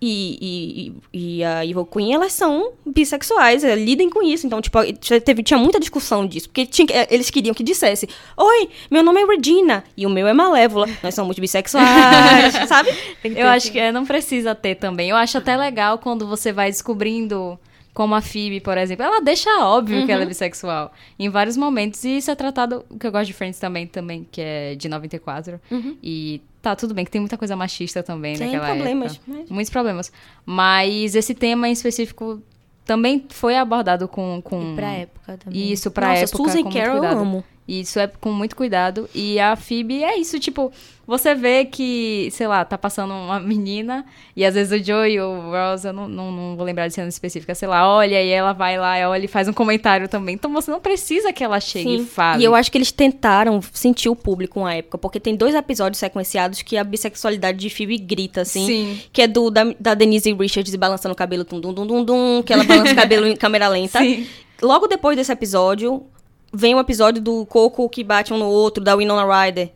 e, 0.00 0.92
e, 1.12 1.38
e 1.38 1.44
a 1.44 1.64
Evil 1.66 1.84
Queen, 1.84 2.12
elas 2.14 2.32
são 2.32 2.72
bissexuais, 2.86 3.64
é, 3.64 3.74
lidem 3.74 4.08
com 4.08 4.22
isso. 4.22 4.46
Então, 4.46 4.60
tipo, 4.60 4.78
teve, 5.24 5.42
tinha 5.42 5.58
muita 5.58 5.80
discussão 5.80 6.26
disso. 6.26 6.48
Porque 6.48 6.66
tinha, 6.66 6.86
que- 6.86 6.92
é, 6.92 7.06
eles 7.10 7.30
queriam 7.30 7.54
que 7.54 7.62
dissesse: 7.64 8.08
Oi, 8.36 8.68
meu 8.90 9.02
nome 9.02 9.20
é 9.20 9.24
Regina 9.26 9.82
e 9.96 10.06
o 10.06 10.10
meu 10.10 10.26
é 10.28 10.32
Malévola. 10.32 10.86
Nós 11.02 11.14
somos 11.14 11.38
bissexuais, 11.38 12.54
sabe? 12.68 12.90
Eu 13.24 13.48
acho 13.48 13.72
que 13.72 13.78
é, 13.78 13.90
não 13.92 14.04
precisa 14.06 14.54
ter 14.54 14.76
também. 14.76 15.10
Eu 15.10 15.16
acho 15.16 15.36
até 15.38 15.56
legal 15.56 15.98
quando 15.98 16.26
você 16.26 16.52
vai 16.52 16.70
descobrindo 16.70 17.58
como 17.94 18.14
a 18.14 18.20
Phoebe, 18.22 18.60
por 18.60 18.78
exemplo, 18.78 19.04
ela 19.04 19.20
deixa 19.20 19.50
óbvio 19.58 20.06
que 20.06 20.12
ela 20.12 20.20
é 20.20 20.22
Uhum. 20.22 20.28
bissexual 20.28 20.92
em 21.18 21.28
vários 21.28 21.56
momentos 21.56 22.04
e 22.04 22.18
isso 22.18 22.30
é 22.30 22.34
tratado, 22.36 22.84
o 22.88 22.96
que 22.96 23.04
eu 23.04 23.10
gosto 23.10 23.26
de 23.26 23.32
Friends 23.32 23.58
também, 23.58 23.88
também, 23.88 24.24
que 24.30 24.40
é 24.40 24.76
de 24.76 24.88
94 24.88 25.60
Uhum. 25.68 25.96
e 26.00 26.40
Tá, 26.60 26.74
tudo 26.74 26.92
bem, 26.92 27.04
que 27.04 27.10
tem 27.10 27.20
muita 27.20 27.36
coisa 27.38 27.54
machista 27.54 28.02
também 28.02 28.36
Tem 28.36 28.46
naquela 28.52 28.74
problemas, 28.74 29.14
época. 29.14 29.32
mas- 29.38 29.50
Muitos 29.50 29.70
problemas. 29.70 30.12
Mas 30.44 31.14
esse 31.14 31.34
tema 31.34 31.68
em 31.68 31.72
específico 31.72 32.42
também 32.84 33.24
foi 33.28 33.56
abordado 33.56 34.08
com... 34.08 34.40
com... 34.42 34.72
E 34.72 34.74
pra 34.74 34.90
época 34.92 35.38
também. 35.38 35.72
Isso, 35.72 35.90
pra 35.90 36.08
Nossa, 36.08 36.24
época, 36.24 36.36
Susan 36.50 36.70
Carroll 36.70 37.04
eu 37.04 37.18
amo. 37.18 37.44
E 37.68 37.80
Isso 37.80 38.00
é 38.00 38.06
com 38.06 38.32
muito 38.32 38.56
cuidado. 38.56 39.08
E 39.14 39.38
a 39.38 39.54
Phoebe 39.54 40.02
é 40.02 40.16
isso, 40.18 40.40
tipo, 40.40 40.72
você 41.06 41.34
vê 41.34 41.66
que, 41.66 42.30
sei 42.32 42.46
lá, 42.46 42.64
tá 42.64 42.78
passando 42.78 43.12
uma 43.12 43.38
menina, 43.38 44.06
e 44.34 44.42
às 44.44 44.54
vezes 44.54 44.80
o 44.80 44.82
Joey 44.82 45.14
e 45.14 45.20
o 45.20 45.50
Ross, 45.50 45.84
eu 45.84 45.92
não, 45.92 46.08
não, 46.08 46.32
não 46.32 46.56
vou 46.56 46.64
lembrar 46.64 46.88
de 46.88 46.94
cena 46.94 47.08
específica, 47.08 47.54
sei 47.54 47.68
lá, 47.68 47.86
olha, 47.86 48.22
e 48.22 48.28
ela 48.28 48.54
vai 48.54 48.78
lá, 48.78 49.08
olha 49.08 49.24
e 49.24 49.28
faz 49.28 49.48
um 49.48 49.52
comentário 49.52 50.08
também. 50.08 50.34
Então 50.34 50.50
você 50.50 50.70
não 50.70 50.80
precisa 50.80 51.30
que 51.30 51.44
ela 51.44 51.60
chegue 51.60 51.94
e 51.94 51.98
Sim. 52.00 52.06
fale. 52.06 52.42
E 52.42 52.44
eu 52.44 52.54
acho 52.54 52.72
que 52.72 52.78
eles 52.78 52.90
tentaram 52.90 53.60
sentir 53.72 54.08
o 54.08 54.16
público 54.16 54.62
na 54.62 54.74
época, 54.74 54.96
porque 54.96 55.20
tem 55.20 55.36
dois 55.36 55.54
episódios 55.54 55.98
sequenciados 55.98 56.62
que 56.62 56.76
a 56.76 56.84
bissexualidade 56.84 57.58
de 57.58 57.68
Phoebe 57.68 57.98
grita, 57.98 58.42
assim. 58.42 58.66
Sim. 58.66 59.00
Que 59.12 59.22
é 59.22 59.26
do 59.26 59.50
da, 59.50 59.64
da 59.78 59.94
Denise 59.94 60.32
Richards 60.32 60.74
balançando 60.74 61.12
o 61.12 61.16
cabelo 61.16 61.44
tum 61.44 61.60
dum 61.60 61.72
dum 61.74 61.86
dum 61.86 62.04
dum, 62.04 62.42
que 62.42 62.52
ela 62.52 62.64
balança 62.64 62.92
o 62.92 62.96
cabelo 62.96 63.26
em 63.26 63.36
câmera 63.36 63.68
lenta. 63.68 63.98
Sim. 63.98 64.26
Logo 64.60 64.86
depois 64.86 65.16
desse 65.16 65.30
episódio, 65.30 66.04
vem 66.52 66.74
o 66.74 66.80
episódio 66.80 67.20
do 67.22 67.44
Coco 67.46 67.88
que 67.88 68.02
bate 68.04 68.32
um 68.32 68.38
no 68.38 68.46
outro, 68.46 68.82
da 68.82 68.94
Winona 68.96 69.24
Ryder, 69.24 69.70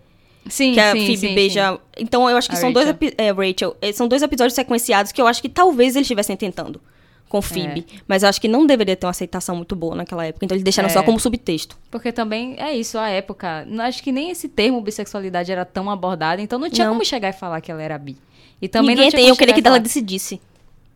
Sim, 0.49 0.73
que 0.73 0.81
a 0.81 0.93
sim, 0.93 1.01
Phoebe 1.07 1.17
sim, 1.19 1.35
beija. 1.35 1.79
Então 1.99 2.29
eu 2.29 2.37
acho 2.37 2.49
que 2.49 2.57
A 2.57 2.59
são 2.59 2.73
dois 2.73 2.87
Rachel. 2.87 3.09
epi- 3.09 3.15
é, 3.17 3.31
Rachel, 3.33 3.77
eh, 3.81 3.93
são 3.93 4.09
dois 4.09 4.23
episódios 4.23 4.55
sequenciados 4.55 5.13
que 5.13 5.21
eu 5.23 5.27
acho 5.27 5.41
que 5.41 5.49
talvez 5.49 5.95
eles 5.95 6.05
estivessem 6.07 6.37
tentando 6.37 6.81
com 7.29 7.41
Phoebe, 7.41 7.87
mas 8.07 8.23
eu 8.23 8.29
acho 8.29 8.39
que 8.41 8.47
não 8.49 8.67
deveria 8.67 8.95
ter 8.95 9.07
uma 9.07 9.11
aceitação 9.11 9.57
muito 9.57 9.75
boa 9.75 9.95
naquela 9.95 10.27
época, 10.27 10.45
então 10.45 10.55
eles 10.55 10.63
deixaram 10.65 10.89
É. 10.89 10.93
só 10.93 11.03
como 11.03 11.19
subtexto. 11.19 11.79
Porque 11.91 12.13
também 12.13 12.57
é 12.59 12.75
isso, 12.77 12.99
a 12.99 13.09
época. 13.09 13.65
não- 13.67 13.85
Acho 13.85 14.03
que 14.03 14.13
nem 14.13 14.31
esse 14.31 14.49
termo 14.51 14.81
bissexualidade 14.83 15.51
era 15.51 15.65
tão 15.65 15.89
abordado, 15.91 16.43
então 16.43 16.59
não 16.59 16.69
tinha 16.69 16.87
Não. 16.87 16.93
como 16.95 17.05
chegar 17.07 17.31
e 17.31 17.33
falar 17.33 17.61
que 17.63 17.71
ela 17.73 17.83
era 17.83 17.97
bi. 17.97 18.17
E 18.61 18.69
também 18.69 18.91
Ninguém 18.91 19.05
não 19.07 19.11
tinha 19.11 19.23
tem, 19.23 19.29
eu 19.31 19.37
queria 19.37 19.55
que 19.55 19.67
ela 19.67 19.81
decidisse. 19.81 20.41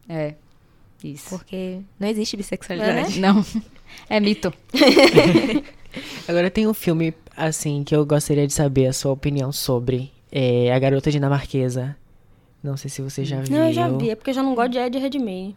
É. 0.08 0.34
Isso. 1.02 1.30
Porque 1.30 1.78
não 1.98 2.08
existe 2.08 2.36
bissexualidade. 2.36 3.18
Não. 3.20 3.44
É 4.08 4.20
mito. 4.20 4.52
Agora 6.28 6.50
tem 6.50 6.66
um 6.66 6.74
filme, 6.74 7.14
assim, 7.36 7.82
que 7.84 7.94
eu 7.94 8.04
gostaria 8.04 8.46
de 8.46 8.52
saber 8.52 8.86
a 8.86 8.92
sua 8.92 9.12
opinião 9.12 9.50
sobre. 9.52 10.12
É 10.30 10.72
A 10.72 10.78
Garota 10.78 11.10
Dinamarquesa. 11.10 11.96
Não 12.62 12.76
sei 12.76 12.90
se 12.90 13.00
você 13.00 13.24
já 13.24 13.40
viu. 13.40 13.56
Não, 13.56 13.68
eu 13.68 13.72
já 13.72 13.88
vi, 13.88 14.10
é 14.10 14.14
porque 14.16 14.30
eu 14.30 14.34
já 14.34 14.42
não 14.42 14.54
gosto 14.54 14.72
de 14.72 14.78
Ed 14.78 14.98
Redmayne. 14.98 15.56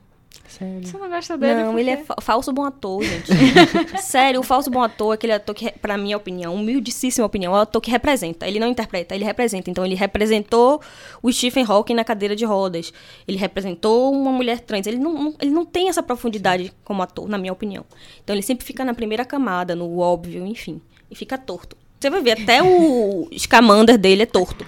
Sério. 0.50 0.86
Você 0.86 0.98
não 0.98 1.08
gosta 1.10 1.38
dele? 1.38 1.64
Não, 1.64 1.72
por 1.74 1.80
ele 1.80 1.92
é 1.92 1.98
fa- 1.98 2.16
falso 2.20 2.52
bom 2.52 2.66
ator, 2.66 3.04
gente. 3.04 3.32
Sério, 4.02 4.40
o 4.40 4.44
falso 4.44 4.70
bom 4.72 4.82
ator 4.82 5.14
é 5.14 5.16
aquele 5.16 5.34
ator 5.34 5.54
que, 5.54 5.72
pra 5.74 5.96
minha 5.98 6.18
opinião, 6.18 6.56
humildíssima 6.56 7.26
opinião, 7.26 7.56
é 7.56 7.60
o 7.60 7.62
ator 7.62 7.80
que 7.80 7.92
representa. 7.92 8.48
Ele 8.48 8.60
não 8.60 8.68
interpreta, 8.68 9.14
ele 9.14 9.24
representa. 9.24 9.70
Então, 9.70 9.86
ele 9.86 9.94
representou 9.96 10.82
o 11.22 11.32
Stephen 11.32 11.64
Hawking 11.68 11.94
na 11.94 12.04
cadeira 12.04 12.36
de 12.36 12.46
rodas. 12.46 12.92
Ele 13.28 13.38
representou 13.38 14.12
uma 14.12 14.32
mulher 14.32 14.60
trans. 14.62 14.88
Ele 14.88 14.98
não, 14.98 15.14
não- 15.14 15.36
ele 15.40 15.52
não 15.52 15.66
tem 15.66 15.88
essa 15.88 16.02
profundidade 16.02 16.74
como 16.84 17.02
ator, 17.04 17.30
na 17.30 17.38
minha 17.38 17.54
opinião. 17.54 17.86
Então, 18.24 18.36
ele 18.36 18.42
sempre 18.44 18.66
fica 18.66 18.84
na 18.84 18.94
primeira 18.96 19.24
camada, 19.24 19.76
no 19.76 20.00
óbvio, 20.00 20.46
enfim. 20.48 20.82
E 21.12 21.16
fica 21.16 21.38
torto. 21.38 21.78
Você 22.00 22.10
vai 22.10 22.22
ver, 22.22 22.42
até 22.42 22.64
o 22.64 23.28
Scamander 23.38 23.98
dele 23.98 24.24
é 24.24 24.26
torto. 24.26 24.66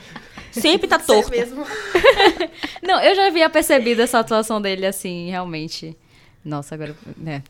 Sempre 0.52 0.88
tá 0.88 1.00
torto. 1.00 1.32
Não, 2.84 3.02
eu 3.02 3.16
já 3.16 3.28
havia 3.28 3.50
percebido 3.50 4.02
essa 4.02 4.20
atuação 4.20 4.62
dele 4.62 4.86
assim, 4.86 5.30
realmente. 5.30 5.96
Nossa, 6.44 6.76
agora. 6.76 6.96
Né. 7.18 7.44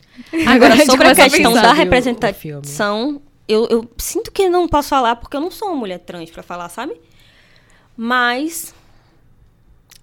Agora, 0.45 0.85
sobre 0.85 1.07
a 1.07 1.15
questão 1.15 1.53
da 1.53 1.73
representação, 1.73 3.21
eu, 3.47 3.67
eu 3.69 3.89
sinto 3.97 4.31
que 4.31 4.49
não 4.49 4.67
posso 4.67 4.89
falar 4.89 5.15
porque 5.15 5.35
eu 5.35 5.41
não 5.41 5.51
sou 5.51 5.69
uma 5.69 5.77
mulher 5.77 5.99
trans 5.99 6.29
pra 6.29 6.43
falar, 6.43 6.69
sabe? 6.69 6.95
Mas 7.95 8.73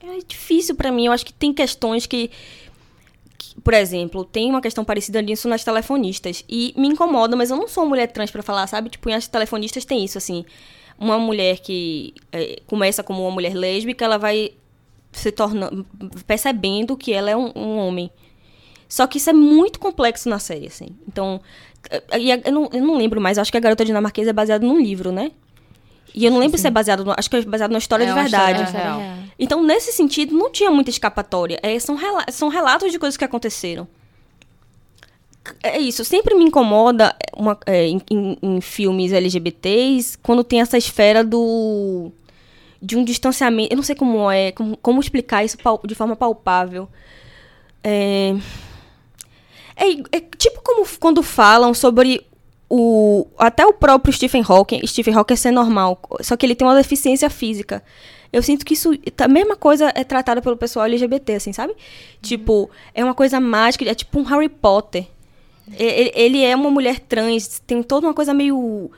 é 0.00 0.18
difícil 0.26 0.74
pra 0.74 0.90
mim. 0.90 1.06
Eu 1.06 1.12
acho 1.12 1.24
que 1.24 1.32
tem 1.32 1.52
questões 1.52 2.06
que, 2.06 2.30
que, 3.36 3.60
por 3.60 3.74
exemplo, 3.74 4.24
tem 4.24 4.48
uma 4.50 4.60
questão 4.60 4.84
parecida 4.84 5.20
nisso 5.20 5.48
nas 5.48 5.64
telefonistas 5.64 6.44
e 6.48 6.72
me 6.76 6.88
incomoda, 6.88 7.36
mas 7.36 7.50
eu 7.50 7.56
não 7.56 7.68
sou 7.68 7.84
uma 7.84 7.90
mulher 7.90 8.06
trans 8.08 8.30
pra 8.30 8.42
falar, 8.42 8.66
sabe? 8.66 8.88
Tipo, 8.90 9.10
as 9.10 9.28
telefonistas 9.28 9.84
tem 9.84 10.04
isso 10.04 10.18
assim. 10.18 10.44
Uma 10.98 11.18
mulher 11.18 11.60
que 11.60 12.12
é, 12.32 12.60
começa 12.66 13.02
como 13.02 13.22
uma 13.22 13.30
mulher 13.30 13.54
lésbica, 13.54 14.04
ela 14.04 14.18
vai 14.18 14.52
se 15.12 15.30
tornando 15.32 15.86
percebendo 16.26 16.96
que 16.96 17.12
ela 17.12 17.30
é 17.30 17.36
um- 17.36 17.52
um 17.54 17.78
homem. 17.78 18.10
Só 18.88 19.06
que 19.06 19.18
isso 19.18 19.30
é 19.30 19.32
muito 19.32 19.78
complexo 19.78 20.28
na 20.28 20.38
série, 20.38 20.66
assim. 20.66 20.88
Então, 21.06 21.40
e 22.18 22.32
a- 22.32 22.40
eu 22.44 22.52
não, 22.52 22.68
eu 22.72 22.82
não 22.82 22.96
lembro 22.96 23.20
mais, 23.20 23.38
acho 23.38 23.50
que 23.50 23.56
a 23.58 23.60
Garota 23.60 23.84
Dinamarquesa 23.84 24.30
é 24.30 24.32
baseada 24.32 24.66
num 24.66 24.80
livro, 24.80 25.12
né? 25.12 25.30
E 26.14 26.24
eu 26.24 26.30
não 26.30 26.38
lembro 26.38 26.58
se 26.58 26.66
é 26.66 26.70
baseado, 26.70 27.04
no, 27.04 27.12
acho 27.16 27.28
que 27.30 27.36
é 27.36 27.42
baseado 27.42 27.70
numa 27.70 27.78
história 27.78 28.04
É 28.04 28.06
de 28.08 28.14
verdade. 28.14 28.62
história 28.62 28.82
real. 28.84 29.00
Então, 29.38 29.62
nesse 29.62 29.92
sentido, 29.92 30.34
não 30.36 30.50
tinha 30.50 30.70
muita 30.70 30.90
escapatória. 30.90 31.60
É, 31.62 31.78
são, 31.78 31.94
rela 31.94 32.24
são 32.32 32.48
relatos 32.48 32.90
de 32.90 32.98
coisas 32.98 33.16
que 33.16 33.24
aconteceram. 33.24 33.86
É 35.62 35.78
isso, 35.78 36.04
sempre 36.04 36.34
me 36.34 36.44
incomoda 36.44 37.14
uma- 37.34 37.58
é, 37.64 37.86
em, 37.86 38.02
em- 38.42 38.60
filmes 38.60 39.12
LGBTs 39.12 40.18
quando 40.18 40.44
tem 40.44 40.60
essa 40.60 40.76
esfera 40.76 41.24
do. 41.24 42.12
de 42.82 42.96
um 42.96 43.04
distanciamento. 43.04 43.72
Eu 43.72 43.76
não 43.76 43.82
sei 43.82 43.94
como 43.94 44.30
é, 44.30 44.52
como, 44.52 44.76
como 44.76 45.00
explicar 45.00 45.44
isso 45.44 45.56
de 45.86 45.94
forma 45.94 46.14
palpável. 46.16 46.88
É, 47.82 48.34
é, 49.76 49.92
é 50.12 50.20
tipo 50.36 50.60
como 50.62 50.86
quando 51.00 51.22
falam 51.22 51.72
sobre 51.72 52.24
o. 52.68 53.26
Até 53.38 53.64
o 53.66 53.72
próprio 53.72 54.12
Stephen 54.12 54.44
Hawking. 54.46 54.86
Stephen 54.86 55.14
Hawking 55.14 55.34
é 55.34 55.36
ser 55.36 55.50
normal, 55.50 55.98
só 56.20 56.36
que 56.36 56.44
ele 56.44 56.54
tem 56.54 56.66
uma 56.66 56.74
deficiência 56.76 57.30
física. 57.30 57.82
Eu 58.30 58.42
sinto 58.42 58.66
que 58.66 58.74
isso. 58.74 58.90
A 59.18 59.28
mesma 59.28 59.56
coisa 59.56 59.90
é 59.94 60.04
tratada 60.04 60.42
pelo 60.42 60.56
pessoal 60.56 60.84
LGBT, 60.84 61.34
assim, 61.36 61.52
sabe? 61.52 61.74
Tipo, 62.20 62.70
é 62.94 63.02
uma 63.02 63.14
coisa 63.14 63.40
mágica, 63.40 63.88
é 63.88 63.94
tipo 63.94 64.18
um 64.20 64.24
Harry 64.24 64.48
Potter. 64.50 65.06
E- 65.78 65.82
Ele, 65.82 66.12
ele 66.14 66.44
é 66.44 66.54
uma 66.54 66.70
mulher 66.70 67.00
trans, 67.00 67.60
tem 67.66 67.82
toda 67.82 68.06
uma 68.06 68.14
coisa 68.14 68.32
meio. 68.32 68.90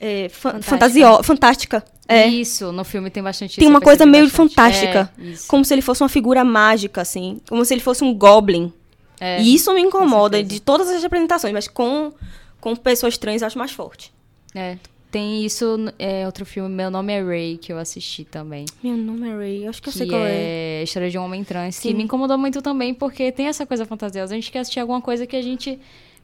É, 0.00 0.28
fa- 0.28 0.60
Fantástica. 0.60 1.22
fantástica. 1.22 1.84
É. 2.08 2.26
Isso, 2.26 2.72
no 2.72 2.84
filme 2.84 3.08
tem 3.08 3.22
bastante 3.22 3.58
Tem 3.58 3.68
uma 3.68 3.80
coisa 3.80 4.04
meio 4.04 4.24
bastante. 4.24 4.50
fantástica. 4.54 5.12
É. 5.18 5.32
Como 5.46 5.64
se 5.64 5.72
ele 5.72 5.80
fosse 5.82 6.02
uma 6.02 6.08
figura 6.08 6.44
mágica, 6.44 7.00
assim. 7.00 7.40
Como 7.48 7.64
se 7.64 7.72
ele 7.72 7.80
fosse 7.80 8.02
um 8.04 8.12
goblin. 8.12 8.72
É, 9.20 9.40
e 9.40 9.54
isso 9.54 9.72
me 9.72 9.80
incomoda 9.80 10.42
de 10.42 10.60
todas 10.60 10.88
as 10.90 11.00
representações, 11.00 11.52
mas 11.54 11.68
com, 11.68 12.12
com 12.60 12.74
pessoas 12.74 13.16
trans 13.16 13.40
eu 13.42 13.46
acho 13.46 13.56
mais 13.58 13.70
forte. 13.70 14.12
é. 14.54 14.76
Tem 15.12 15.44
isso, 15.44 15.76
é 15.98 16.24
outro 16.24 16.46
filme, 16.46 16.74
Meu 16.74 16.90
Nome 16.90 17.12
é 17.12 17.22
Ray, 17.22 17.58
que 17.58 17.70
eu 17.70 17.76
assisti 17.76 18.24
também. 18.24 18.64
Meu 18.82 18.96
nome 18.96 19.28
é 19.28 19.36
Ray, 19.36 19.64
eu 19.64 19.68
acho 19.68 19.82
que 19.82 19.90
eu 19.90 19.92
que 19.92 19.98
sei 19.98 20.08
qual 20.08 20.22
é. 20.24 20.80
é 20.80 20.82
história 20.84 21.10
de 21.10 21.18
um 21.18 21.22
homem 21.26 21.44
trans, 21.44 21.78
que 21.78 21.88
Sim. 21.88 21.94
me 21.94 22.02
incomodou 22.04 22.38
muito 22.38 22.62
também, 22.62 22.94
porque 22.94 23.30
tem 23.30 23.46
essa 23.46 23.66
coisa 23.66 23.84
fantasiosa. 23.84 24.32
A 24.32 24.36
gente 24.36 24.50
quer 24.50 24.60
assistir 24.60 24.80
alguma 24.80 25.02
coisa 25.02 25.26
que 25.26 25.36
a 25.36 25.42
gente 25.42 25.78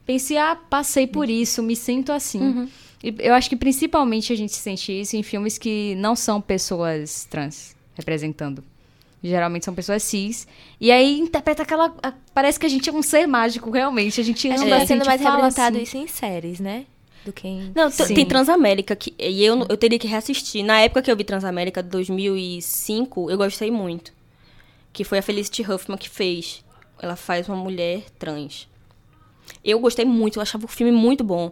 pense, 0.09 0.35
ah, 0.37 0.55
passei 0.55 1.05
por 1.05 1.29
isso, 1.29 1.61
me 1.61 1.75
sinto 1.75 2.11
assim. 2.11 2.39
Uhum. 2.41 2.69
E 3.03 3.13
eu 3.19 3.33
acho 3.35 3.47
que 3.47 3.55
principalmente 3.55 4.33
a 4.33 4.35
gente 4.35 4.55
sente 4.55 4.91
isso 4.91 5.15
em 5.15 5.21
filmes 5.21 5.57
que 5.59 5.93
não 5.95 6.15
são 6.15 6.41
pessoas 6.41 7.25
trans 7.29 7.75
representando. 7.93 8.63
Geralmente 9.21 9.65
são 9.65 9.75
pessoas 9.75 10.01
cis. 10.01 10.47
E 10.79 10.91
aí 10.91 11.19
interpreta 11.19 11.61
aquela. 11.63 11.93
a- 12.01 12.13
Parece 12.33 12.57
que 12.59 12.65
a 12.65 12.69
gente 12.69 12.89
é 12.89 12.93
um 12.93 13.01
ser 13.03 13.27
mágico, 13.27 13.69
realmente. 13.69 14.19
A 14.19 14.23
gente 14.23 14.47
Acho 14.47 14.63
anda, 14.63 14.71
que 14.71 14.77
tá 14.77 14.83
a 14.83 14.87
sendo 14.87 15.05
mais 15.05 15.21
representado 15.21 15.75
assim. 15.77 15.83
isso 15.83 15.97
em 15.97 16.07
séries, 16.07 16.59
né? 16.61 16.85
Do 17.25 17.33
que 17.33 17.45
em... 17.47 17.71
Não, 17.75 17.91
Sim. 17.91 18.13
tem 18.13 18.25
Transamérica, 18.25 18.95
que, 18.95 19.13
e 19.19 19.43
eu, 19.43 19.65
eu 19.69 19.75
teria 19.75 19.99
que 19.99 20.07
reassistir. 20.07 20.63
Na 20.63 20.79
época 20.79 21.01
que 21.01 21.11
eu 21.11 21.17
vi 21.17 21.25
Transamérica, 21.25 21.83
de 21.83 21.89
2005, 21.89 23.29
eu 23.29 23.37
gostei 23.37 23.69
muito. 23.69 24.13
Que 24.93 25.03
foi 25.03 25.17
a 25.17 25.21
Felicity 25.21 25.61
Huffman 25.69 25.97
que 25.97 26.09
fez. 26.09 26.63
Ela 27.01 27.17
faz 27.17 27.49
uma 27.49 27.57
mulher 27.57 28.03
trans. 28.17 28.68
Eu 29.63 29.79
gostei 29.79 30.05
muito, 30.05 30.37
eu 30.37 30.41
achava 30.41 30.65
o 30.65 30.67
filme 30.67 30.91
muito 30.91 31.23
bom. 31.23 31.51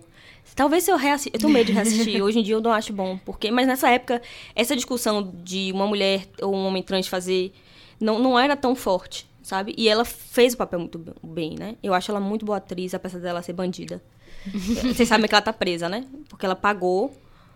Talvez 0.56 0.84
se 0.84 0.92
eu 0.92 0.96
reassistir. 0.98 1.34
Eu 1.36 1.40
tenho 1.40 1.52
medo 1.54 1.68
de 1.68 1.74
reassistir. 1.74 2.22
Hoje 2.24 2.40
em 2.40 2.44
dia 2.44 2.56
eu 2.56 2.62
não 2.62 2.72
acho 2.72 2.94
bom. 2.94 3.20
Porque, 3.26 3.52
mas 3.52 3.68
nessa 3.68 3.90
época, 3.90 4.22
essa 4.56 4.76
discussão 4.76 5.32
de 5.44 5.72
uma 5.74 5.86
mulher 5.86 6.26
ou 6.42 6.56
um 6.56 6.66
homem 6.66 6.82
trans 6.82 7.08
fazer. 7.08 7.52
Não, 8.00 8.18
não 8.20 8.38
era 8.40 8.56
tão 8.56 8.76
forte, 8.76 9.28
sabe? 9.44 9.74
E 9.78 9.90
ela 9.90 10.06
fez 10.06 10.54
o 10.54 10.58
papel 10.58 10.80
muito 10.80 11.04
bem, 11.24 11.56
né? 11.58 11.76
Eu 11.84 11.94
acho 11.94 12.10
ela 12.12 12.20
muito 12.20 12.46
boa 12.46 12.60
atriz, 12.60 12.94
apesar 12.94 13.20
dela 13.20 13.42
ser 13.42 13.54
bandida. 13.54 14.02
Vocês 14.46 15.10
sabem 15.10 15.28
que 15.28 15.34
ela 15.36 15.42
tá 15.42 15.52
presa, 15.52 15.90
né? 15.90 16.06
Porque 16.30 16.46
ela 16.46 16.56
pagou. 16.56 17.12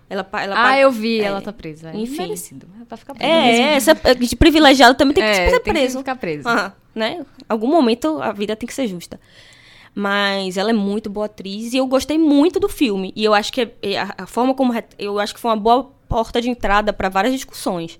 Ela, 0.09 0.27
ela 0.43 0.55
Ah, 0.55 0.63
pag- 0.71 0.81
eu 0.81 0.91
vi, 0.91 1.21
é, 1.21 1.25
ela 1.25 1.41
tá 1.41 1.53
presa. 1.53 1.93
enfim. 1.95 2.17
Merecido. 2.23 2.67
É 2.81 2.85
pra 2.85 2.97
ficar 2.97 3.13
presa. 3.15 3.31
É, 3.31 3.45
mesmo. 3.51 3.65
é, 3.65 3.73
essa, 3.75 3.93
de 4.15 4.35
privilegiado 4.35 4.97
também 4.97 5.13
tem 5.13 5.23
que 5.23 5.29
É, 5.29 5.33
ser 5.45 5.51
tem 5.51 5.73
que 5.73 5.79
preso. 5.79 5.99
ficar 5.99 6.15
preso. 6.17 6.49
Ah, 6.49 6.73
né? 6.93 7.25
Algum 7.47 7.67
momento 7.67 8.21
a 8.21 8.33
vida 8.33 8.53
tem 8.55 8.67
que 8.67 8.73
ser 8.73 8.87
justa. 8.87 9.17
Mas 9.93 10.55
ela 10.57 10.69
é 10.69 10.73
muito 10.73 11.09
boa 11.09 11.25
atriz 11.25 11.73
e 11.73 11.77
eu 11.77 11.85
gostei 11.85 12.17
muito 12.17 12.59
do 12.59 12.69
filme. 12.69 13.11
E 13.15 13.23
eu 13.23 13.33
acho 13.33 13.51
que 13.51 13.61
é- 13.81 13.97
a, 13.99 14.15
a 14.19 14.25
forma 14.25 14.53
como. 14.53 14.73
Eu 14.97 15.19
acho 15.19 15.33
que 15.33 15.39
foi 15.39 15.51
uma 15.51 15.57
boa 15.57 15.83
porta 16.07 16.41
de 16.41 16.49
entrada 16.49 16.93
para 16.93 17.09
várias 17.09 17.33
discussões. 17.33 17.99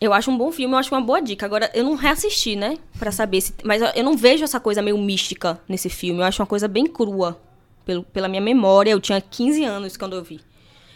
Eu 0.00 0.12
acho 0.12 0.30
um 0.30 0.36
bom 0.36 0.52
filme, 0.52 0.74
eu 0.74 0.78
acho 0.78 0.94
uma 0.94 1.00
boa 1.00 1.20
dica. 1.20 1.46
Agora, 1.46 1.70
eu 1.74 1.82
não 1.82 1.94
reassisti, 1.94 2.54
né? 2.54 2.76
Pra 2.98 3.10
saber 3.10 3.40
se. 3.40 3.54
Mas 3.64 3.80
eu- 3.82 3.88
eu 3.88 4.04
não 4.04 4.16
vejo 4.16 4.44
essa 4.44 4.60
coisa 4.60 4.82
meio 4.82 4.98
mística 4.98 5.60
nesse 5.68 5.88
filme. 5.88 6.20
Eu 6.20 6.24
acho 6.24 6.40
uma 6.42 6.46
coisa 6.46 6.68
bem 6.68 6.86
crua. 6.86 7.40
Pelo, 7.84 8.02
pela 8.02 8.28
minha 8.28 8.40
memória, 8.42 8.90
eu 8.90 9.00
tinha 9.00 9.20
15 9.20 9.64
anos 9.64 9.96
quando 9.96 10.14
eu 10.16 10.22
vi. 10.22 10.40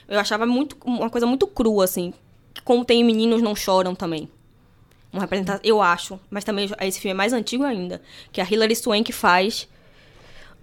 Eu 0.09 0.19
achava 0.19 0.45
muito 0.45 0.77
uma 0.85 1.09
coisa 1.09 1.27
muito 1.27 1.47
crua, 1.47 1.85
assim. 1.85 2.13
como 2.65 2.85
tem 2.85 3.03
Meninos 3.05 3.41
Não 3.41 3.55
Choram 3.55 3.95
também. 3.95 4.29
Uma 5.13 5.23
representação, 5.23 5.61
eu 5.65 5.83
acho. 5.83 6.19
Mas 6.31 6.45
também 6.45 6.71
esse 6.81 7.01
filme 7.01 7.13
é 7.13 7.15
mais 7.15 7.33
antigo 7.33 7.65
ainda. 7.65 8.01
Que 8.33 8.41
a 8.41 8.47
Hilary 8.49 8.77
Swank 8.77 9.13
faz. 9.13 9.69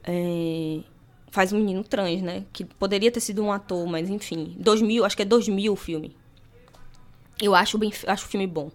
é, 0.04 0.80
faz 1.32 1.52
um 1.54 1.58
menino 1.58 1.84
trans, 1.84 2.22
né? 2.22 2.44
Que 2.54 2.64
poderia 2.64 3.12
ter 3.12 3.20
sido 3.20 3.44
um 3.44 3.52
ator, 3.52 3.86
mas 3.88 4.10
enfim. 4.10 4.56
2000, 4.58 5.04
acho 5.06 5.16
que 5.16 5.22
é 5.22 5.26
2000 5.26 5.74
o 5.74 5.76
filme. 5.76 6.16
Eu 7.42 7.54
acho, 7.54 7.78
bem, 7.78 7.92
acho 8.08 8.26
o 8.26 8.30
filme 8.30 8.48
bom. 8.48 8.72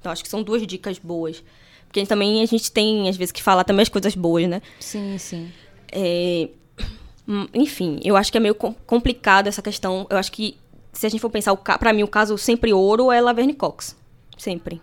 Então 0.00 0.10
acho 0.12 0.22
que 0.22 0.28
são 0.28 0.42
duas 0.42 0.64
dicas 0.66 0.98
boas. 0.98 1.42
Porque 1.86 2.04
também 2.06 2.42
a 2.42 2.46
gente 2.46 2.70
tem, 2.70 3.08
às 3.08 3.16
vezes, 3.16 3.32
que 3.32 3.42
falar 3.42 3.64
também 3.64 3.82
as 3.82 3.88
coisas 3.88 4.14
boas, 4.14 4.46
né? 4.48 4.62
Sim, 4.78 5.16
sim. 5.18 5.50
É, 5.90 6.48
hum, 7.26 7.46
enfim, 7.54 7.98
eu 8.04 8.14
acho 8.16 8.30
que 8.30 8.36
é 8.38 8.40
meio 8.40 8.54
com- 8.54 8.74
complicado 8.86 9.46
essa 9.48 9.60
questão. 9.62 10.06
Eu 10.10 10.16
acho 10.18 10.30
que, 10.30 10.56
se 10.92 11.06
a 11.06 11.08
gente 11.08 11.20
for 11.20 11.30
pensar, 11.30 11.56
pra 11.56 11.92
mim, 11.92 12.02
o 12.02 12.08
caso 12.08 12.36
sempre 12.38 12.72
ouro 12.72 13.10
é 13.10 13.20
Laverne 13.20 13.54
Cox. 13.54 13.96
Sempre. 14.36 14.80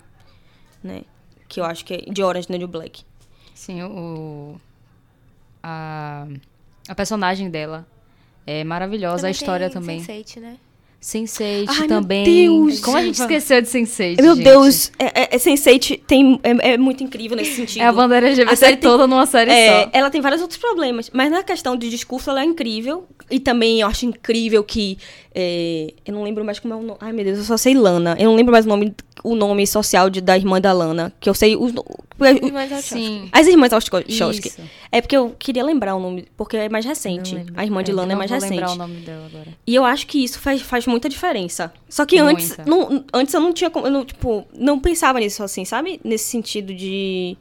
Né? 0.86 1.04
Que 1.48 1.60
eu 1.60 1.66
acho 1.66 1.84
que 1.84 1.94
é 1.94 1.98
de 2.12 2.22
Orange 2.24 2.48
New 2.52 2.68
Black. 2.68 3.04
Sim, 3.54 3.82
o. 3.84 4.60
A, 5.64 6.28
a 6.88 6.94
personagem 6.94 7.50
dela 7.50 7.88
é 8.46 8.64
maravilhosa, 8.64 9.28
a 9.28 9.32
história 9.32 9.68
tem 9.70 9.82
também. 9.82 10.00
Sense8, 10.00 10.40
né? 10.40 10.58
Sense8 11.06 11.66
Ai, 11.68 11.80
meu 11.82 11.88
também. 11.88 12.24
Deus! 12.24 12.80
Como 12.80 12.98
a 12.98 13.04
gente 13.04 13.20
esqueceu 13.22 13.62
de 13.62 13.68
Sense8? 13.68 14.20
Meu 14.22 14.34
gente? 14.36 14.44
Deus, 14.44 14.92
é, 14.98 15.22
é, 15.22 15.36
é 15.36 15.38
Sense8 15.38 16.00
tem, 16.08 16.40
é, 16.42 16.72
é 16.74 16.78
muito 16.78 17.04
incrível 17.04 17.38
nesse 17.38 17.54
sentido. 17.56 17.82
É 17.84 17.86
a 17.86 17.92
bandeira 17.94 18.26
LGBT 18.28 18.52
A 18.54 18.56
série 18.58 18.78
tem- 18.78 18.90
toda 18.90 19.06
numa 19.06 19.28
série 19.28 19.52
É, 19.52 19.84
só. 19.84 19.90
ela 19.94 20.10
tem 20.10 20.20
vários 20.20 20.42
outros 20.42 20.60
problemas, 20.60 21.12
mas 21.14 21.30
na 21.30 21.44
questão 21.44 21.78
de 21.78 21.90
discurso 21.92 22.32
ela 22.32 22.42
é 22.42 22.46
incrível. 22.46 23.06
E 23.30 23.40
também 23.40 23.82
eu 23.82 23.88
acho 23.88 24.06
incrível 24.06 24.64
que. 24.64 24.98
é, 25.34 25.94
eu 26.06 26.14
não 26.14 26.24
lembro 26.24 26.44
mais 26.44 26.60
como 26.60 26.74
é 26.74 26.78
o 26.78 26.82
nome. 26.82 26.98
Ai, 27.02 27.12
meu 27.14 27.24
Deus, 27.26 27.38
eu 27.40 27.44
só 27.44 27.58
sei 27.58 27.74
Lana. 27.76 28.16
Eu 28.20 28.26
não 28.30 28.36
lembro 28.36 28.52
mais 28.52 28.66
o 28.66 28.70
nome, 28.70 28.94
o 29.24 29.36
nome 29.36 29.66
social 29.68 30.10
de- 30.10 30.22
da 30.22 30.36
irmã 30.38 30.60
da 30.62 30.72
Lana. 30.74 31.12
Que 31.20 31.30
eu 31.30 31.34
sei. 31.34 31.56
Os, 31.56 31.74
eu 31.74 32.82
Sim. 32.82 33.28
as 33.32 33.48
irmãs. 33.48 33.72
Isso. 34.08 34.62
É 34.92 35.02
porque 35.02 35.18
eu 35.18 35.36
queria 35.38 35.64
lembrar 35.64 35.96
o 35.96 36.00
nome, 36.00 36.28
porque 36.38 36.56
é 36.56 36.70
mais 36.70 36.86
recente. 36.86 37.36
Não. 37.36 37.46
A 37.58 37.64
irmã 37.66 37.84
de 37.84 37.92
É, 37.92 37.94
Lana 37.94 38.12
é 38.12 38.16
não 38.16 38.20
mais 38.20 38.32
vou 38.32 38.40
recente. 38.40 38.54
lembrar 38.60 38.72
o 38.72 38.76
nome 38.76 38.96
dela 39.02 39.26
agora. 39.26 39.48
E 39.68 39.76
eu 39.76 39.84
acho 39.84 40.08
que 40.08 40.24
isso 40.24 40.40
faz, 40.40 40.62
faz 40.62 40.86
muita 40.96 41.10
diferença. 41.10 41.72
Só 41.90 42.06
que 42.06 42.18
antes, 42.20 42.48
Muita. 42.58 42.66
não, 42.70 43.04
antes 43.14 43.34
eu 43.34 43.40
não 43.42 43.54
tinha 43.54 43.70
como, 43.70 43.88
eu 43.88 43.92
não, 43.92 44.06
tipo, 44.06 44.46
não 44.54 44.80
pensava 44.80 45.20
nisso 45.20 45.44
assim, 45.44 45.66
sabe? 45.66 46.00
Nesse 46.04 46.26
sentido 46.26 46.74
de 46.74 47.38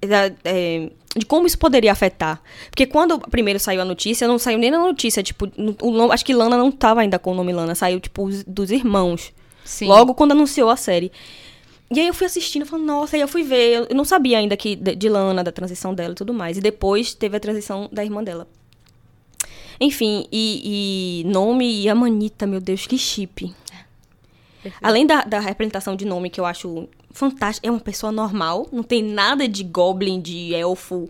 da- 0.00 0.30
é, 0.44 0.90
de 1.16 1.24
como 1.26 1.46
isso 1.46 1.58
poderia 1.58 1.90
afetar. 1.92 2.40
Porque 2.70 2.86
quando 2.86 3.18
primeiro 3.18 3.58
saiu 3.58 3.80
a 3.80 3.84
notícia, 3.84 4.28
não 4.28 4.38
saiu 4.38 4.58
nem 4.58 4.70
na 4.70 4.78
notícia, 4.78 5.22
tipo, 5.22 5.50
o 5.82 6.12
acho 6.12 6.24
que 6.24 6.34
Lana 6.34 6.56
não 6.56 6.70
tava 6.70 7.00
ainda 7.00 7.18
com 7.18 7.32
o 7.32 7.34
nome 7.34 7.52
Lana, 7.52 7.74
saiu 7.74 8.00
tipo 8.00 8.24
os- 8.24 8.44
dos 8.44 8.70
irmãos. 8.70 9.32
Sim. 9.64 9.86
Logo 9.86 10.14
quando 10.14 10.32
anunciou 10.32 10.68
a 10.68 10.76
série. 10.76 11.10
E 11.90 12.00
aí 12.00 12.06
eu 12.06 12.14
fui 12.14 12.26
assistindo, 12.26 12.66
falando, 12.66 12.86
nossa, 12.86 13.16
aí 13.16 13.20
eu 13.22 13.28
fui 13.28 13.42
ver, 13.42 13.86
eu 13.88 13.96
não 13.96 14.04
sabia 14.04 14.38
ainda 14.38 14.56
que 14.56 14.74
de, 14.74 14.94
de 14.96 15.08
Lana, 15.08 15.42
da 15.44 15.52
transição 15.52 15.94
dela 15.94 16.12
e 16.12 16.14
tudo 16.16 16.34
mais. 16.34 16.58
E 16.58 16.60
depois 16.60 17.14
teve 17.14 17.36
a 17.36 17.40
transição 17.40 17.88
da 17.92 18.04
irmã 18.04 18.22
dela. 18.22 18.46
Enfim, 19.80 20.26
e, 20.30 21.22
e 21.22 21.28
nome 21.28 21.82
e 21.82 21.88
a 21.88 21.94
Manita, 21.94 22.46
meu 22.46 22.60
Deus, 22.60 22.86
que 22.86 22.98
chip. 22.98 23.54
Além 24.82 25.06
da, 25.06 25.22
da 25.22 25.40
representação 25.40 25.94
de 25.94 26.04
nome 26.04 26.30
que 26.30 26.40
eu 26.40 26.46
acho 26.46 26.88
fantástica, 27.10 27.66
é 27.66 27.70
uma 27.70 27.80
pessoa 27.80 28.10
normal, 28.10 28.66
não 28.72 28.82
tem 28.82 29.02
nada 29.02 29.46
de 29.46 29.62
goblin, 29.62 30.20
de 30.20 30.54
elfo. 30.54 31.08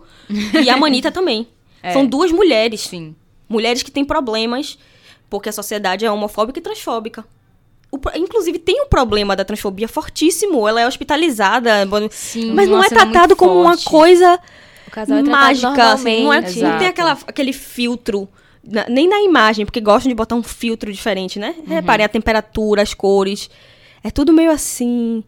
E 0.62 0.68
a 0.70 0.76
Manita 0.76 1.10
também. 1.10 1.46
É. 1.82 1.92
São 1.92 2.06
duas 2.06 2.32
mulheres. 2.32 2.82
Sim. 2.82 3.14
Mulheres 3.48 3.82
que 3.82 3.90
têm 3.90 4.04
problemas, 4.04 4.78
porque 5.28 5.48
a 5.48 5.52
sociedade 5.52 6.04
é 6.04 6.10
homofóbica 6.10 6.58
e 6.58 6.62
transfóbica. 6.62 7.24
O 7.90 8.00
inclusive, 8.16 8.58
tem 8.58 8.82
um 8.82 8.86
problema 8.86 9.36
da 9.36 9.44
transfobia 9.44 9.86
fortíssimo. 9.86 10.66
Ela 10.66 10.80
é 10.80 10.86
hospitalizada, 10.86 11.86
Sim, 12.10 12.52
mas 12.52 12.68
não 12.68 12.76
uma 12.76 12.86
é 12.86 12.88
muito 12.88 12.94
tratado 12.94 13.36
como 13.36 13.60
uma 13.60 13.76
forte. 13.76 13.84
coisa 13.84 14.40
O 14.88 14.90
casal 14.90 15.18
é 15.18 15.22
mágica, 15.22 15.92
assim, 15.92 16.24
não, 16.24 16.32
é, 16.32 16.40
não 16.40 16.78
tem 16.78 16.88
aquela, 16.88 17.12
aquele 17.12 17.52
filtro, 17.52 18.28
na- 18.66 18.86
nem 18.88 19.08
na 19.08 19.20
imagem, 19.22 19.64
porque 19.64 19.80
gostam 19.80 20.08
de 20.08 20.14
botar 20.14 20.34
um 20.34 20.42
filtro 20.42 20.92
diferente, 20.92 21.38
né? 21.38 21.54
Uhum. 21.58 21.64
Reparem 21.66 22.04
a 22.04 22.08
temperatura, 22.08 22.82
as 22.82 22.94
cores, 22.94 23.50
é 24.02 24.10
tudo 24.10 24.32
meio 24.32 24.50
assim. 24.50 25.22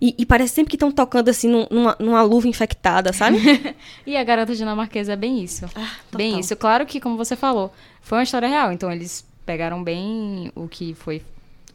E, 0.00 0.14
e 0.18 0.26
parece 0.26 0.54
sempre 0.54 0.70
que 0.70 0.76
estão 0.76 0.90
tocando 0.90 1.28
assim 1.28 1.48
num- 1.48 1.66
numa, 1.70 1.96
numa 2.00 2.22
luva 2.22 2.48
infectada, 2.48 3.12
sabe? 3.12 3.38
E 4.06 4.16
a 4.16 4.24
garota 4.24 4.54
dinamarquesa 4.54 5.12
é 5.12 5.16
bem 5.16 5.42
isso. 5.42 5.64
bem 5.66 5.84
Ah, 5.84 5.96
total. 6.10 6.40
isso. 6.40 6.56
Claro 6.56 6.86
que, 6.86 7.00
como 7.00 7.16
você 7.16 7.36
falou, 7.36 7.72
foi 8.00 8.18
uma 8.18 8.24
história 8.24 8.48
real. 8.48 8.72
Então, 8.72 8.90
eles 8.90 9.24
pegaram 9.46 9.82
bem 9.82 10.50
o 10.56 10.66
que 10.66 10.92
foi, 10.94 11.18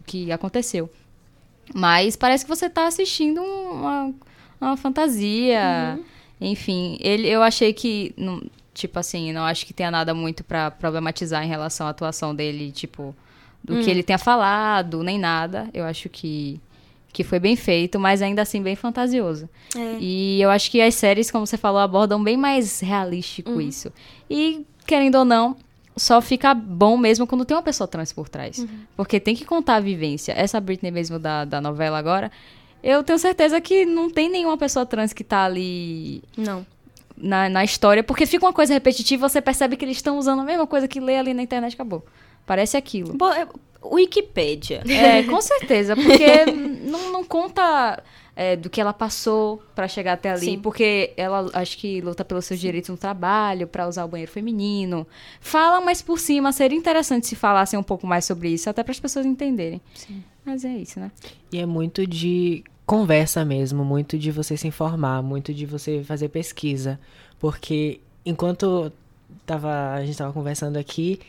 o 0.01 0.03
que 0.05 0.29
aconteceu. 0.31 0.89
Mas 1.73 2.15
parece 2.17 2.43
que 2.45 2.49
você 2.49 2.69
tá 2.69 2.87
assistindo 2.87 3.41
uma, 3.41 4.13
uma 4.59 4.77
fantasia. 4.77 5.95
Uhum. 5.97 6.03
Enfim, 6.41 6.97
ele, 6.99 7.27
eu 7.27 7.41
achei 7.41 7.71
que, 7.73 8.13
não- 8.17 8.41
tipo 8.77 8.99
assim, 8.99 9.33
não 9.33 9.43
acho 9.43 9.65
que 9.65 9.73
tenha 9.73 9.89
nada 9.91 10.13
muito 10.13 10.43
pra 10.43 10.69
problematizar 10.71 11.43
em 11.43 11.47
relação 11.47 11.87
à 11.87 11.89
atuação 11.89 12.33
dele, 12.35 12.71
tipo, 12.71 13.15
do 13.63 13.75
Hum. 13.75 13.81
que 13.83 13.89
ele 13.89 14.03
tenha 14.03 14.17
falado, 14.19 15.03
nem 15.03 15.17
nada. 15.19 15.67
Eu 15.73 15.83
acho 15.83 16.07
que, 16.09 16.61
que 17.11 17.23
foi 17.23 17.39
bem 17.39 17.55
feito, 17.55 17.99
mas 17.99 18.21
ainda 18.21 18.41
assim 18.43 18.61
bem 18.61 18.75
fantasioso. 18.75 19.49
É. 19.75 19.97
E 19.99 20.41
eu 20.41 20.49
acho 20.49 20.69
que 20.69 20.79
as 20.79 20.93
séries, 20.95 21.31
como 21.31 21.45
você 21.47 21.57
falou, 21.57 21.79
abordam 21.81 22.23
bem 22.23 22.37
mais 22.37 22.79
realístico 22.79 23.51
Uhum. 23.51 23.61
isso. 23.61 23.91
E, 24.29 24.65
querendo 24.85 25.15
ou 25.15 25.25
não, 25.25 25.57
só 25.95 26.21
fica 26.21 26.53
bom 26.53 26.95
mesmo 26.95 27.25
quando 27.25 27.43
tem 27.43 27.57
uma 27.57 27.63
pessoa 27.63 27.87
trans 27.87 28.13
por 28.13 28.29
trás. 28.29 28.59
Uhum. 28.59 28.67
Porque 28.95 29.19
tem 29.19 29.35
que 29.35 29.43
contar 29.45 29.77
a 29.77 29.79
vivência. 29.79 30.31
Essa 30.33 30.61
Britney 30.61 30.91
mesmo 30.91 31.17
da, 31.17 31.43
da 31.43 31.59
novela 31.59 31.97
agora, 31.97 32.31
eu 32.83 33.03
tenho 33.03 33.17
certeza 33.17 33.59
que 33.59 33.83
não 33.85 34.07
tem 34.09 34.29
nenhuma 34.29 34.55
pessoa 34.57 34.85
trans 34.85 35.11
que 35.11 35.23
tá 35.23 35.43
ali 35.45 36.21
Não. 36.37 36.63
Na, 37.17 37.49
na 37.49 37.63
história, 37.63 38.03
porque 38.03 38.25
fica 38.25 38.45
uma 38.45 38.53
coisa 38.53 38.73
repetitiva, 38.73 39.27
você 39.27 39.41
percebe 39.41 39.75
que 39.75 39.83
eles 39.83 39.97
estão 39.97 40.17
usando 40.19 40.41
a 40.41 40.43
mesma 40.45 40.67
coisa 40.67 40.87
que 40.87 40.99
lê 40.99 41.17
ali 41.17 41.33
na 41.33 41.41
internet, 41.41 41.73
acabou. 41.73 42.05
Parece 42.45 42.77
aquilo. 42.77 43.13
Bo- 43.13 43.31
é, 43.33 43.47
Wikipédia. 43.83 44.83
É, 44.87 45.23
com 45.23 45.41
certeza, 45.41 45.95
porque 45.95 46.45
não, 46.85 47.11
não 47.11 47.23
conta 47.23 48.01
é, 48.35 48.55
do 48.55 48.69
que 48.69 48.79
ela 48.79 48.93
passou 48.93 49.61
pra 49.75 49.87
chegar 49.87 50.13
até 50.13 50.29
ali, 50.29 50.45
Sim. 50.45 50.59
porque 50.59 51.13
ela 51.17 51.49
acho 51.53 51.77
que 51.77 51.99
luta 52.01 52.23
pelos 52.23 52.45
seus 52.45 52.59
direitos 52.59 52.89
no 52.89 52.97
trabalho, 52.97 53.67
pra 53.67 53.87
usar 53.87 54.05
o 54.05 54.07
banheiro 54.07 54.31
feminino. 54.31 55.07
Fala 55.41 55.81
mais 55.81 56.01
por 56.01 56.19
cima, 56.19 56.51
seria 56.51 56.77
interessante 56.77 57.25
se 57.27 57.35
falassem 57.35 57.77
um 57.79 57.83
pouco 57.83 58.05
mais 58.05 58.25
sobre 58.25 58.49
isso, 58.49 58.69
até 58.69 58.83
para 58.83 58.91
as 58.91 58.99
pessoas 58.99 59.25
entenderem. 59.25 59.81
Mas 60.45 60.63
é 60.63 60.69
isso, 60.77 60.99
né? 60.99 61.11
E 61.51 61.57
é 61.59 61.65
muito 61.65 62.05
de 62.05 62.63
conversa 62.87 63.43
mesmo, 63.43 63.83
muito 63.83 64.17
de 64.17 64.31
você 64.31 64.55
se 64.55 64.65
informar, 64.65 65.21
muito 65.21 65.53
de 65.53 65.65
você 65.65 66.01
fazer 66.03 66.29
pesquisa. 66.29 66.97
Porque 67.37 67.99
enquanto 68.25 68.91
tava, 69.45 69.93
a 69.93 70.05
gente 70.05 70.17
tava 70.17 70.31
conversando 70.31 70.77
aqui, 70.77 71.19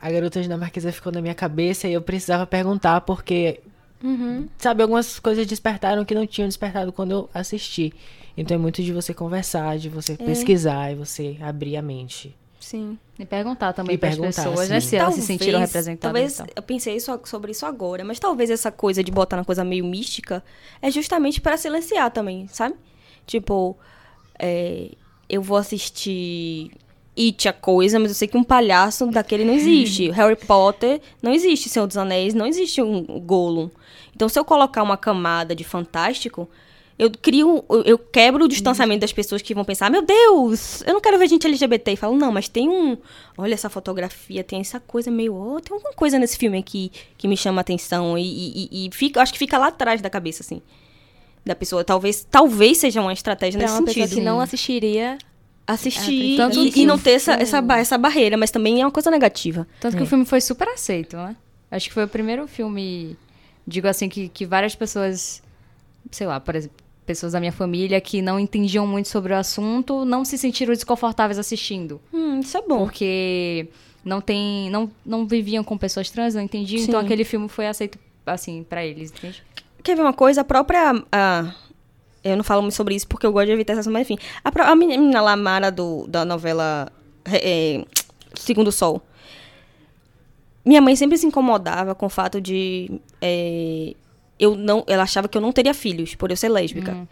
a 0.00 0.10
garota 0.10 0.40
dinamarquesa 0.40 0.92
ficou 0.92 1.12
na 1.12 1.20
minha 1.20 1.34
cabeça 1.34 1.88
e 1.88 1.92
eu 1.92 2.00
precisava 2.00 2.46
perguntar 2.46 3.00
porque, 3.02 3.60
sabe, 4.56 4.82
algumas 4.82 5.18
coisas 5.18 5.46
despertaram 5.46 6.04
que 6.04 6.14
não 6.14 6.26
tinham 6.26 6.48
despertado 6.48 6.92
quando 6.92 7.10
eu 7.10 7.30
assisti. 7.34 7.92
Então 8.36 8.54
é 8.54 8.58
muito 8.58 8.80
de 8.82 8.92
você 8.92 9.12
conversar, 9.12 9.78
de 9.78 9.88
você 9.88 10.16
pesquisar 10.16 10.92
e 10.92 10.94
você 10.94 11.36
abrir 11.40 11.76
a 11.76 11.82
mente. 11.82 12.34
Sim. 12.60 12.98
E 13.18 13.24
perguntar 13.24 13.72
também 13.72 13.96
para 13.98 14.10
as 14.10 14.18
pessoas, 14.18 14.68
né? 14.68 14.80
Se 14.80 14.94
elas 14.94 15.14
se 15.14 15.22
sentiram 15.22 15.52
Talvez- 15.60 15.70
representadas. 15.72 16.00
Talvez, 16.12 16.34
e 16.34 16.36
tal. 16.38 16.46
eu 16.56 16.62
pensei 16.62 16.94
isso- 16.94 17.20
sobre 17.24 17.50
isso 17.52 17.64
agora, 17.66 18.04
mas 18.04 18.18
talvez 18.20 18.50
essa 18.50 18.70
coisa 18.70 19.02
de 19.02 19.10
botar 19.10 19.36
na 19.36 19.44
coisa 19.44 19.64
meio 19.64 19.84
mística 19.84 20.44
é 20.82 20.90
justamente 20.90 21.40
para 21.40 21.56
silenciar 21.56 22.10
também, 22.10 22.46
sabe? 22.48 22.74
Tipo, 23.26 23.76
é, 24.38 24.90
eu 25.28 25.40
vou 25.42 25.56
assistir 25.56 26.70
It 27.18 27.48
a 27.48 27.52
coisa, 27.52 27.98
mas 27.98 28.10
eu 28.10 28.14
sei 28.14 28.28
que 28.28 28.36
um 28.36 28.44
palhaço 28.44 29.06
daquele 29.06 29.44
não 29.44 29.52
existe. 29.54 30.08
Harry 30.12 30.36
Potter 30.36 31.00
não 31.22 31.32
existe, 31.32 31.68
Senhor 31.68 31.86
dos 31.86 31.96
Anéis 31.96 32.34
não 32.34 32.46
existe 32.46 32.80
um 32.82 33.02
Gollum. 33.20 33.68
Então, 34.14 34.28
se 34.28 34.38
eu 34.38 34.44
colocar 34.44 34.82
uma 34.82 34.96
camada 34.96 35.54
de 35.54 35.64
fantástico, 35.64 36.48
eu 37.00 37.10
crio, 37.10 37.64
eu- 37.84 37.98
quebro 37.98 38.44
o 38.44 38.48
distanciamento 38.48 39.00
das 39.00 39.12
pessoas 39.12 39.40
que 39.42 39.54
vão 39.54 39.64
pensar, 39.64 39.90
meu 39.90 40.02
Deus, 40.02 40.82
eu 40.86 40.92
não 40.94 41.00
quero 41.00 41.18
ver 41.18 41.28
gente 41.28 41.46
LGBT. 41.46 41.92
E 41.92 41.96
falo, 41.96 42.16
não, 42.16 42.30
mas 42.30 42.48
tem 42.48 42.68
um, 42.68 42.96
olha 43.38 43.54
essa 43.54 43.70
fotografia, 43.70 44.44
tem 44.44 44.60
essa 44.60 44.78
coisa 44.78 45.10
meio, 45.10 45.34
oh, 45.34 45.60
tem 45.60 45.74
alguma 45.74 45.92
coisa 45.94 46.18
nesse 46.18 46.36
filme 46.36 46.58
aqui 46.58 46.92
que 47.16 47.26
me 47.26 47.36
chama 47.36 47.60
a 47.60 47.62
atenção 47.62 48.18
e, 48.18 48.22
e, 48.70 48.86
e- 48.86 48.90
fica, 48.92 49.22
acho 49.22 49.32
que 49.32 49.38
fica 49.38 49.56
lá 49.58 49.68
atrás 49.68 50.00
da 50.02 50.10
cabeça, 50.10 50.42
assim, 50.42 50.60
da 51.44 51.54
pessoa. 51.54 51.82
Talvez, 51.82 52.26
talvez 52.30 52.78
seja 52.78 53.00
uma 53.00 53.12
estratégia 53.12 53.58
Pra 53.58 53.66
nesse 53.68 53.80
uma 53.80 53.86
pessoa 53.86 54.06
sentido. 54.06 54.18
que 54.18 54.24
não 54.24 54.40
assistiria. 54.40 55.18
Assistir 55.66 56.36
Tanto 56.36 56.58
e, 56.66 56.72
que 56.72 56.80
e 56.82 56.86
não 56.86 56.98
ter 56.98 57.12
essa, 57.12 57.34
essa, 57.34 57.64
essa 57.78 57.96
barreira, 57.96 58.36
mas 58.36 58.50
também 58.50 58.80
é 58.82 58.84
uma 58.84 58.90
coisa 58.90 59.08
negativa. 59.10 59.66
Tanto 59.78 59.96
que 59.96 60.02
o 60.02 60.06
filme 60.06 60.24
foi 60.24 60.40
super 60.40 60.66
aceito, 60.68 61.16
né? 61.16 61.36
Acho 61.70 61.86
que 61.88 61.94
foi 61.94 62.04
o 62.04 62.08
primeiro 62.08 62.48
filme, 62.48 63.16
digo 63.64 63.86
assim, 63.86 64.08
que, 64.08 64.28
que 64.28 64.44
várias 64.44 64.74
pessoas, 64.74 65.40
sei 66.10 66.26
lá, 66.26 66.40
por 66.40 66.56
exemplo, 66.56 66.76
pessoas 67.10 67.32
da 67.32 67.40
minha 67.40 67.50
família 67.52 68.00
que 68.00 68.22
não 68.22 68.38
entendiam 68.38 68.86
muito 68.86 69.08
sobre 69.08 69.32
o 69.32 69.36
assunto, 69.36 70.04
não 70.04 70.24
se 70.24 70.38
sentiram 70.38 70.72
desconfortáveis 70.72 71.38
assistindo. 71.38 72.00
Hum, 72.12 72.38
isso 72.40 72.56
é 72.56 72.62
bom. 72.62 72.78
Porque 72.84 73.66
não 74.04 74.20
tem. 74.20 74.70
Não, 74.70 74.88
não 75.04 75.26
viviam 75.26 75.64
com 75.64 75.76
pessoas 75.76 76.08
trans, 76.10 76.34
não 76.34 76.42
entendiam, 76.42 76.82
então 76.84 77.00
aquele 77.00 77.24
filme 77.24 77.48
foi 77.48 77.66
aceito 77.66 77.98
assim, 78.24 78.64
pra 78.68 78.84
eles, 78.86 79.10
entende? 79.10 79.42
Quer 79.82 79.96
ver 79.96 80.02
uma 80.02 80.12
coisa? 80.12 80.42
A 80.42 80.44
própria. 80.44 81.02
a- 81.10 81.52
eu 82.22 82.36
não 82.36 82.44
falo 82.44 82.60
muito 82.62 82.74
sobre 82.74 82.94
isso 82.94 83.08
porque 83.08 83.24
eu 83.26 83.32
gosto 83.32 83.46
de 83.46 83.52
evitar 83.52 83.72
essa 83.78 83.90
mas 83.90 84.02
enfim. 84.02 84.18
A, 84.44 84.52
pró- 84.52 84.64
a 84.64 84.76
menina 84.76 85.20
lá, 85.22 85.34
Mara, 85.36 85.70
do, 85.72 86.06
da 86.06 86.22
novela 86.24 86.92
é, 87.24 87.82
Segundo 88.34 88.70
Sol. 88.70 89.02
Minha 90.64 90.80
mãe 90.82 90.94
sempre 90.94 91.16
se 91.16 91.26
incomodava 91.26 91.94
com 91.94 92.06
o 92.06 92.10
fato 92.10 92.40
de. 92.40 92.90
é, 93.20 93.94
eu 94.40 94.56
não, 94.56 94.82
ela 94.86 95.02
achava 95.02 95.28
que 95.28 95.36
eu 95.36 95.42
não 95.42 95.52
teria 95.52 95.74
filhos, 95.74 96.14
por 96.14 96.30
eu 96.30 96.36
ser 96.36 96.48
lésbica. 96.48 97.06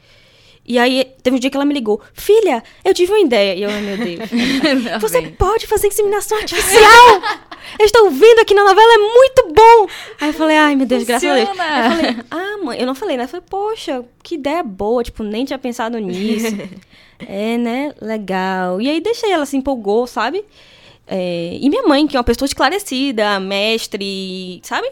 E 0.68 0.78
aí, 0.78 1.06
teve 1.22 1.34
um 1.36 1.38
dia 1.38 1.50
que 1.50 1.56
ela 1.56 1.64
me 1.64 1.72
ligou: 1.72 1.98
Filha, 2.12 2.62
eu 2.84 2.92
tive 2.92 3.12
uma 3.12 3.20
ideia. 3.20 3.54
E 3.54 3.62
eu, 3.62 3.70
meu 3.70 3.96
Deus. 3.96 4.28
Você 5.00 5.22
pode 5.28 5.66
fazer 5.66 5.88
inseminação 5.88 6.36
artificial! 6.36 7.22
eu 7.78 7.86
estou 7.86 8.10
vendo 8.10 8.40
aqui 8.40 8.52
na 8.52 8.64
novela, 8.64 8.94
é 8.94 8.98
muito 8.98 9.54
bom! 9.54 9.88
Aí 10.20 10.28
eu 10.28 10.34
falei, 10.34 10.58
ai 10.58 10.76
meu 10.76 10.86
Deus, 10.86 11.04
graças 11.04 11.28
a 11.28 11.34
Deus. 11.34 11.48
Funciona! 11.48 11.86
Eu 11.86 11.90
falei, 11.90 12.16
ah, 12.30 12.58
mãe, 12.62 12.80
eu 12.80 12.86
não 12.86 12.94
falei, 12.94 13.16
né? 13.16 13.24
Eu 13.24 13.28
falei, 13.28 13.46
poxa, 13.48 14.04
que 14.22 14.34
ideia 14.34 14.62
boa, 14.62 15.02
tipo, 15.02 15.22
nem 15.22 15.46
tinha 15.46 15.58
pensado 15.58 15.98
nisso. 15.98 16.54
é, 17.26 17.56
né? 17.56 17.94
Legal. 17.98 18.78
E 18.78 18.90
aí 18.90 19.00
deixei, 19.00 19.30
ela 19.30 19.46
se 19.46 19.56
empolgou, 19.56 20.06
sabe? 20.06 20.44
É, 21.06 21.56
e 21.58 21.70
minha 21.70 21.84
mãe, 21.84 22.06
que 22.06 22.14
é 22.14 22.20
uma 22.20 22.24
pessoa 22.24 22.46
esclarecida, 22.46 23.40
mestre, 23.40 24.60
sabe? 24.62 24.90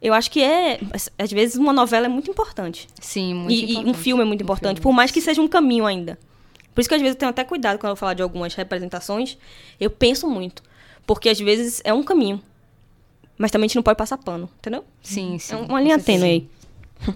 Eu 0.00 0.14
acho 0.14 0.30
que 0.30 0.40
é, 0.42 0.78
às 1.18 1.32
vezes, 1.32 1.56
uma 1.56 1.72
novela 1.72 2.06
é 2.06 2.08
muito 2.08 2.30
importante. 2.30 2.86
Sim, 3.00 3.34
muito 3.34 3.52
E, 3.52 3.64
e 3.72 3.76
um 3.76 3.80
importante. 3.80 3.98
filme 3.98 4.22
é 4.22 4.26
muito 4.26 4.42
importante, 4.42 4.80
por 4.80 4.92
mais 4.92 5.10
que 5.10 5.20
seja 5.20 5.42
um 5.42 5.48
caminho 5.48 5.84
ainda. 5.86 6.18
Por 6.74 6.80
isso 6.80 6.88
que 6.88 6.94
às 6.94 7.00
vezes 7.00 7.14
eu 7.16 7.18
tenho 7.18 7.30
até 7.30 7.42
cuidado 7.42 7.78
quando 7.78 7.90
eu 7.90 7.96
falar 7.96 8.14
de 8.14 8.22
algumas 8.22 8.54
representações. 8.54 9.36
Eu 9.80 9.90
penso 9.90 10.28
muito. 10.28 10.62
Porque 11.06 11.28
às 11.28 11.40
vezes 11.40 11.80
é 11.84 11.92
um 11.92 12.04
caminho. 12.04 12.40
Mas 13.36 13.50
também 13.50 13.64
a 13.66 13.68
gente 13.68 13.76
não 13.76 13.82
pode 13.82 13.96
passar 13.98 14.16
pano, 14.18 14.48
entendeu? 14.58 14.84
Sim, 15.02 15.38
sim. 15.38 15.54
é 15.54 15.56
uma 15.56 15.80
linha 15.80 15.98
tênue 15.98 16.28
aí. 16.28 16.48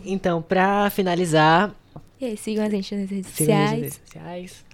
Então, 0.05 0.41
pra 0.43 0.89
finalizar, 0.91 1.72
E 2.20 2.24
aí, 2.24 2.37
sigam 2.37 2.64
a 2.64 2.68
gente 2.70 2.95
nas 2.95 3.11
redes 3.11 3.30
sigam 3.33 3.55
nas 3.57 3.64
sociais. 3.68 3.83
redes 3.83 4.01
sociais. 4.05 4.64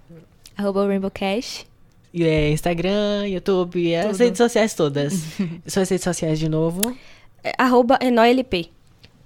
Arroba 0.57 0.87
Rainbowcast. 0.87 1.67
E 2.13 2.23
é 2.23 2.51
Instagram, 2.51 3.27
YouTube, 3.27 3.95
as 3.95 4.11
Tudo. 4.11 4.17
redes 4.19 4.37
sociais 4.37 4.73
todas. 4.73 5.13
Suas 5.67 5.87
redes 5.89 6.03
sociais 6.03 6.39
de 6.39 6.49
novo. 6.49 6.95
É, 7.43 7.53
arroba 7.57 7.97
enolp. 8.01 8.53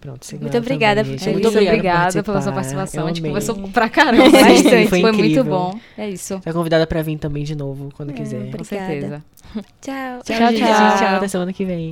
Pronto, 0.04 0.26
sigam 0.26 0.42
Muito 0.42 0.58
obrigada. 0.58 1.02
Muito 1.02 1.48
obrigada 1.48 2.22
pela 2.22 2.42
sua 2.42 2.52
participação. 2.52 3.06
A 3.06 3.08
gente 3.08 3.22
conversou 3.22 3.56
pra 3.70 3.88
caramba 3.88 4.30
bastante. 4.30 4.88
Foi, 4.90 5.00
foi 5.00 5.12
muito 5.14 5.44
bom. 5.46 5.80
É 5.98 6.10
isso. 6.10 6.40
Tá 6.40 6.52
convidada 6.52 6.86
pra 6.86 7.02
vir 7.02 7.18
também 7.18 7.46
de 7.46 7.56
novo, 7.56 7.90
quando 7.96 8.10
é, 8.10 8.14
quiser. 8.14 8.50
Obrigada. 8.50 8.58
Com 8.58 8.64
certeza. 8.66 9.24
Tchau. 9.80 10.20
Tchau, 10.24 10.24
tchau. 10.24 10.54
tchau. 10.54 10.98
tchau. 10.98 11.16
Até 11.16 11.28
semana 11.30 11.54
que 11.54 11.64
vem. 11.64 11.90